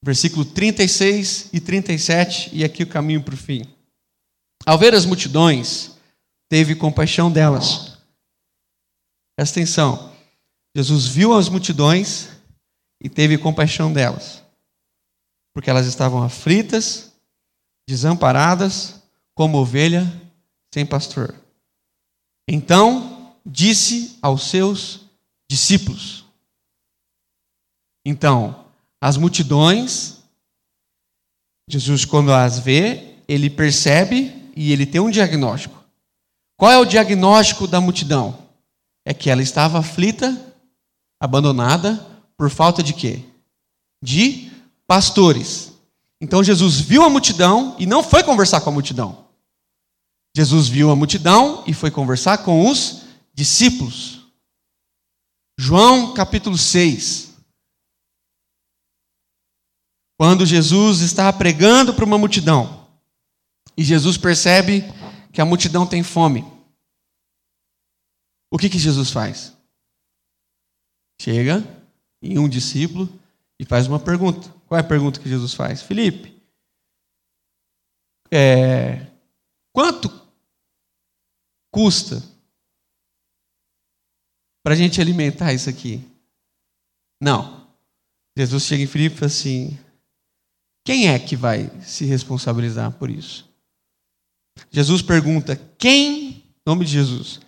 versículo 0.03 0.45
36 0.45 1.51
e 1.53 1.61
37, 1.61 2.51
e 2.53 2.65
aqui 2.65 2.83
o 2.83 2.89
caminho 2.89 3.23
para 3.23 3.35
o 3.35 3.39
fim. 3.39 3.65
Ao 4.67 4.79
ver 4.79 4.95
as 4.95 5.05
multidões, 5.05 5.93
teve 6.49 6.75
compaixão 6.75 7.31
delas 7.31 7.95
Presta 9.37 9.59
atenção. 9.59 10.13
Jesus 10.77 11.07
viu 11.07 11.35
as 11.35 11.49
multidões 11.49 12.29
e 13.03 13.09
teve 13.09 13.37
compaixão 13.37 13.93
delas, 13.93 14.43
porque 15.53 15.69
elas 15.69 15.87
estavam 15.87 16.23
aflitas, 16.23 17.13
desamparadas, 17.89 19.03
como 19.35 19.59
ovelha 19.59 20.05
sem 20.73 20.87
pastor. 20.87 21.35
Então 22.49 23.14
disse 23.45 24.19
aos 24.23 24.45
seus 24.45 25.01
discípulos. 25.51 26.25
Então, 28.05 28.65
as 29.01 29.17
multidões, 29.17 30.19
Jesus, 31.69 32.05
quando 32.05 32.33
as 32.33 32.59
vê, 32.59 33.17
ele 33.27 33.51
percebe 33.51 34.51
e 34.57 34.73
ele 34.73 34.87
tem 34.87 35.01
um 35.01 35.11
diagnóstico. 35.11 35.83
Qual 36.57 36.71
é 36.71 36.79
o 36.79 36.85
diagnóstico 36.85 37.67
da 37.67 37.81
multidão? 37.81 38.45
é 39.05 39.13
que 39.13 39.29
ela 39.29 39.43
estava 39.43 39.79
aflita, 39.79 40.55
abandonada, 41.21 42.05
por 42.37 42.49
falta 42.51 42.83
de 42.83 42.95
quê? 42.95 43.21
De 44.03 44.51
pastores. 44.87 45.73
Então 46.21 46.43
Jesus 46.43 46.81
viu 46.81 47.03
a 47.03 47.11
multidão 47.11 47.77
e 47.79 47.87
não 47.87 48.03
foi 48.03 48.23
conversar 48.23 48.61
com 48.63 48.71
a 48.71 48.73
multidão. 48.73 49.25
Jesus 50.35 50.69
viu 50.69 50.91
a 50.91 50.97
multidão 50.97 51.63
e 51.67 51.75
foi 51.75 51.91
conversar 51.91 52.39
com 52.39 52.69
os 52.69 53.04
discípulos. 53.35 54.33
João 55.59 56.15
capítulo 56.15 56.57
6. 56.57 57.35
Quando 60.17 60.47
Jesus 60.47 61.01
está 61.01 61.33
pregando 61.33 61.93
para 61.93 62.05
uma 62.05 62.17
multidão 62.17 62.89
e 63.77 63.83
Jesus 63.83 64.17
percebe 64.17 64.83
que 65.33 65.41
a 65.41 65.45
multidão 65.45 65.87
tem 65.87 66.03
fome. 66.03 66.45
O 68.51 68.57
que, 68.57 68.71
que 68.71 68.79
Jesus 68.79 69.11
faz? 69.11 69.53
Chega 71.21 71.63
em 72.23 72.39
um 72.39 72.49
discípulo 72.49 73.09
e 73.59 73.65
faz 73.65 73.89
uma 73.89 73.99
pergunta. 73.99 74.49
Qual 74.67 74.79
é 74.79 74.81
a 74.81 74.87
pergunta 74.87 75.21
que 75.21 75.29
Jesus 75.29 75.53
faz? 75.55 75.83
Felipe, 75.83 76.41
é, 78.31 79.11
quanto 79.73 80.09
custa 81.73 82.23
para 84.65 84.73
a 84.73 84.77
gente 84.77 85.01
alimentar 85.01 85.53
isso 85.53 85.69
aqui? 85.69 86.03
Não. 87.23 87.69
Jesus 88.37 88.65
chega 88.65 88.83
em 88.83 88.87
Felipe 88.87 89.15
e 89.15 89.19
fala 89.19 89.27
assim: 89.27 89.79
quem 90.85 91.09
é 91.09 91.19
que 91.19 91.37
vai 91.37 91.71
se 91.83 92.07
responsabilizar 92.07 92.91
por 92.93 93.11
isso? 93.11 93.49
Jesus 94.71 95.03
pergunta: 95.03 95.55
quem, 95.79 96.29
em 96.29 96.43
nome 96.67 96.87
de 96.87 96.93
Jesus, 96.93 97.41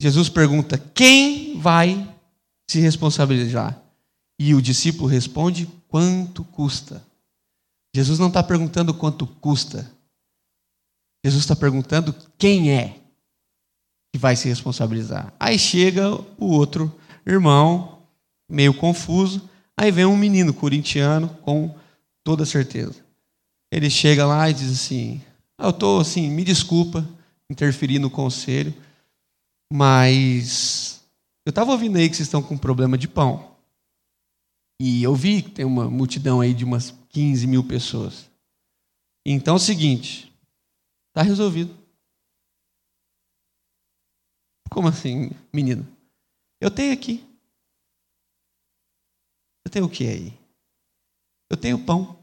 Jesus 0.00 0.28
pergunta: 0.28 0.76
quem 0.76 1.58
vai 1.60 2.12
se 2.68 2.80
responsabilizar? 2.80 3.80
E 4.38 4.52
o 4.52 4.60
discípulo 4.60 5.08
responde: 5.08 5.66
quanto 5.88 6.42
custa? 6.44 7.02
Jesus 7.94 8.18
não 8.18 8.28
está 8.28 8.42
perguntando 8.42 8.92
quanto 8.92 9.26
custa. 9.26 9.88
Jesus 11.24 11.44
está 11.44 11.54
perguntando 11.54 12.12
quem 12.36 12.72
é 12.72 13.00
que 14.14 14.18
vai 14.18 14.36
se 14.36 14.46
responsabilizar. 14.46 15.34
Aí 15.40 15.58
chega 15.58 16.14
o 16.38 16.46
outro 16.46 16.94
irmão, 17.26 17.98
meio 18.48 18.72
confuso. 18.72 19.50
Aí 19.76 19.90
vem 19.90 20.04
um 20.04 20.16
menino 20.16 20.54
corintiano 20.54 21.28
com 21.42 21.74
toda 22.22 22.46
certeza. 22.46 23.04
Ele 23.72 23.90
chega 23.90 24.24
lá 24.24 24.48
e 24.48 24.54
diz 24.54 24.70
assim: 24.70 25.20
ah, 25.58 25.64
Eu 25.64 25.70
estou 25.70 26.00
assim, 26.00 26.30
me 26.30 26.44
desculpa 26.44 27.04
interferir 27.50 27.98
no 27.98 28.08
conselho, 28.08 28.72
mas 29.72 31.02
eu 31.44 31.50
estava 31.50 31.72
ouvindo 31.72 31.96
aí 31.96 32.08
que 32.08 32.14
vocês 32.14 32.28
estão 32.28 32.40
com 32.40 32.56
problema 32.56 32.96
de 32.96 33.08
pão. 33.08 33.56
E 34.80 35.02
eu 35.02 35.16
vi 35.16 35.42
que 35.42 35.50
tem 35.50 35.64
uma 35.64 35.90
multidão 35.90 36.40
aí 36.40 36.54
de 36.54 36.64
umas 36.64 36.94
15 37.08 37.48
mil 37.48 37.64
pessoas. 37.64 38.30
Então 39.26 39.54
é 39.54 39.56
o 39.56 39.60
seguinte, 39.60 40.32
está 41.08 41.22
resolvido. 41.24 41.83
Como 44.74 44.88
assim, 44.88 45.30
menino? 45.52 45.86
Eu 46.60 46.68
tenho 46.68 46.92
aqui. 46.92 47.24
Eu 49.64 49.70
tenho 49.70 49.84
o 49.84 49.88
que 49.88 50.04
aí? 50.04 50.38
Eu 51.48 51.56
tenho 51.56 51.84
pão. 51.84 52.18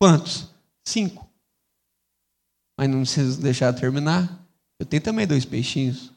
Quantos? 0.00 0.48
Cinco. 0.86 1.28
Mas 2.78 2.88
não 2.88 3.00
precisa 3.00 3.42
deixar 3.42 3.72
terminar. 3.72 4.40
Eu 4.78 4.86
tenho 4.86 5.02
também 5.02 5.26
dois 5.26 5.44
peixinhos. 5.44 6.12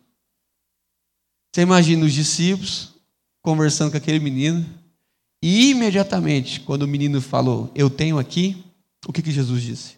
Você 1.51 1.63
imagina 1.63 2.05
os 2.05 2.13
discípulos 2.13 2.93
conversando 3.41 3.89
com 3.89 3.97
aquele 3.97 4.19
menino. 4.19 4.63
E 5.41 5.71
imediatamente, 5.71 6.61
quando 6.61 6.84
o 6.84 6.88
menino 6.88 7.19
falou, 7.19 7.71
Eu 7.74 7.89
tenho 7.89 8.19
aqui, 8.19 8.63
o 9.07 9.11
que, 9.11 9.24
que 9.24 9.32
Jesus 9.32 9.63
disse? 9.63 9.97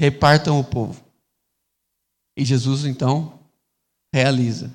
Repartam 0.00 0.58
o 0.58 0.64
povo. 0.64 1.04
E 2.34 2.46
Jesus, 2.46 2.86
então, 2.86 3.37
realiza. 4.12 4.72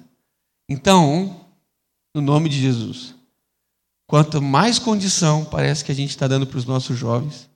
Então, 0.69 1.49
no 2.15 2.21
nome 2.21 2.49
de 2.49 2.59
Jesus, 2.59 3.15
quanto 4.07 4.41
mais 4.41 4.79
condição 4.79 5.45
parece 5.45 5.83
que 5.83 5.91
a 5.91 5.95
gente 5.95 6.11
está 6.11 6.27
dando 6.27 6.47
para 6.47 6.57
os 6.57 6.65
nossos 6.65 6.97
jovens, 6.97 7.49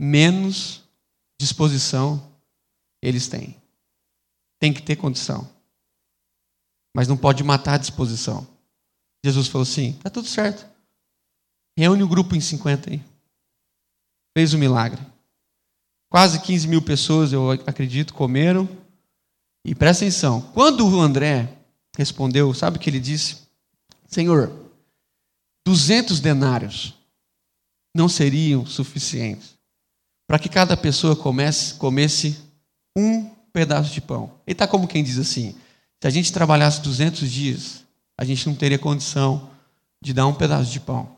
menos 0.00 0.82
disposição 1.40 2.30
eles 3.02 3.28
têm. 3.28 3.60
Tem 4.58 4.72
que 4.72 4.82
ter 4.82 4.96
condição. 4.96 5.48
Mas 6.94 7.08
não 7.08 7.16
pode 7.16 7.42
matar 7.42 7.74
a 7.74 7.78
disposição. 7.78 8.46
Jesus 9.24 9.48
falou 9.48 9.62
assim: 9.62 9.90
está 9.90 10.10
tudo 10.10 10.26
certo. 10.26 10.68
Reúne 11.78 12.02
o 12.02 12.08
grupo 12.08 12.34
em 12.34 12.40
50 12.40 12.90
aí. 12.90 13.02
Fez 14.36 14.52
o 14.52 14.56
um 14.56 14.60
milagre. 14.60 15.00
Quase 16.10 16.40
15 16.40 16.66
mil 16.66 16.82
pessoas, 16.82 17.32
eu 17.32 17.52
acredito, 17.52 18.12
comeram. 18.12 18.68
E 19.64 19.74
presta 19.74 20.04
atenção: 20.04 20.40
quando 20.52 20.86
o 20.86 21.00
André 21.00 21.48
respondeu, 21.96 22.52
sabe 22.52 22.76
o 22.76 22.80
que 22.80 22.90
ele 22.90 22.98
disse? 23.00 23.38
Senhor, 24.08 24.52
200 25.64 26.18
denários 26.20 26.94
não 27.94 28.08
seriam 28.08 28.66
suficientes 28.66 29.54
para 30.26 30.38
que 30.38 30.48
cada 30.48 30.76
pessoa 30.76 31.16
comece, 31.16 31.74
comesse 31.74 32.38
um 32.96 33.30
pedaço 33.52 33.92
de 33.92 34.00
pão. 34.00 34.32
Ele 34.46 34.54
está 34.54 34.66
como 34.66 34.88
quem 34.88 35.02
diz 35.02 35.18
assim: 35.18 35.56
se 36.00 36.06
a 36.06 36.10
gente 36.10 36.32
trabalhasse 36.32 36.80
200 36.82 37.30
dias, 37.30 37.84
a 38.16 38.24
gente 38.24 38.46
não 38.48 38.54
teria 38.54 38.78
condição 38.78 39.50
de 40.02 40.12
dar 40.12 40.26
um 40.26 40.34
pedaço 40.34 40.70
de 40.70 40.80
pão. 40.80 41.16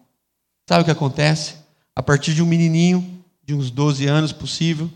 Sabe 0.68 0.82
o 0.82 0.84
que 0.84 0.90
acontece? 0.90 1.56
A 1.94 2.02
partir 2.02 2.34
de 2.34 2.42
um 2.42 2.46
menininho, 2.46 3.11
de 3.42 3.54
uns 3.54 3.70
12 3.70 4.06
anos 4.06 4.32
possível, 4.32 4.90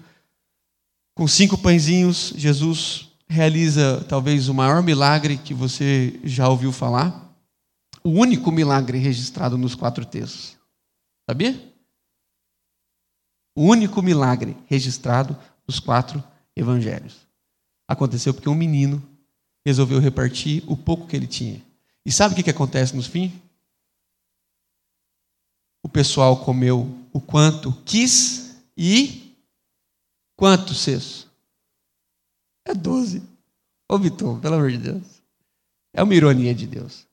com 1.14 1.26
cinco 1.26 1.56
pãezinhos, 1.56 2.34
Jesus 2.36 3.08
realiza 3.26 4.04
talvez 4.08 4.48
o 4.48 4.54
maior 4.54 4.82
milagre 4.82 5.38
que 5.38 5.54
você 5.54 6.20
já 6.22 6.48
ouviu 6.48 6.70
falar. 6.70 7.34
O 8.04 8.10
único 8.10 8.52
milagre 8.52 8.98
registrado 8.98 9.56
nos 9.56 9.74
quatro 9.74 10.04
textos. 10.04 10.56
Sabia? 11.28 11.74
O 13.56 13.62
único 13.62 14.02
milagre 14.02 14.56
registrado 14.66 15.36
nos 15.66 15.80
quatro 15.80 16.22
evangelhos. 16.54 17.26
Aconteceu 17.88 18.34
porque 18.34 18.48
um 18.48 18.54
menino 18.54 19.02
resolveu 19.64 19.98
repartir 19.98 20.62
o 20.66 20.76
pouco 20.76 21.06
que 21.06 21.16
ele 21.16 21.26
tinha. 21.26 21.64
E 22.04 22.12
sabe 22.12 22.38
o 22.38 22.44
que, 22.44 22.50
acontece 22.50 22.94
no 22.94 23.02
fim? 23.02 23.32
O 25.82 25.88
pessoal 25.88 26.44
comeu 26.44 26.94
o 27.16 27.20
quanto 27.20 27.72
quis 27.86 28.56
e 28.76 29.34
quantos 30.36 30.82
cestos? 30.82 31.26
É 32.62 32.74
doze. 32.74 33.22
Ô 33.90 33.98
Vitor, 33.98 34.38
pelo 34.38 34.56
amor 34.56 34.70
de 34.70 34.76
Deus. 34.76 35.22
É 35.94 36.02
uma 36.02 36.14
ironia 36.14 36.54
de 36.54 36.66
Deus. 36.66 37.06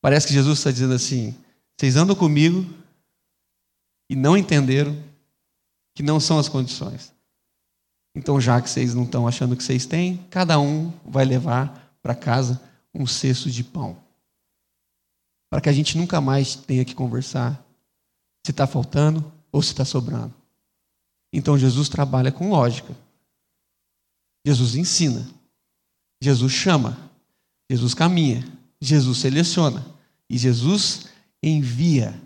Parece 0.00 0.28
que 0.28 0.32
Jesus 0.32 0.58
está 0.58 0.70
dizendo 0.70 0.94
assim: 0.94 1.36
vocês 1.76 1.96
andam 1.96 2.14
comigo, 2.14 2.64
e 4.08 4.14
não 4.14 4.36
entenderam 4.36 4.96
que 5.96 6.02
não 6.04 6.20
são 6.20 6.38
as 6.38 6.48
condições. 6.48 7.12
Então, 8.14 8.40
já 8.40 8.62
que 8.62 8.70
vocês 8.70 8.94
não 8.94 9.02
estão 9.02 9.26
achando 9.26 9.56
que 9.56 9.64
vocês 9.64 9.84
têm, 9.84 10.18
cada 10.30 10.60
um 10.60 10.92
vai 11.04 11.24
levar 11.24 11.98
para 12.00 12.14
casa 12.14 12.60
um 12.94 13.04
cesto 13.04 13.50
de 13.50 13.64
pão. 13.64 14.07
Para 15.50 15.60
que 15.60 15.68
a 15.68 15.72
gente 15.72 15.96
nunca 15.96 16.20
mais 16.20 16.54
tenha 16.54 16.84
que 16.84 16.94
conversar 16.94 17.64
se 18.44 18.50
está 18.50 18.66
faltando 18.66 19.32
ou 19.50 19.62
se 19.62 19.70
está 19.72 19.84
sobrando. 19.84 20.34
Então, 21.32 21.58
Jesus 21.58 21.88
trabalha 21.88 22.32
com 22.32 22.50
lógica. 22.50 22.96
Jesus 24.46 24.74
ensina. 24.74 25.28
Jesus 26.22 26.52
chama. 26.52 26.98
Jesus 27.70 27.94
caminha. 27.94 28.46
Jesus 28.80 29.18
seleciona. 29.18 29.84
E 30.28 30.36
Jesus 30.36 31.06
envia. 31.42 32.20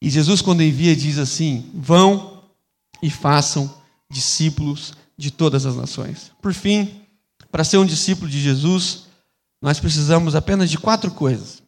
E 0.00 0.08
Jesus, 0.08 0.40
quando 0.40 0.62
envia, 0.62 0.94
diz 0.94 1.18
assim: 1.18 1.70
vão 1.74 2.44
e 3.02 3.10
façam 3.10 3.72
discípulos 4.10 4.94
de 5.16 5.30
todas 5.30 5.66
as 5.66 5.76
nações. 5.76 6.32
Por 6.40 6.54
fim, 6.54 7.02
para 7.50 7.64
ser 7.64 7.78
um 7.78 7.86
discípulo 7.86 8.30
de 8.30 8.40
Jesus, 8.40 9.06
nós 9.60 9.80
precisamos 9.80 10.34
apenas 10.34 10.70
de 10.70 10.78
quatro 10.78 11.10
coisas: 11.10 11.62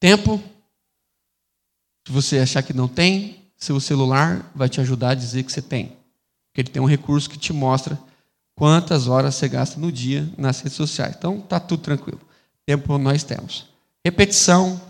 tempo. 0.00 0.42
Se 2.06 2.12
você 2.12 2.38
achar 2.38 2.62
que 2.62 2.72
não 2.72 2.88
tem, 2.88 3.50
seu 3.56 3.78
celular 3.80 4.50
vai 4.54 4.68
te 4.68 4.80
ajudar 4.80 5.10
a 5.10 5.14
dizer 5.14 5.42
que 5.42 5.52
você 5.52 5.62
tem. 5.62 5.88
Porque 6.48 6.60
ele 6.60 6.70
tem 6.70 6.80
um 6.80 6.86
recurso 6.86 7.28
que 7.28 7.38
te 7.38 7.52
mostra 7.52 7.98
quantas 8.54 9.06
horas 9.06 9.34
você 9.34 9.48
gasta 9.48 9.78
no 9.78 9.92
dia 9.92 10.28
nas 10.36 10.60
redes 10.60 10.76
sociais. 10.76 11.14
Então, 11.16 11.40
tá 11.40 11.60
tudo 11.60 11.82
tranquilo. 11.82 12.20
Tempo 12.66 12.98
nós 12.98 13.22
temos. 13.22 13.66
Repetição, 14.04 14.80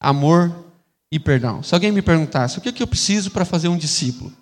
amor 0.00 0.64
e 1.12 1.18
perdão. 1.18 1.62
Se 1.62 1.74
alguém 1.74 1.92
me 1.92 2.02
perguntasse 2.02 2.58
o 2.58 2.60
que, 2.60 2.68
é 2.68 2.72
que 2.72 2.82
eu 2.82 2.86
preciso 2.86 3.30
para 3.30 3.44
fazer 3.44 3.68
um 3.68 3.76
discípulo, 3.76 4.32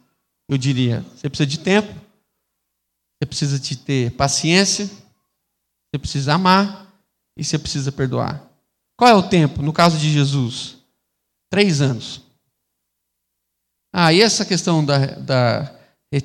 eu 0.48 0.56
diria: 0.56 1.04
você 1.14 1.28
precisa 1.28 1.46
de 1.46 1.58
tempo, 1.58 1.92
você 1.92 3.26
precisa 3.26 3.58
de 3.58 3.76
ter 3.76 4.12
paciência, 4.12 4.86
você 4.86 5.98
precisa 5.98 6.34
amar 6.34 6.86
e 7.36 7.44
você 7.44 7.58
precisa 7.58 7.90
perdoar. 7.90 8.47
Qual 8.98 9.08
é 9.08 9.14
o 9.14 9.28
tempo? 9.28 9.62
No 9.62 9.72
caso 9.72 9.96
de 9.96 10.12
Jesus, 10.12 10.76
três 11.48 11.80
anos. 11.80 12.20
Ah, 13.92 14.12
e 14.12 14.20
essa 14.20 14.44
questão 14.44 14.84
da, 14.84 15.06
da 15.14 15.80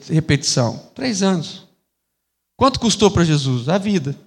repetição? 0.10 0.80
Três 0.96 1.22
anos. 1.22 1.68
Quanto 2.58 2.80
custou 2.80 3.12
para 3.12 3.24
Jesus? 3.24 3.70
A 3.70 3.78
vida. 3.78 4.20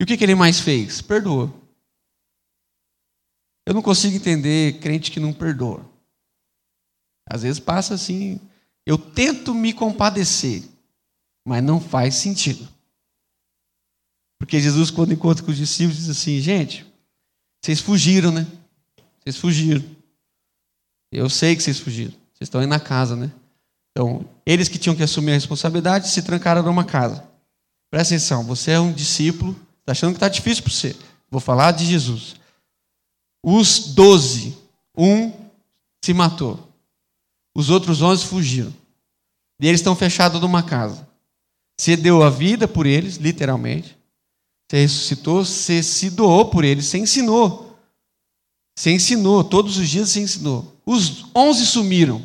E 0.00 0.04
o 0.04 0.06
que, 0.06 0.16
que 0.16 0.22
ele 0.22 0.36
mais 0.36 0.60
fez? 0.60 1.02
Perdoou. 1.02 1.52
Eu 3.66 3.74
não 3.74 3.82
consigo 3.82 4.14
entender 4.14 4.78
crente 4.78 5.10
que 5.10 5.18
não 5.18 5.32
perdoa. 5.32 5.84
Às 7.28 7.42
vezes 7.42 7.58
passa 7.58 7.94
assim, 7.94 8.40
eu 8.86 8.96
tento 8.96 9.52
me 9.52 9.72
compadecer, 9.72 10.62
mas 11.44 11.64
não 11.64 11.80
faz 11.80 12.14
sentido. 12.14 12.75
Porque 14.38 14.60
Jesus, 14.60 14.90
quando 14.90 15.12
encontra 15.12 15.44
com 15.44 15.50
os 15.50 15.56
discípulos, 15.56 15.96
diz 15.96 16.10
assim: 16.10 16.40
gente, 16.40 16.86
vocês 17.62 17.80
fugiram, 17.80 18.30
né? 18.30 18.46
Vocês 19.20 19.36
fugiram. 19.36 19.84
Eu 21.10 21.28
sei 21.30 21.56
que 21.56 21.62
vocês 21.62 21.78
fugiram. 21.78 22.12
Vocês 22.12 22.42
estão 22.42 22.60
aí 22.60 22.66
na 22.66 22.78
casa, 22.78 23.16
né? 23.16 23.32
Então, 23.90 24.28
eles 24.44 24.68
que 24.68 24.78
tinham 24.78 24.94
que 24.94 25.02
assumir 25.02 25.30
a 25.30 25.34
responsabilidade 25.34 26.08
se 26.10 26.22
trancaram 26.22 26.62
numa 26.62 26.84
casa. 26.84 27.24
Presta 27.90 28.14
atenção, 28.14 28.44
você 28.44 28.72
é 28.72 28.80
um 28.80 28.92
discípulo, 28.92 29.56
está 29.80 29.92
achando 29.92 30.10
que 30.10 30.16
está 30.16 30.28
difícil 30.28 30.62
para 30.62 30.72
você. 30.72 30.94
Vou 31.30 31.40
falar 31.40 31.72
de 31.72 31.86
Jesus. 31.86 32.36
Os 33.42 33.94
doze, 33.94 34.56
um 34.96 35.32
se 36.04 36.12
matou. 36.12 36.68
Os 37.54 37.70
outros 37.70 38.02
onze 38.02 38.26
fugiram. 38.26 38.72
E 39.58 39.66
eles 39.66 39.80
estão 39.80 39.96
fechados 39.96 40.40
numa 40.40 40.62
casa. 40.62 41.08
Você 41.80 41.96
deu 41.96 42.22
a 42.22 42.28
vida 42.28 42.68
por 42.68 42.84
eles, 42.84 43.16
literalmente. 43.16 43.96
Você 44.68 44.80
ressuscitou, 44.80 45.44
você 45.44 45.82
se 45.82 46.10
doou 46.10 46.46
por 46.46 46.64
eles, 46.64 46.86
você 46.86 46.98
ensinou. 46.98 47.76
Você 48.76 48.90
ensinou, 48.90 49.44
todos 49.44 49.78
os 49.78 49.88
dias 49.88 50.10
você 50.10 50.20
ensinou. 50.20 50.76
Os 50.84 51.24
onze 51.34 51.64
sumiram. 51.64 52.22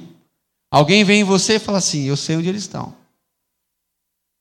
Alguém 0.71 1.03
vem 1.03 1.21
em 1.21 1.25
você 1.25 1.55
e 1.55 1.59
fala 1.59 1.77
assim: 1.77 2.03
Eu 2.03 2.17
sei 2.17 2.37
onde 2.37 2.49
eles 2.49 2.63
estão. 2.63 2.95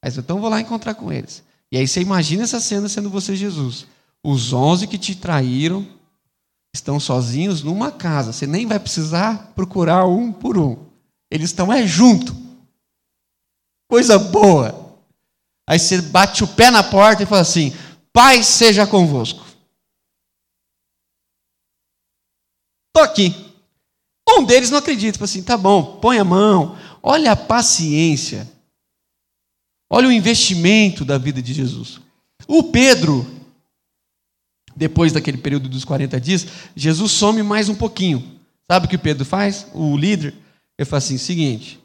Você, 0.04 0.20
então 0.20 0.40
vou 0.40 0.48
lá 0.48 0.60
encontrar 0.60 0.94
com 0.94 1.12
eles. 1.12 1.42
E 1.70 1.76
aí 1.76 1.86
você 1.86 2.00
imagina 2.00 2.44
essa 2.44 2.58
cena 2.58 2.88
sendo 2.88 3.10
você, 3.10 3.36
Jesus. 3.36 3.86
Os 4.24 4.52
onze 4.52 4.86
que 4.86 4.98
te 4.98 5.14
traíram 5.14 5.86
estão 6.74 6.98
sozinhos 6.98 7.62
numa 7.62 7.92
casa. 7.92 8.32
Você 8.32 8.46
nem 8.46 8.66
vai 8.66 8.78
precisar 8.78 9.52
procurar 9.54 10.06
um 10.06 10.32
por 10.32 10.58
um. 10.58 10.76
Eles 11.30 11.50
estão 11.50 11.72
é 11.72 11.86
junto. 11.86 12.34
Coisa 13.88 14.18
boa. 14.18 14.96
Aí 15.68 15.78
você 15.78 16.00
bate 16.00 16.42
o 16.42 16.48
pé 16.48 16.70
na 16.70 16.82
porta 16.82 17.22
e 17.22 17.26
fala 17.26 17.42
assim: 17.42 17.72
Pai 18.12 18.42
seja 18.42 18.86
convosco. 18.86 19.44
Estou 22.88 23.02
aqui. 23.02 23.34
Um 24.28 24.44
deles 24.44 24.70
não 24.70 24.78
acredita, 24.78 25.18
fala 25.18 25.24
assim: 25.24 25.42
tá 25.42 25.56
bom, 25.56 25.98
põe 26.00 26.18
a 26.18 26.24
mão. 26.24 26.76
Olha 27.02 27.32
a 27.32 27.36
paciência. 27.36 28.50
Olha 29.88 30.08
o 30.08 30.12
investimento 30.12 31.04
da 31.04 31.18
vida 31.18 31.42
de 31.42 31.52
Jesus. 31.52 32.00
O 32.46 32.64
Pedro, 32.64 33.26
depois 34.76 35.12
daquele 35.12 35.38
período 35.38 35.68
dos 35.68 35.84
40 35.84 36.20
dias, 36.20 36.46
Jesus 36.76 37.12
some 37.12 37.42
mais 37.42 37.68
um 37.68 37.74
pouquinho. 37.74 38.38
Sabe 38.70 38.86
o 38.86 38.88
que 38.88 38.96
o 38.96 39.00
Pedro 39.00 39.24
faz? 39.24 39.66
O 39.74 39.96
líder, 39.96 40.34
ele 40.78 40.86
fala 40.86 40.98
assim: 40.98 41.18
seguinte, 41.18 41.80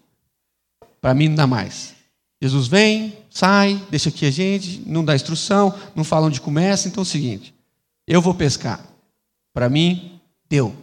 para 1.02 1.14
mim 1.14 1.30
não 1.30 1.36
dá 1.36 1.48
mais. 1.48 1.96
Jesus 2.42 2.68
vem, 2.68 3.18
sai, 3.36 3.86
deixa 3.90 4.08
aqui 4.08 4.26
a 4.26 4.32
gente, 4.32 4.82
não 4.88 5.04
dá 5.04 5.14
instrução, 5.14 5.78
não 5.94 6.06
fala 6.06 6.28
onde 6.28 6.40
começa, 6.40 6.88
então 6.88 7.02
é 7.02 7.04
o 7.04 7.06
seguinte: 7.06 7.54
eu 8.08 8.22
vou 8.22 8.34
pescar. 8.34 8.84
Para 9.54 9.70
mim, 9.70 10.20
deu. 10.50 10.74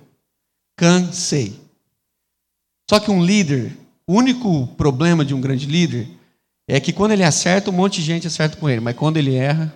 Cansei. 0.77 1.59
Só 2.89 3.01
que 3.01 3.11
um 3.11 3.25
líder, 3.25 3.77
o 4.07 4.15
único 4.15 4.67
problema 4.77 5.25
de 5.25 5.33
um 5.33 5.41
grande 5.41 5.67
líder 5.67 6.11
é 6.69 6.79
que 6.79 6.93
quando 6.93 7.13
ele 7.13 7.25
acerta, 7.25 7.71
um 7.71 7.75
monte 7.75 7.97
de 7.97 8.03
gente 8.03 8.27
acerta 8.27 8.57
com 8.59 8.69
ele, 8.69 8.81
mas 8.81 8.97
quando 8.97 9.17
ele 9.17 9.35
erra, 9.35 9.75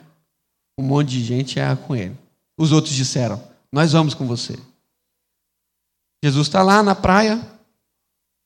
um 0.78 0.82
monte 0.82 1.08
de 1.08 1.24
gente 1.24 1.58
erra 1.58 1.76
com 1.76 1.96
ele. 1.96 2.14
Os 2.58 2.72
outros 2.72 2.94
disseram: 2.94 3.42
Nós 3.72 3.92
vamos 3.92 4.12
com 4.12 4.26
você. 4.26 4.54
Jesus 6.22 6.46
está 6.46 6.62
lá 6.62 6.82
na 6.82 6.94
praia, 6.94 7.40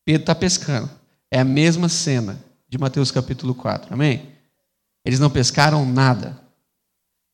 Pedro 0.05 0.23
está 0.23 0.37
pescando. 0.37 0.89
É 1.33 1.41
a 1.41 1.45
mesma 1.45 1.89
cena 1.89 2.50
de 2.71 2.79
Mateus 2.79 3.11
capítulo 3.11 3.53
4, 3.53 3.93
amém? 3.93 4.29
Eles 5.05 5.19
não 5.19 5.29
pescaram 5.29 5.85
nada. 5.85 6.41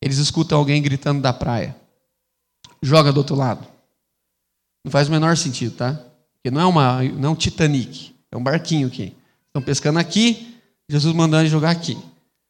Eles 0.01 0.16
escutam 0.16 0.57
alguém 0.57 0.80
gritando 0.80 1.20
da 1.20 1.32
praia. 1.32 1.76
Joga 2.82 3.12
do 3.12 3.18
outro 3.18 3.37
lado. 3.37 3.66
Não 4.82 4.91
faz 4.91 5.09
o 5.09 5.11
menor 5.11 5.37
sentido, 5.37 5.76
tá? 5.76 5.93
Porque 6.34 6.51
não 6.51 6.61
é, 6.61 6.64
uma, 6.64 7.03
não 7.03 7.28
é 7.28 7.32
um 7.32 7.37
Titanic, 7.37 8.14
é 8.32 8.37
um 8.37 8.43
barquinho 8.43 8.89
aqui. 8.89 9.14
Estão 9.47 9.61
pescando 9.61 9.99
aqui, 9.99 10.59
Jesus 10.89 11.14
mandando 11.14 11.49
jogar 11.51 11.70
aqui. 11.70 11.99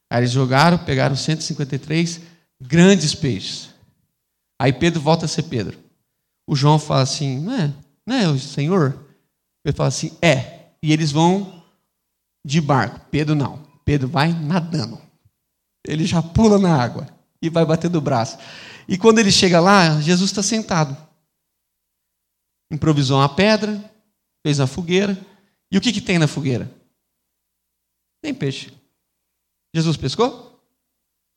Aí 0.08 0.20
eles 0.20 0.30
jogaram, 0.30 0.78
pegaram 0.78 1.16
153 1.16 2.20
grandes 2.60 3.16
peixes. 3.16 3.70
Aí 4.60 4.72
Pedro 4.72 5.00
volta 5.00 5.24
a 5.24 5.28
ser 5.28 5.44
Pedro. 5.44 5.76
O 6.46 6.54
João 6.54 6.78
fala 6.78 7.02
assim: 7.02 7.40
não 7.40 7.52
é, 7.52 7.74
não 8.06 8.16
é 8.16 8.28
o 8.28 8.38
Senhor? 8.38 8.96
Ele 9.64 9.74
fala 9.74 9.88
assim: 9.88 10.16
é. 10.22 10.66
E 10.82 10.92
eles 10.92 11.10
vão 11.10 11.55
de 12.46 12.60
barco. 12.60 13.00
Pedro 13.10 13.34
não. 13.34 13.66
Pedro 13.84 14.06
vai 14.06 14.32
nadando. 14.32 15.00
Ele 15.84 16.06
já 16.06 16.22
pula 16.22 16.58
na 16.58 16.80
água 16.80 17.08
e 17.42 17.50
vai 17.50 17.64
batendo 17.66 17.98
o 17.98 18.00
braço. 18.00 18.38
E 18.88 18.96
quando 18.96 19.18
ele 19.18 19.32
chega 19.32 19.58
lá, 19.58 20.00
Jesus 20.00 20.30
está 20.30 20.42
sentado. 20.44 20.96
Improvisou 22.70 23.18
uma 23.18 23.28
pedra, 23.28 23.92
fez 24.46 24.60
a 24.60 24.66
fogueira. 24.66 25.18
E 25.70 25.76
o 25.76 25.80
que, 25.80 25.92
que 25.92 26.00
tem 26.00 26.18
na 26.18 26.28
fogueira? 26.28 26.72
Tem 28.22 28.32
peixe. 28.32 28.72
Jesus 29.74 29.96
pescou? 29.96 30.64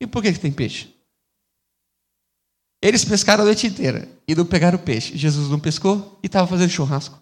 E 0.00 0.06
por 0.06 0.22
que, 0.22 0.32
que 0.32 0.38
tem 0.38 0.52
peixe? 0.52 0.94
Eles 2.82 3.04
pescaram 3.04 3.42
a 3.42 3.46
noite 3.46 3.66
inteira 3.66 4.08
e 4.26 4.34
não 4.34 4.46
pegaram 4.46 4.78
peixe. 4.78 5.16
Jesus 5.16 5.50
não 5.50 5.58
pescou 5.58 6.18
e 6.22 6.26
estava 6.26 6.46
fazendo 6.46 6.70
churrasco. 6.70 7.20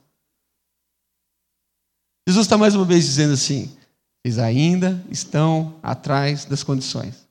Jesus 2.28 2.46
está 2.46 2.58
mais 2.58 2.74
uma 2.74 2.84
vez 2.84 3.04
dizendo 3.04 3.32
assim: 3.32 3.77
eles 4.24 4.38
ainda 4.38 5.04
estão 5.10 5.78
atrás 5.82 6.44
das 6.44 6.62
condições. 6.62 7.28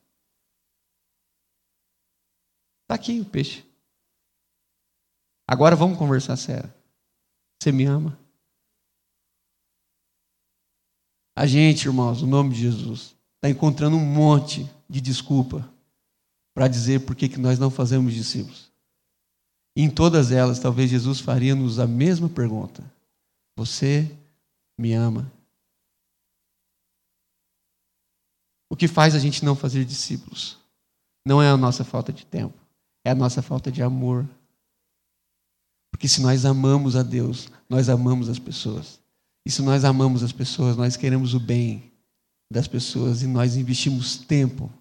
Está 2.82 2.94
aqui 2.94 3.20
o 3.20 3.24
peixe. 3.24 3.64
Agora 5.46 5.76
vamos 5.76 5.98
conversar 5.98 6.36
sério. 6.36 6.72
Você 7.60 7.70
me 7.70 7.84
ama? 7.84 8.18
A 11.36 11.46
gente, 11.46 11.86
irmãos, 11.86 12.22
no 12.22 12.28
nome 12.28 12.54
de 12.54 12.62
Jesus, 12.62 13.14
está 13.36 13.48
encontrando 13.48 13.96
um 13.96 14.04
monte 14.04 14.68
de 14.88 15.00
desculpa 15.00 15.68
para 16.54 16.66
dizer 16.66 17.06
por 17.06 17.14
que 17.14 17.36
nós 17.38 17.58
não 17.58 17.70
fazemos 17.70 18.12
discípulos. 18.12 18.72
Em 19.76 19.88
todas 19.88 20.32
elas, 20.32 20.58
talvez 20.58 20.90
Jesus 20.90 21.20
faria-nos 21.20 21.78
a 21.78 21.86
mesma 21.86 22.28
pergunta: 22.28 22.82
Você 23.56 24.10
me 24.76 24.92
ama? 24.92 25.30
O 28.70 28.76
que 28.76 28.86
faz 28.86 29.14
a 29.14 29.18
gente 29.18 29.44
não 29.44 29.56
fazer 29.56 29.84
discípulos 29.84 30.58
não 31.24 31.42
é 31.42 31.48
a 31.48 31.56
nossa 31.56 31.84
falta 31.84 32.12
de 32.12 32.24
tempo, 32.24 32.58
é 33.04 33.10
a 33.10 33.14
nossa 33.14 33.42
falta 33.42 33.70
de 33.70 33.82
amor. 33.82 34.28
Porque 35.90 36.08
se 36.08 36.20
nós 36.20 36.44
amamos 36.44 36.96
a 36.96 37.02
Deus, 37.02 37.48
nós 37.68 37.88
amamos 37.88 38.28
as 38.28 38.38
pessoas. 38.38 39.00
E 39.44 39.50
se 39.50 39.62
nós 39.62 39.84
amamos 39.84 40.22
as 40.22 40.32
pessoas, 40.32 40.76
nós 40.76 40.96
queremos 40.96 41.34
o 41.34 41.40
bem 41.40 41.90
das 42.50 42.68
pessoas 42.68 43.22
e 43.22 43.26
nós 43.26 43.56
investimos 43.56 44.16
tempo 44.16 44.72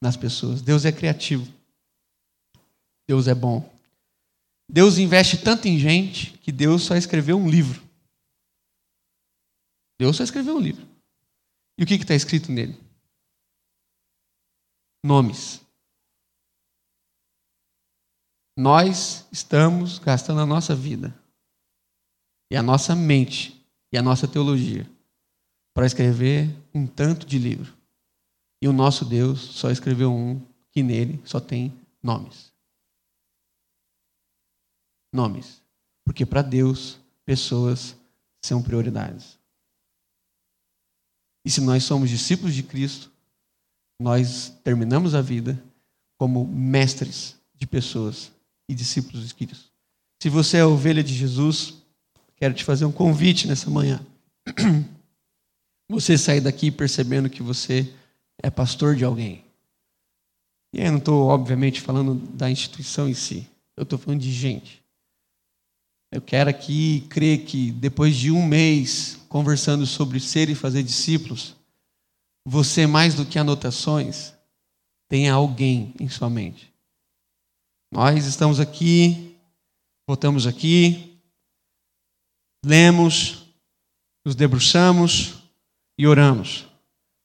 nas 0.00 0.16
pessoas. 0.16 0.62
Deus 0.62 0.84
é 0.84 0.92
criativo. 0.92 1.46
Deus 3.06 3.28
é 3.28 3.34
bom. 3.34 3.70
Deus 4.68 4.98
investe 4.98 5.38
tanto 5.38 5.68
em 5.68 5.78
gente 5.78 6.38
que 6.38 6.50
Deus 6.50 6.82
só 6.82 6.96
escreveu 6.96 7.36
um 7.36 7.48
livro. 7.48 7.82
Deus 9.98 10.16
só 10.16 10.24
escreveu 10.24 10.56
um 10.56 10.60
livro. 10.60 10.86
E 11.78 11.84
o 11.84 11.86
que 11.86 11.94
está 11.94 12.14
escrito 12.14 12.50
nele? 12.50 12.78
Nomes. 15.04 15.60
Nós 18.56 19.28
estamos 19.30 19.98
gastando 19.98 20.40
a 20.40 20.46
nossa 20.46 20.74
vida 20.74 21.14
e 22.50 22.56
a 22.56 22.62
nossa 22.62 22.96
mente 22.96 23.62
e 23.92 23.98
a 23.98 24.02
nossa 24.02 24.26
teologia 24.26 24.90
para 25.74 25.84
escrever 25.84 26.56
um 26.72 26.86
tanto 26.86 27.26
de 27.26 27.38
livro. 27.38 27.76
E 28.62 28.66
o 28.66 28.72
nosso 28.72 29.04
Deus 29.04 29.40
só 29.40 29.70
escreveu 29.70 30.10
um 30.10 30.40
que 30.70 30.82
nele 30.82 31.20
só 31.26 31.38
tem 31.38 31.78
nomes. 32.02 32.50
Nomes. 35.12 35.62
Porque 36.02 36.24
para 36.24 36.40
Deus, 36.40 36.98
pessoas 37.26 37.94
são 38.42 38.62
prioridades. 38.62 39.38
E 41.44 41.50
se 41.50 41.60
nós 41.60 41.84
somos 41.84 42.08
discípulos 42.08 42.54
de 42.54 42.62
Cristo, 42.62 43.13
nós 44.00 44.52
terminamos 44.62 45.14
a 45.14 45.20
vida 45.20 45.62
como 46.18 46.46
mestres 46.46 47.36
de 47.56 47.66
pessoas 47.66 48.32
e 48.68 48.74
discípulos 48.74 49.26
de 49.26 49.34
Cristo. 49.34 49.70
Se 50.22 50.28
você 50.28 50.58
é 50.58 50.64
ovelha 50.64 51.02
de 51.02 51.14
Jesus, 51.14 51.74
quero 52.36 52.54
te 52.54 52.64
fazer 52.64 52.84
um 52.84 52.92
convite 52.92 53.46
nessa 53.46 53.70
manhã. 53.70 54.04
Você 55.90 56.16
sair 56.16 56.40
daqui 56.40 56.70
percebendo 56.70 57.28
que 57.28 57.42
você 57.42 57.92
é 58.42 58.48
pastor 58.48 58.96
de 58.96 59.04
alguém. 59.04 59.44
E 60.72 60.80
eu 60.80 60.90
não 60.90 60.98
estou, 60.98 61.28
obviamente, 61.28 61.80
falando 61.80 62.14
da 62.14 62.50
instituição 62.50 63.06
em 63.06 63.12
si. 63.12 63.46
Eu 63.76 63.82
estou 63.82 63.98
falando 63.98 64.20
de 64.20 64.32
gente. 64.32 64.82
Eu 66.10 66.22
quero 66.22 66.48
aqui 66.48 67.02
crer 67.10 67.44
que 67.44 67.70
depois 67.70 68.16
de 68.16 68.30
um 68.30 68.46
mês 68.46 69.18
conversando 69.28 69.84
sobre 69.84 70.18
ser 70.20 70.48
e 70.48 70.54
fazer 70.54 70.82
discípulos, 70.82 71.54
você, 72.44 72.86
mais 72.86 73.14
do 73.14 73.24
que 73.24 73.38
anotações, 73.38 74.34
tenha 75.08 75.32
alguém 75.32 75.94
em 75.98 76.08
sua 76.08 76.28
mente 76.28 76.74
nós 77.94 78.26
estamos 78.26 78.58
aqui, 78.58 79.36
voltamos 80.04 80.48
aqui, 80.48 81.16
lemos, 82.64 83.44
nos 84.26 84.34
debruçamos 84.34 85.34
e 85.96 86.04
oramos. 86.04 86.66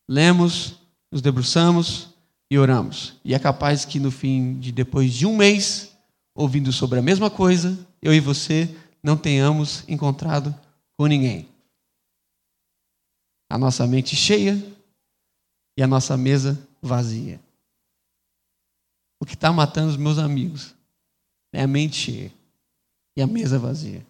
Lemos, 0.08 0.76
nos 1.12 1.24
debruçamos 1.24 2.10
e 2.52 2.60
oramos. 2.60 3.16
E 3.26 3.34
é 3.34 3.40
capaz 3.40 3.84
que 3.84 4.00
no 4.00 4.12
fim 4.12 4.60
de 4.60 4.72
depois 4.72 5.12
de 5.12 5.26
um 5.26 5.36
mês, 5.36 5.92
ouvindo 6.36 6.72
sobre 6.72 7.00
a 7.00 7.02
mesma 7.02 7.32
coisa, 7.32 7.76
eu 8.00 8.14
e 8.14 8.20
você 8.20 8.70
não 9.02 9.18
tenhamos 9.18 9.84
encontrado 9.88 10.54
com 10.96 11.08
ninguém. 11.08 11.50
a 13.52 13.58
nossa 13.58 13.88
mente 13.88 14.16
cheia 14.16 14.56
e 15.80 15.82
a 15.82 15.88
nossa 15.88 16.18
mesa 16.18 16.62
vazia. 16.82 17.40
O 19.18 19.26
que 19.26 19.34
está 19.34 19.50
matando 19.54 19.92
os 19.92 19.96
meus 19.96 20.18
amigos 20.18 20.76
é 21.54 21.62
a 21.62 21.68
mente 21.68 21.96
cheia 21.96 22.34
e 23.16 23.22
a 23.22 23.26
mesa 23.26 23.58
vazia. 23.58 24.06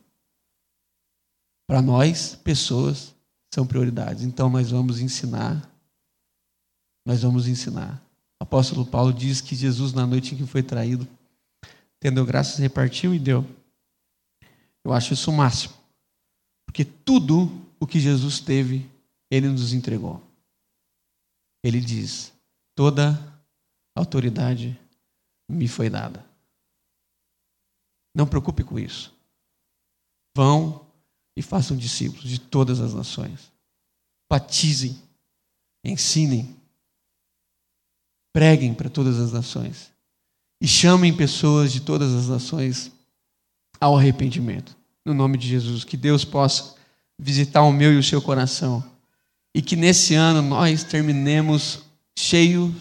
Para 1.67 1.79
nós, 1.79 2.33
pessoas 2.33 3.13
são 3.53 3.67
prioridades. 3.67 4.23
Então 4.23 4.49
nós 4.49 4.71
vamos 4.71 4.99
ensinar. 4.99 5.71
Nós 7.05 7.21
vamos 7.21 7.47
ensinar. 7.47 8.03
O 8.39 8.45
apóstolo 8.45 8.83
Paulo 8.83 9.13
diz 9.13 9.39
que 9.39 9.55
Jesus, 9.55 9.93
na 9.93 10.07
noite 10.07 10.33
em 10.33 10.39
que 10.39 10.47
foi 10.47 10.63
traído, 10.63 11.07
tendo 11.99 12.25
graças, 12.25 12.57
repartiu 12.57 13.13
e 13.13 13.19
deu. 13.19 13.45
Eu 14.83 14.91
acho 14.91 15.13
isso 15.13 15.29
o 15.29 15.37
máximo. 15.37 15.75
Porque 16.65 16.83
tudo 16.83 17.63
o 17.79 17.85
que 17.85 17.99
Jesus 17.99 18.39
teve, 18.39 18.89
ele 19.29 19.47
nos 19.47 19.71
entregou. 19.71 20.28
Ele 21.63 21.79
diz: 21.79 22.33
toda 22.75 23.17
autoridade 23.95 24.79
me 25.49 25.67
foi 25.67 25.89
dada. 25.89 26.25
Não 28.15 28.27
preocupe 28.27 28.63
com 28.63 28.79
isso. 28.79 29.13
Vão 30.35 30.87
e 31.35 31.41
façam 31.41 31.75
discípulos 31.75 32.29
de 32.29 32.39
todas 32.39 32.79
as 32.79 32.93
nações. 32.93 33.51
Batizem, 34.29 35.01
ensinem, 35.83 36.55
preguem 38.33 38.73
para 38.73 38.89
todas 38.89 39.19
as 39.19 39.31
nações 39.31 39.91
e 40.61 40.67
chamem 40.67 41.15
pessoas 41.15 41.71
de 41.71 41.81
todas 41.81 42.13
as 42.13 42.27
nações 42.27 42.91
ao 43.79 43.97
arrependimento. 43.97 44.77
No 45.05 45.13
nome 45.13 45.37
de 45.37 45.47
Jesus, 45.47 45.83
que 45.83 45.97
Deus 45.97 46.23
possa 46.23 46.75
visitar 47.17 47.63
o 47.63 47.71
meu 47.71 47.93
e 47.93 47.97
o 47.97 48.03
seu 48.03 48.21
coração 48.21 48.83
e 49.59 49.61
que 49.61 49.75
nesse 49.75 50.15
ano 50.15 50.41
nós 50.41 50.85
terminemos 50.85 51.83
cheios 52.17 52.71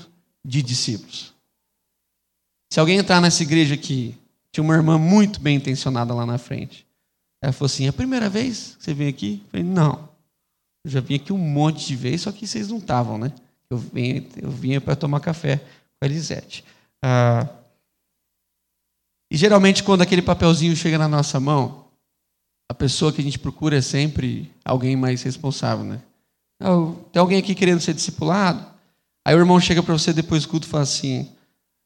de 0.47 0.62
discípulos. 0.62 1.35
Se 2.72 2.79
alguém 2.79 2.99
entrar 2.99 3.20
nessa 3.20 3.43
igreja 3.43 3.74
aqui, 3.74 4.14
tinha 4.53 4.62
uma 4.62 4.76
irmã 4.76 4.97
muito 4.97 5.41
bem 5.41 5.57
intencionada 5.57 6.14
lá 6.14 6.24
na 6.24 6.39
frente. 6.39 6.87
Ela 7.43 7.53
falou 7.53 7.66
assim: 7.66 7.87
é 7.87 7.89
a 7.89 7.93
primeira 7.93 8.31
vez 8.31 8.76
que 8.76 8.85
você 8.85 8.95
vem 8.95 9.09
aqui? 9.09 9.43
Eu 9.43 9.51
falei: 9.51 9.66
não. 9.66 10.09
Eu 10.85 10.93
já 10.93 11.01
vim 11.01 11.16
aqui 11.16 11.33
um 11.33 11.39
monte 11.39 11.85
de 11.85 11.97
vezes, 11.97 12.20
só 12.20 12.31
que 12.31 12.47
vocês 12.47 12.68
não 12.68 12.79
estavam, 12.79 13.18
né? 13.18 13.33
Eu 13.68 13.76
vinha, 13.76 14.24
eu 14.41 14.49
vinha 14.49 14.81
para 14.81 14.95
tomar 14.95 15.18
café 15.18 15.57
com 15.57 16.05
a 16.05 16.07
Elisete. 16.07 16.64
Ah, 17.05 17.49
e 19.33 19.37
geralmente, 19.37 19.83
quando 19.83 20.03
aquele 20.03 20.22
papelzinho 20.22 20.76
chega 20.76 20.97
na 20.97 21.09
nossa 21.09 21.41
mão, 21.41 21.87
a 22.70 22.74
pessoa 22.74 23.12
que 23.12 23.20
a 23.20 23.24
gente 23.24 23.41
procura 23.41 23.79
é 23.79 23.83
sempre 23.83 24.49
alguém 24.64 24.95
mais 24.95 25.22
responsável, 25.24 25.85
né? 25.85 26.01
Tem 27.13 27.21
alguém 27.21 27.39
aqui 27.39 27.55
querendo 27.55 27.81
ser 27.81 27.95
discipulado? 27.95 28.67
Aí 29.25 29.35
o 29.35 29.39
irmão 29.39 29.61
chega 29.61 29.83
para 29.83 29.93
você 29.93 30.13
depois 30.13 30.43
do 30.43 30.49
culto 30.49 30.67
e 30.67 30.71
fala 30.71 30.83
assim: 30.83 31.31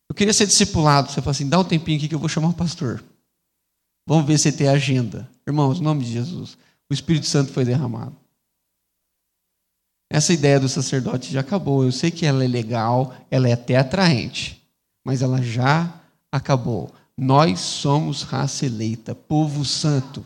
Eu 0.08 0.14
queria 0.14 0.32
ser 0.32 0.46
discipulado. 0.46 1.10
Você 1.10 1.20
fala 1.20 1.32
assim: 1.32 1.48
Dá 1.48 1.58
um 1.58 1.64
tempinho 1.64 1.98
aqui 1.98 2.08
que 2.08 2.14
eu 2.14 2.18
vou 2.18 2.28
chamar 2.28 2.48
o 2.48 2.54
pastor. 2.54 3.02
Vamos 4.06 4.26
ver 4.26 4.38
se 4.38 4.52
tem 4.52 4.68
agenda. 4.68 5.28
Irmãos, 5.46 5.78
em 5.78 5.82
nome 5.82 6.04
de 6.04 6.12
Jesus, 6.12 6.56
o 6.90 6.94
Espírito 6.94 7.26
Santo 7.26 7.52
foi 7.52 7.64
derramado. 7.64 8.16
Essa 10.10 10.32
ideia 10.32 10.60
do 10.60 10.68
sacerdote 10.68 11.32
já 11.32 11.40
acabou. 11.40 11.84
Eu 11.84 11.92
sei 11.92 12.10
que 12.10 12.26
ela 12.26 12.44
é 12.44 12.48
legal, 12.48 13.14
ela 13.30 13.48
é 13.48 13.52
até 13.52 13.76
atraente, 13.76 14.62
mas 15.04 15.22
ela 15.22 15.40
já 15.40 16.00
acabou. 16.30 16.92
Nós 17.16 17.60
somos 17.60 18.22
raça 18.22 18.66
eleita, 18.66 19.14
povo 19.14 19.64
santo, 19.64 20.24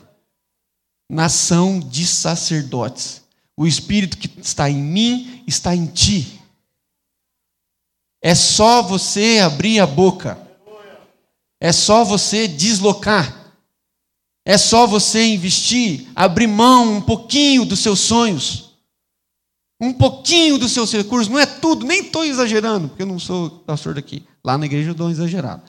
nação 1.10 1.78
de 1.78 2.06
sacerdotes. 2.06 3.22
O 3.56 3.66
Espírito 3.66 4.18
que 4.18 4.30
está 4.40 4.68
em 4.68 4.82
mim 4.82 5.42
está 5.46 5.74
em 5.74 5.86
ti. 5.86 6.40
É 8.22 8.34
só 8.34 8.82
você 8.82 9.40
abrir 9.42 9.80
a 9.80 9.86
boca. 9.86 10.38
É 11.60 11.72
só 11.72 12.04
você 12.04 12.46
deslocar. 12.46 13.46
É 14.44 14.56
só 14.56 14.86
você 14.86 15.26
investir, 15.26 16.06
abrir 16.14 16.46
mão 16.46 16.98
um 16.98 17.00
pouquinho 17.00 17.64
dos 17.64 17.80
seus 17.80 17.98
sonhos. 17.98 18.76
Um 19.80 19.92
pouquinho 19.92 20.56
dos 20.56 20.70
seus 20.70 20.92
recursos. 20.92 21.28
Não 21.28 21.38
é 21.38 21.46
tudo, 21.46 21.84
nem 21.84 22.02
estou 22.02 22.24
exagerando, 22.24 22.88
porque 22.88 23.02
eu 23.02 23.06
não 23.06 23.18
sou 23.18 23.50
pastor 23.50 23.94
daqui. 23.94 24.24
Lá 24.44 24.56
na 24.56 24.66
igreja 24.66 24.90
eu 24.90 24.94
dou 24.94 25.08
um 25.08 25.10
exagerado. 25.10 25.64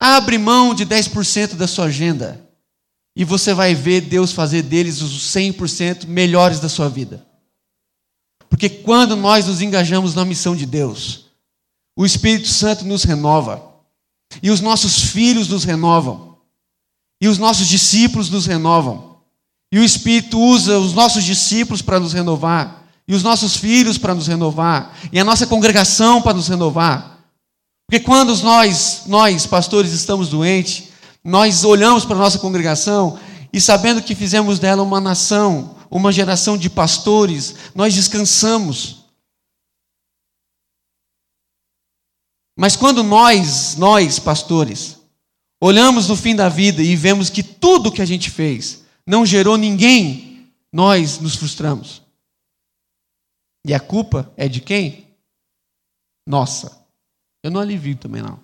Abre 0.00 0.38
mão 0.38 0.72
de 0.72 0.86
10% 0.86 1.54
da 1.54 1.66
sua 1.66 1.86
agenda. 1.86 2.45
E 3.16 3.24
você 3.24 3.54
vai 3.54 3.74
ver 3.74 4.02
Deus 4.02 4.30
fazer 4.30 4.60
deles 4.60 5.00
os 5.00 5.34
100% 5.34 6.06
melhores 6.06 6.60
da 6.60 6.68
sua 6.68 6.86
vida. 6.86 7.26
Porque 8.50 8.68
quando 8.68 9.16
nós 9.16 9.46
nos 9.46 9.62
engajamos 9.62 10.14
na 10.14 10.22
missão 10.22 10.54
de 10.54 10.66
Deus, 10.66 11.24
o 11.96 12.04
Espírito 12.04 12.46
Santo 12.46 12.84
nos 12.84 13.04
renova. 13.04 13.74
E 14.42 14.50
os 14.50 14.60
nossos 14.60 15.00
filhos 15.00 15.48
nos 15.48 15.64
renovam. 15.64 16.36
E 17.18 17.26
os 17.26 17.38
nossos 17.38 17.66
discípulos 17.66 18.28
nos 18.28 18.44
renovam. 18.44 19.16
E 19.72 19.78
o 19.78 19.84
Espírito 19.84 20.38
usa 20.38 20.78
os 20.78 20.92
nossos 20.92 21.24
discípulos 21.24 21.80
para 21.80 21.98
nos 21.98 22.12
renovar. 22.12 22.86
E 23.08 23.14
os 23.14 23.22
nossos 23.22 23.56
filhos 23.56 23.96
para 23.96 24.14
nos 24.14 24.26
renovar. 24.26 24.94
E 25.10 25.18
a 25.18 25.24
nossa 25.24 25.46
congregação 25.46 26.20
para 26.20 26.34
nos 26.34 26.48
renovar. 26.48 27.18
Porque 27.88 28.04
quando 28.04 28.36
nós, 28.42 29.04
nós, 29.06 29.46
pastores, 29.46 29.92
estamos 29.92 30.28
doentes, 30.28 30.88
nós 31.26 31.64
olhamos 31.64 32.04
para 32.04 32.14
a 32.14 32.20
nossa 32.20 32.38
congregação 32.38 33.18
e 33.52 33.60
sabendo 33.60 34.00
que 34.00 34.14
fizemos 34.14 34.60
dela 34.60 34.84
uma 34.84 35.00
nação, 35.00 35.76
uma 35.90 36.12
geração 36.12 36.56
de 36.56 36.70
pastores, 36.70 37.72
nós 37.74 37.92
descansamos. 37.92 39.04
Mas 42.56 42.76
quando 42.76 43.02
nós, 43.02 43.74
nós, 43.76 44.20
pastores, 44.20 45.00
olhamos 45.60 46.06
no 46.06 46.16
fim 46.16 46.36
da 46.36 46.48
vida 46.48 46.80
e 46.80 46.94
vemos 46.94 47.28
que 47.28 47.42
tudo 47.42 47.90
que 47.90 48.00
a 48.00 48.06
gente 48.06 48.30
fez 48.30 48.84
não 49.04 49.26
gerou 49.26 49.56
ninguém, 49.56 50.48
nós 50.72 51.18
nos 51.18 51.34
frustramos. 51.34 52.02
E 53.66 53.74
a 53.74 53.80
culpa 53.80 54.32
é 54.36 54.48
de 54.48 54.60
quem? 54.60 55.08
Nossa. 56.24 56.86
Eu 57.42 57.50
não 57.50 57.60
alivio 57.60 57.96
também, 57.96 58.22
não. 58.22 58.38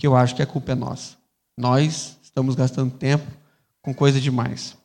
Que 0.00 0.06
eu 0.08 0.16
acho 0.16 0.34
que 0.34 0.42
a 0.42 0.46
culpa 0.46 0.72
é 0.72 0.74
nossa. 0.74 1.19
Nós 1.60 2.18
estamos 2.22 2.54
gastando 2.54 2.96
tempo 2.96 3.30
com 3.82 3.92
coisa 3.92 4.18
demais. 4.18 4.78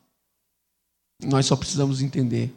Nós 1.24 1.46
só 1.46 1.56
precisamos 1.56 2.02
entender 2.02 2.54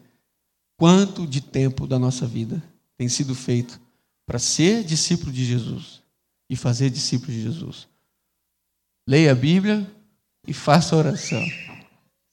quanto 0.78 1.26
de 1.26 1.40
tempo 1.40 1.88
da 1.88 1.98
nossa 1.98 2.28
vida 2.28 2.62
tem 2.98 3.08
sido 3.08 3.34
feito 3.34 3.80
para 4.26 4.38
ser 4.38 4.84
discípulo 4.84 5.32
de 5.32 5.46
Jesus 5.46 6.02
e 6.50 6.58
fazer 6.58 6.90
discípulo 6.90 7.32
de 7.32 7.44
Jesus. 7.44 7.88
Leia 9.08 9.32
a 9.32 9.36
Bíblia 9.36 9.90
e 10.46 10.54
faça 10.54 10.98
oração, 10.98 11.42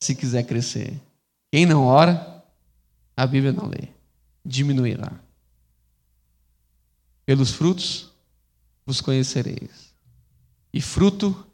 se 0.03 0.12
quiser 0.12 0.43
crescer. 0.43 1.01
Quem 1.53 1.64
não 1.64 1.84
ora, 1.84 2.45
a 3.16 3.24
Bíblia 3.28 3.53
não 3.53 3.68
lê, 3.68 3.91
diminuirá. 4.45 5.12
Pelos 7.24 7.53
frutos 7.53 8.11
vos 8.84 9.01
conhecereis. 9.01 9.95
E 10.72 10.80
fruto 10.80 11.45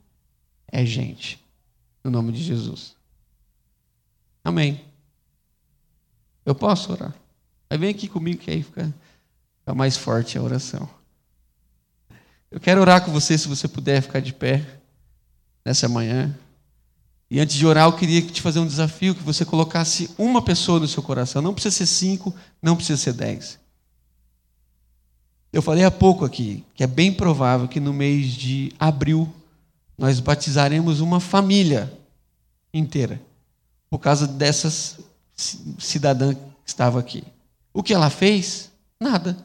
é 0.72 0.84
gente. 0.84 1.38
No 2.02 2.10
nome 2.10 2.32
de 2.32 2.42
Jesus. 2.42 2.96
Amém. 4.42 4.80
Eu 6.44 6.54
posso 6.54 6.90
orar? 6.90 7.14
Aí 7.70 7.78
vem 7.78 7.90
aqui 7.90 8.08
comigo 8.08 8.40
que 8.40 8.50
aí 8.50 8.62
fica, 8.62 8.92
fica 9.60 9.74
mais 9.74 9.96
forte 9.96 10.36
a 10.36 10.42
oração. 10.42 10.88
Eu 12.50 12.58
quero 12.58 12.80
orar 12.80 13.04
com 13.04 13.12
você, 13.12 13.38
se 13.38 13.46
você 13.46 13.68
puder 13.68 14.02
ficar 14.02 14.20
de 14.20 14.32
pé 14.32 14.80
nessa 15.64 15.88
manhã. 15.88 16.36
E 17.30 17.40
antes 17.40 17.56
de 17.56 17.64
orar, 17.64 17.86
eu 17.86 17.96
queria 17.96 18.20
te 18.20 18.42
fazer 18.42 18.58
um 18.58 18.66
desafio 18.66 19.14
que 19.14 19.22
você 19.22 19.44
colocasse 19.44 20.10
uma 20.18 20.42
pessoa 20.42 20.80
no 20.80 20.88
seu 20.88 21.02
coração. 21.02 21.40
Não 21.40 21.54
precisa 21.54 21.76
ser 21.76 21.86
cinco, 21.86 22.34
não 22.60 22.76
precisa 22.76 23.00
ser 23.00 23.12
dez. 23.12 23.58
Eu 25.52 25.62
falei 25.62 25.84
há 25.84 25.90
pouco 25.90 26.24
aqui 26.24 26.64
que 26.74 26.82
é 26.82 26.86
bem 26.86 27.12
provável 27.12 27.68
que 27.68 27.80
no 27.80 27.92
mês 27.92 28.32
de 28.32 28.72
abril 28.78 29.32
nós 29.96 30.20
batizaremos 30.20 31.00
uma 31.00 31.20
família 31.20 31.92
inteira 32.72 33.20
por 33.90 33.98
causa 33.98 34.26
dessa 34.26 34.70
cidadã 35.78 36.34
que 36.34 36.40
estava 36.66 36.98
aqui. 36.98 37.22
O 37.72 37.82
que 37.82 37.94
ela 37.94 38.10
fez? 38.10 38.70
Nada. 39.00 39.36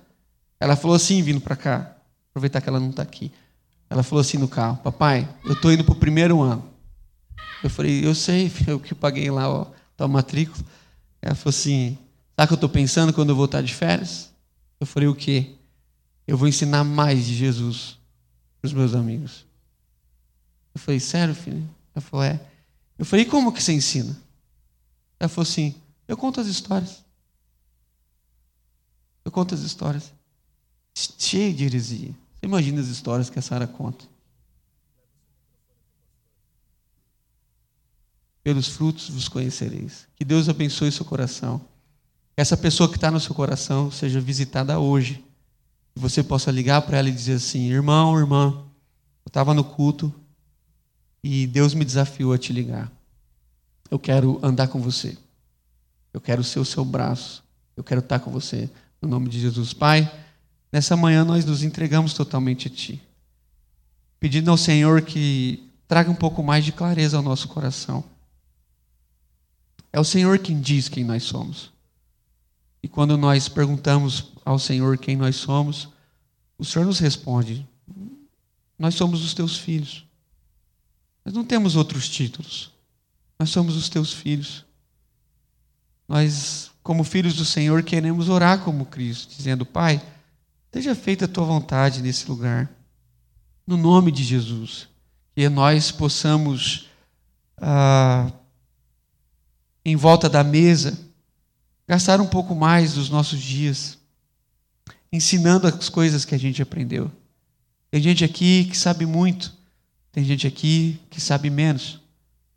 Ela 0.59 0.75
falou 0.75 0.95
assim, 0.95 1.21
vindo 1.21 1.41
para 1.41 1.55
cá, 1.55 1.95
aproveitar 2.29 2.61
que 2.61 2.69
ela 2.69 2.79
não 2.79 2.89
está 2.89 3.03
aqui. 3.03 3.31
Ela 3.89 4.03
falou 4.03 4.21
assim 4.21 4.37
no 4.37 4.47
carro: 4.47 4.77
Papai, 4.77 5.27
eu 5.45 5.53
estou 5.53 5.71
indo 5.71 5.83
para 5.83 5.93
o 5.93 5.97
primeiro 5.97 6.41
ano. 6.41 6.63
Eu 7.63 7.69
falei: 7.69 8.05
Eu 8.05 8.13
sei, 8.13 8.51
eu 8.67 8.79
que 8.79 8.93
paguei 8.93 9.31
lá 9.31 9.49
ó, 9.49 9.67
a 9.97 10.07
matrícula. 10.07 10.63
Ela 11.21 11.35
falou 11.35 11.51
assim: 11.51 11.97
Sabe 12.35 12.45
o 12.45 12.47
que 12.47 12.53
eu 12.53 12.55
estou 12.55 12.69
pensando 12.69 13.13
quando 13.13 13.29
eu 13.29 13.35
voltar 13.35 13.61
de 13.61 13.73
férias? 13.73 14.29
Eu 14.79 14.85
falei: 14.85 15.07
O 15.07 15.15
quê? 15.15 15.57
eu 16.27 16.37
vou 16.37 16.47
ensinar 16.47 16.83
mais 16.83 17.25
de 17.25 17.33
Jesus 17.33 17.97
para 18.59 18.67
os 18.67 18.73
meus 18.73 18.93
amigos. 18.93 19.45
Eu 20.77 20.79
falei, 20.79 20.99
sério, 20.99 21.33
filho? 21.33 21.67
Ela 21.95 22.01
falou, 22.03 22.23
é. 22.23 22.39
Eu 22.99 23.03
falei, 23.03 23.25
como 23.25 23.51
que 23.51 23.63
você 23.63 23.73
ensina? 23.73 24.15
Ela 25.19 25.27
falou 25.27 25.41
assim, 25.41 25.73
Eu 26.07 26.15
conto 26.15 26.39
as 26.39 26.45
histórias. 26.45 27.03
Eu 29.25 29.31
conto 29.31 29.55
as 29.55 29.61
histórias. 29.61 30.13
Cheio 30.93 31.51
de 31.51 31.65
heresia. 31.65 32.11
Você 32.11 32.45
imagina 32.45 32.79
as 32.79 32.89
histórias 32.89 33.27
que 33.27 33.39
a 33.39 33.41
Sara 33.41 33.65
conta. 33.65 34.05
Pelos 38.43 38.67
frutos 38.67 39.09
vos 39.09 39.27
conhecereis. 39.27 40.07
Que 40.15 40.23
Deus 40.23 40.47
abençoe 40.47 40.91
seu 40.91 41.05
coração. 41.05 41.59
Essa 42.37 42.55
pessoa 42.55 42.87
que 42.87 42.97
está 42.97 43.09
no 43.09 43.19
seu 43.19 43.33
coração 43.33 43.89
seja 43.89 44.21
visitada 44.21 44.77
hoje. 44.77 45.25
Que 45.95 45.99
você 45.99 46.23
possa 46.23 46.51
ligar 46.51 46.83
para 46.83 46.99
ela 46.99 47.09
e 47.09 47.11
dizer 47.11 47.33
assim: 47.33 47.67
irmão, 47.67 48.17
irmã, 48.17 48.63
eu 49.25 49.29
estava 49.29 49.55
no 49.55 49.63
culto 49.63 50.13
e 51.29 51.45
Deus 51.45 51.73
me 51.73 51.83
desafiou 51.83 52.31
a 52.31 52.37
te 52.37 52.53
ligar. 52.53 52.89
Eu 53.91 53.99
quero 53.99 54.39
andar 54.41 54.69
com 54.69 54.79
você. 54.79 55.17
Eu 56.13 56.21
quero 56.21 56.41
ser 56.41 56.57
o 56.57 56.63
seu 56.63 56.85
braço. 56.85 57.43
Eu 57.75 57.83
quero 57.83 57.99
estar 57.99 58.19
com 58.19 58.31
você. 58.31 58.69
No 59.01 59.09
nome 59.09 59.27
de 59.27 59.37
Jesus. 59.37 59.73
Pai, 59.73 60.09
nessa 60.71 60.95
manhã 60.95 61.25
nós 61.25 61.43
nos 61.43 61.63
entregamos 61.63 62.13
totalmente 62.13 62.69
a 62.69 62.71
Ti. 62.71 63.01
Pedindo 64.21 64.49
ao 64.49 64.55
Senhor 64.55 65.01
que 65.01 65.69
traga 65.85 66.09
um 66.09 66.15
pouco 66.15 66.41
mais 66.41 66.63
de 66.63 66.71
clareza 66.71 67.17
ao 67.17 67.23
nosso 67.23 67.49
coração. 67.49 68.05
É 69.91 69.99
o 69.99 70.05
Senhor 70.05 70.39
quem 70.39 70.61
diz 70.61 70.87
quem 70.87 71.03
nós 71.03 71.23
somos. 71.23 71.73
E 72.81 72.87
quando 72.87 73.17
nós 73.17 73.49
perguntamos 73.49 74.31
ao 74.45 74.57
Senhor 74.57 74.97
quem 74.97 75.17
nós 75.17 75.35
somos, 75.35 75.89
o 76.57 76.63
Senhor 76.63 76.85
nos 76.85 76.99
responde: 76.99 77.67
Nós 78.79 78.95
somos 78.95 79.25
os 79.25 79.33
teus 79.33 79.57
filhos. 79.57 80.06
Nós 81.27 81.33
não 81.33 81.43
temos 81.43 81.75
outros 81.75 82.07
títulos. 82.07 82.71
Nós 83.37 83.49
somos 83.49 83.75
os 83.75 83.89
teus 83.89 84.13
filhos. 84.13 84.63
Nós, 86.07 86.71
como 86.81 87.03
filhos 87.03 87.35
do 87.35 87.43
Senhor, 87.43 87.83
queremos 87.83 88.29
orar 88.29 88.61
como 88.61 88.85
Cristo, 88.85 89.35
dizendo: 89.35 89.65
Pai, 89.65 90.01
seja 90.71 90.95
feita 90.95 91.25
a 91.25 91.27
tua 91.27 91.43
vontade 91.43 92.01
nesse 92.01 92.29
lugar, 92.29 92.71
no 93.67 93.75
nome 93.75 94.09
de 94.09 94.23
Jesus. 94.23 94.87
Que 95.35 95.49
nós 95.49 95.91
possamos, 95.91 96.87
ah, 97.57 98.31
em 99.83 99.97
volta 99.97 100.29
da 100.29 100.45
mesa, 100.45 100.97
gastar 101.85 102.21
um 102.21 102.27
pouco 102.27 102.55
mais 102.55 102.93
dos 102.93 103.09
nossos 103.09 103.41
dias 103.41 103.97
ensinando 105.11 105.67
as 105.67 105.89
coisas 105.89 106.23
que 106.23 106.33
a 106.33 106.39
gente 106.39 106.61
aprendeu. 106.61 107.11
Tem 107.91 108.01
gente 108.01 108.23
aqui 108.23 108.63
que 108.63 108.77
sabe 108.77 109.05
muito, 109.05 109.56
tem 110.17 110.25
gente 110.25 110.47
aqui 110.47 110.99
que 111.11 111.21
sabe 111.21 111.47
menos. 111.47 111.99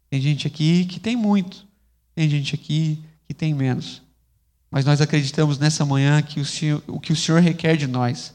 Tem 0.08 0.18
gente 0.18 0.46
aqui 0.46 0.86
que 0.86 0.98
tem 0.98 1.14
muito. 1.14 1.66
Tem 2.14 2.26
gente 2.26 2.54
aqui 2.54 2.98
que 3.28 3.34
tem 3.34 3.52
menos. 3.52 4.00
Mas 4.70 4.86
nós 4.86 5.02
acreditamos 5.02 5.58
nessa 5.58 5.84
manhã 5.84 6.22
que 6.22 6.40
o, 6.40 6.44
Senhor, 6.46 6.82
o 6.86 6.98
que 6.98 7.12
o 7.12 7.16
Senhor 7.16 7.38
requer 7.38 7.76
de 7.76 7.86
nós 7.86 8.32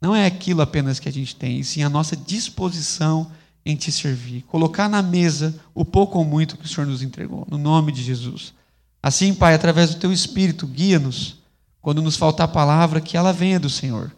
não 0.00 0.14
é 0.14 0.26
aquilo 0.26 0.62
apenas 0.62 1.00
que 1.00 1.08
a 1.08 1.12
gente 1.12 1.34
tem, 1.34 1.58
e 1.58 1.64
sim 1.64 1.82
a 1.82 1.90
nossa 1.90 2.14
disposição 2.14 3.32
em 3.66 3.74
te 3.74 3.90
servir. 3.90 4.42
Colocar 4.42 4.88
na 4.88 5.02
mesa 5.02 5.58
o 5.74 5.84
pouco 5.84 6.16
ou 6.16 6.24
muito 6.24 6.56
que 6.56 6.64
o 6.64 6.68
Senhor 6.68 6.86
nos 6.86 7.02
entregou, 7.02 7.44
no 7.50 7.58
nome 7.58 7.90
de 7.90 8.00
Jesus. 8.00 8.54
Assim, 9.02 9.34
Pai, 9.34 9.54
através 9.54 9.92
do 9.92 9.98
teu 9.98 10.12
Espírito, 10.12 10.68
guia-nos. 10.68 11.38
Quando 11.82 12.00
nos 12.00 12.14
faltar 12.14 12.44
a 12.44 12.52
palavra, 12.52 13.00
que 13.00 13.16
ela 13.16 13.32
venha 13.32 13.58
do 13.58 13.68
Senhor. 13.68 14.14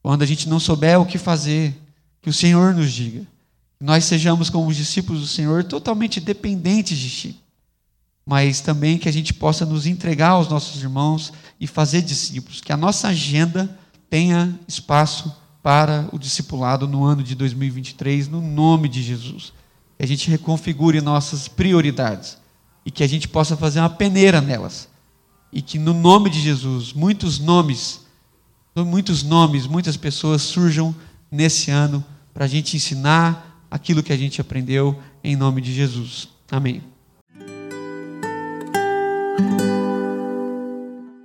Quando 0.00 0.22
a 0.22 0.26
gente 0.26 0.48
não 0.48 0.60
souber 0.60 1.00
o 1.00 1.06
que 1.06 1.18
fazer, 1.18 1.76
que 2.22 2.30
o 2.30 2.32
Senhor 2.32 2.72
nos 2.72 2.92
diga 2.92 3.26
nós 3.80 4.04
sejamos 4.04 4.50
como 4.50 4.68
os 4.68 4.76
discípulos 4.76 5.22
do 5.22 5.26
Senhor 5.26 5.64
totalmente 5.64 6.20
dependentes 6.20 6.98
de 6.98 7.10
Ti, 7.10 7.42
mas 8.26 8.60
também 8.60 8.98
que 8.98 9.08
a 9.08 9.12
gente 9.12 9.32
possa 9.32 9.64
nos 9.64 9.86
entregar 9.86 10.30
aos 10.30 10.48
nossos 10.48 10.82
irmãos 10.82 11.32
e 11.58 11.66
fazer 11.66 12.02
discípulos, 12.02 12.60
que 12.60 12.72
a 12.72 12.76
nossa 12.76 13.08
agenda 13.08 13.78
tenha 14.10 14.58
espaço 14.68 15.34
para 15.62 16.08
o 16.12 16.18
discipulado 16.18 16.86
no 16.86 17.04
ano 17.04 17.22
de 17.22 17.34
2023, 17.34 18.28
no 18.28 18.40
nome 18.40 18.88
de 18.88 19.02
Jesus. 19.02 19.52
Que 19.96 20.04
a 20.04 20.06
gente 20.06 20.30
reconfigure 20.30 21.00
nossas 21.00 21.48
prioridades 21.48 22.38
e 22.84 22.90
que 22.90 23.04
a 23.04 23.06
gente 23.06 23.28
possa 23.28 23.56
fazer 23.56 23.80
uma 23.80 23.90
peneira 23.90 24.40
nelas. 24.40 24.88
E 25.52 25.60
que 25.60 25.78
no 25.78 25.92
nome 25.92 26.30
de 26.30 26.40
Jesus, 26.40 26.92
muitos 26.92 27.38
nomes, 27.38 28.00
muitos 28.76 29.22
nomes, 29.22 29.66
muitas 29.66 29.96
pessoas 29.96 30.42
surjam 30.42 30.94
nesse 31.30 31.70
ano 31.70 32.04
para 32.32 32.44
a 32.44 32.48
gente 32.48 32.76
ensinar 32.76 33.49
aquilo 33.70 34.02
que 34.02 34.12
a 34.12 34.16
gente 34.16 34.40
aprendeu, 34.40 34.98
em 35.22 35.36
nome 35.36 35.60
de 35.60 35.72
Jesus. 35.72 36.28
Amém. 36.50 36.82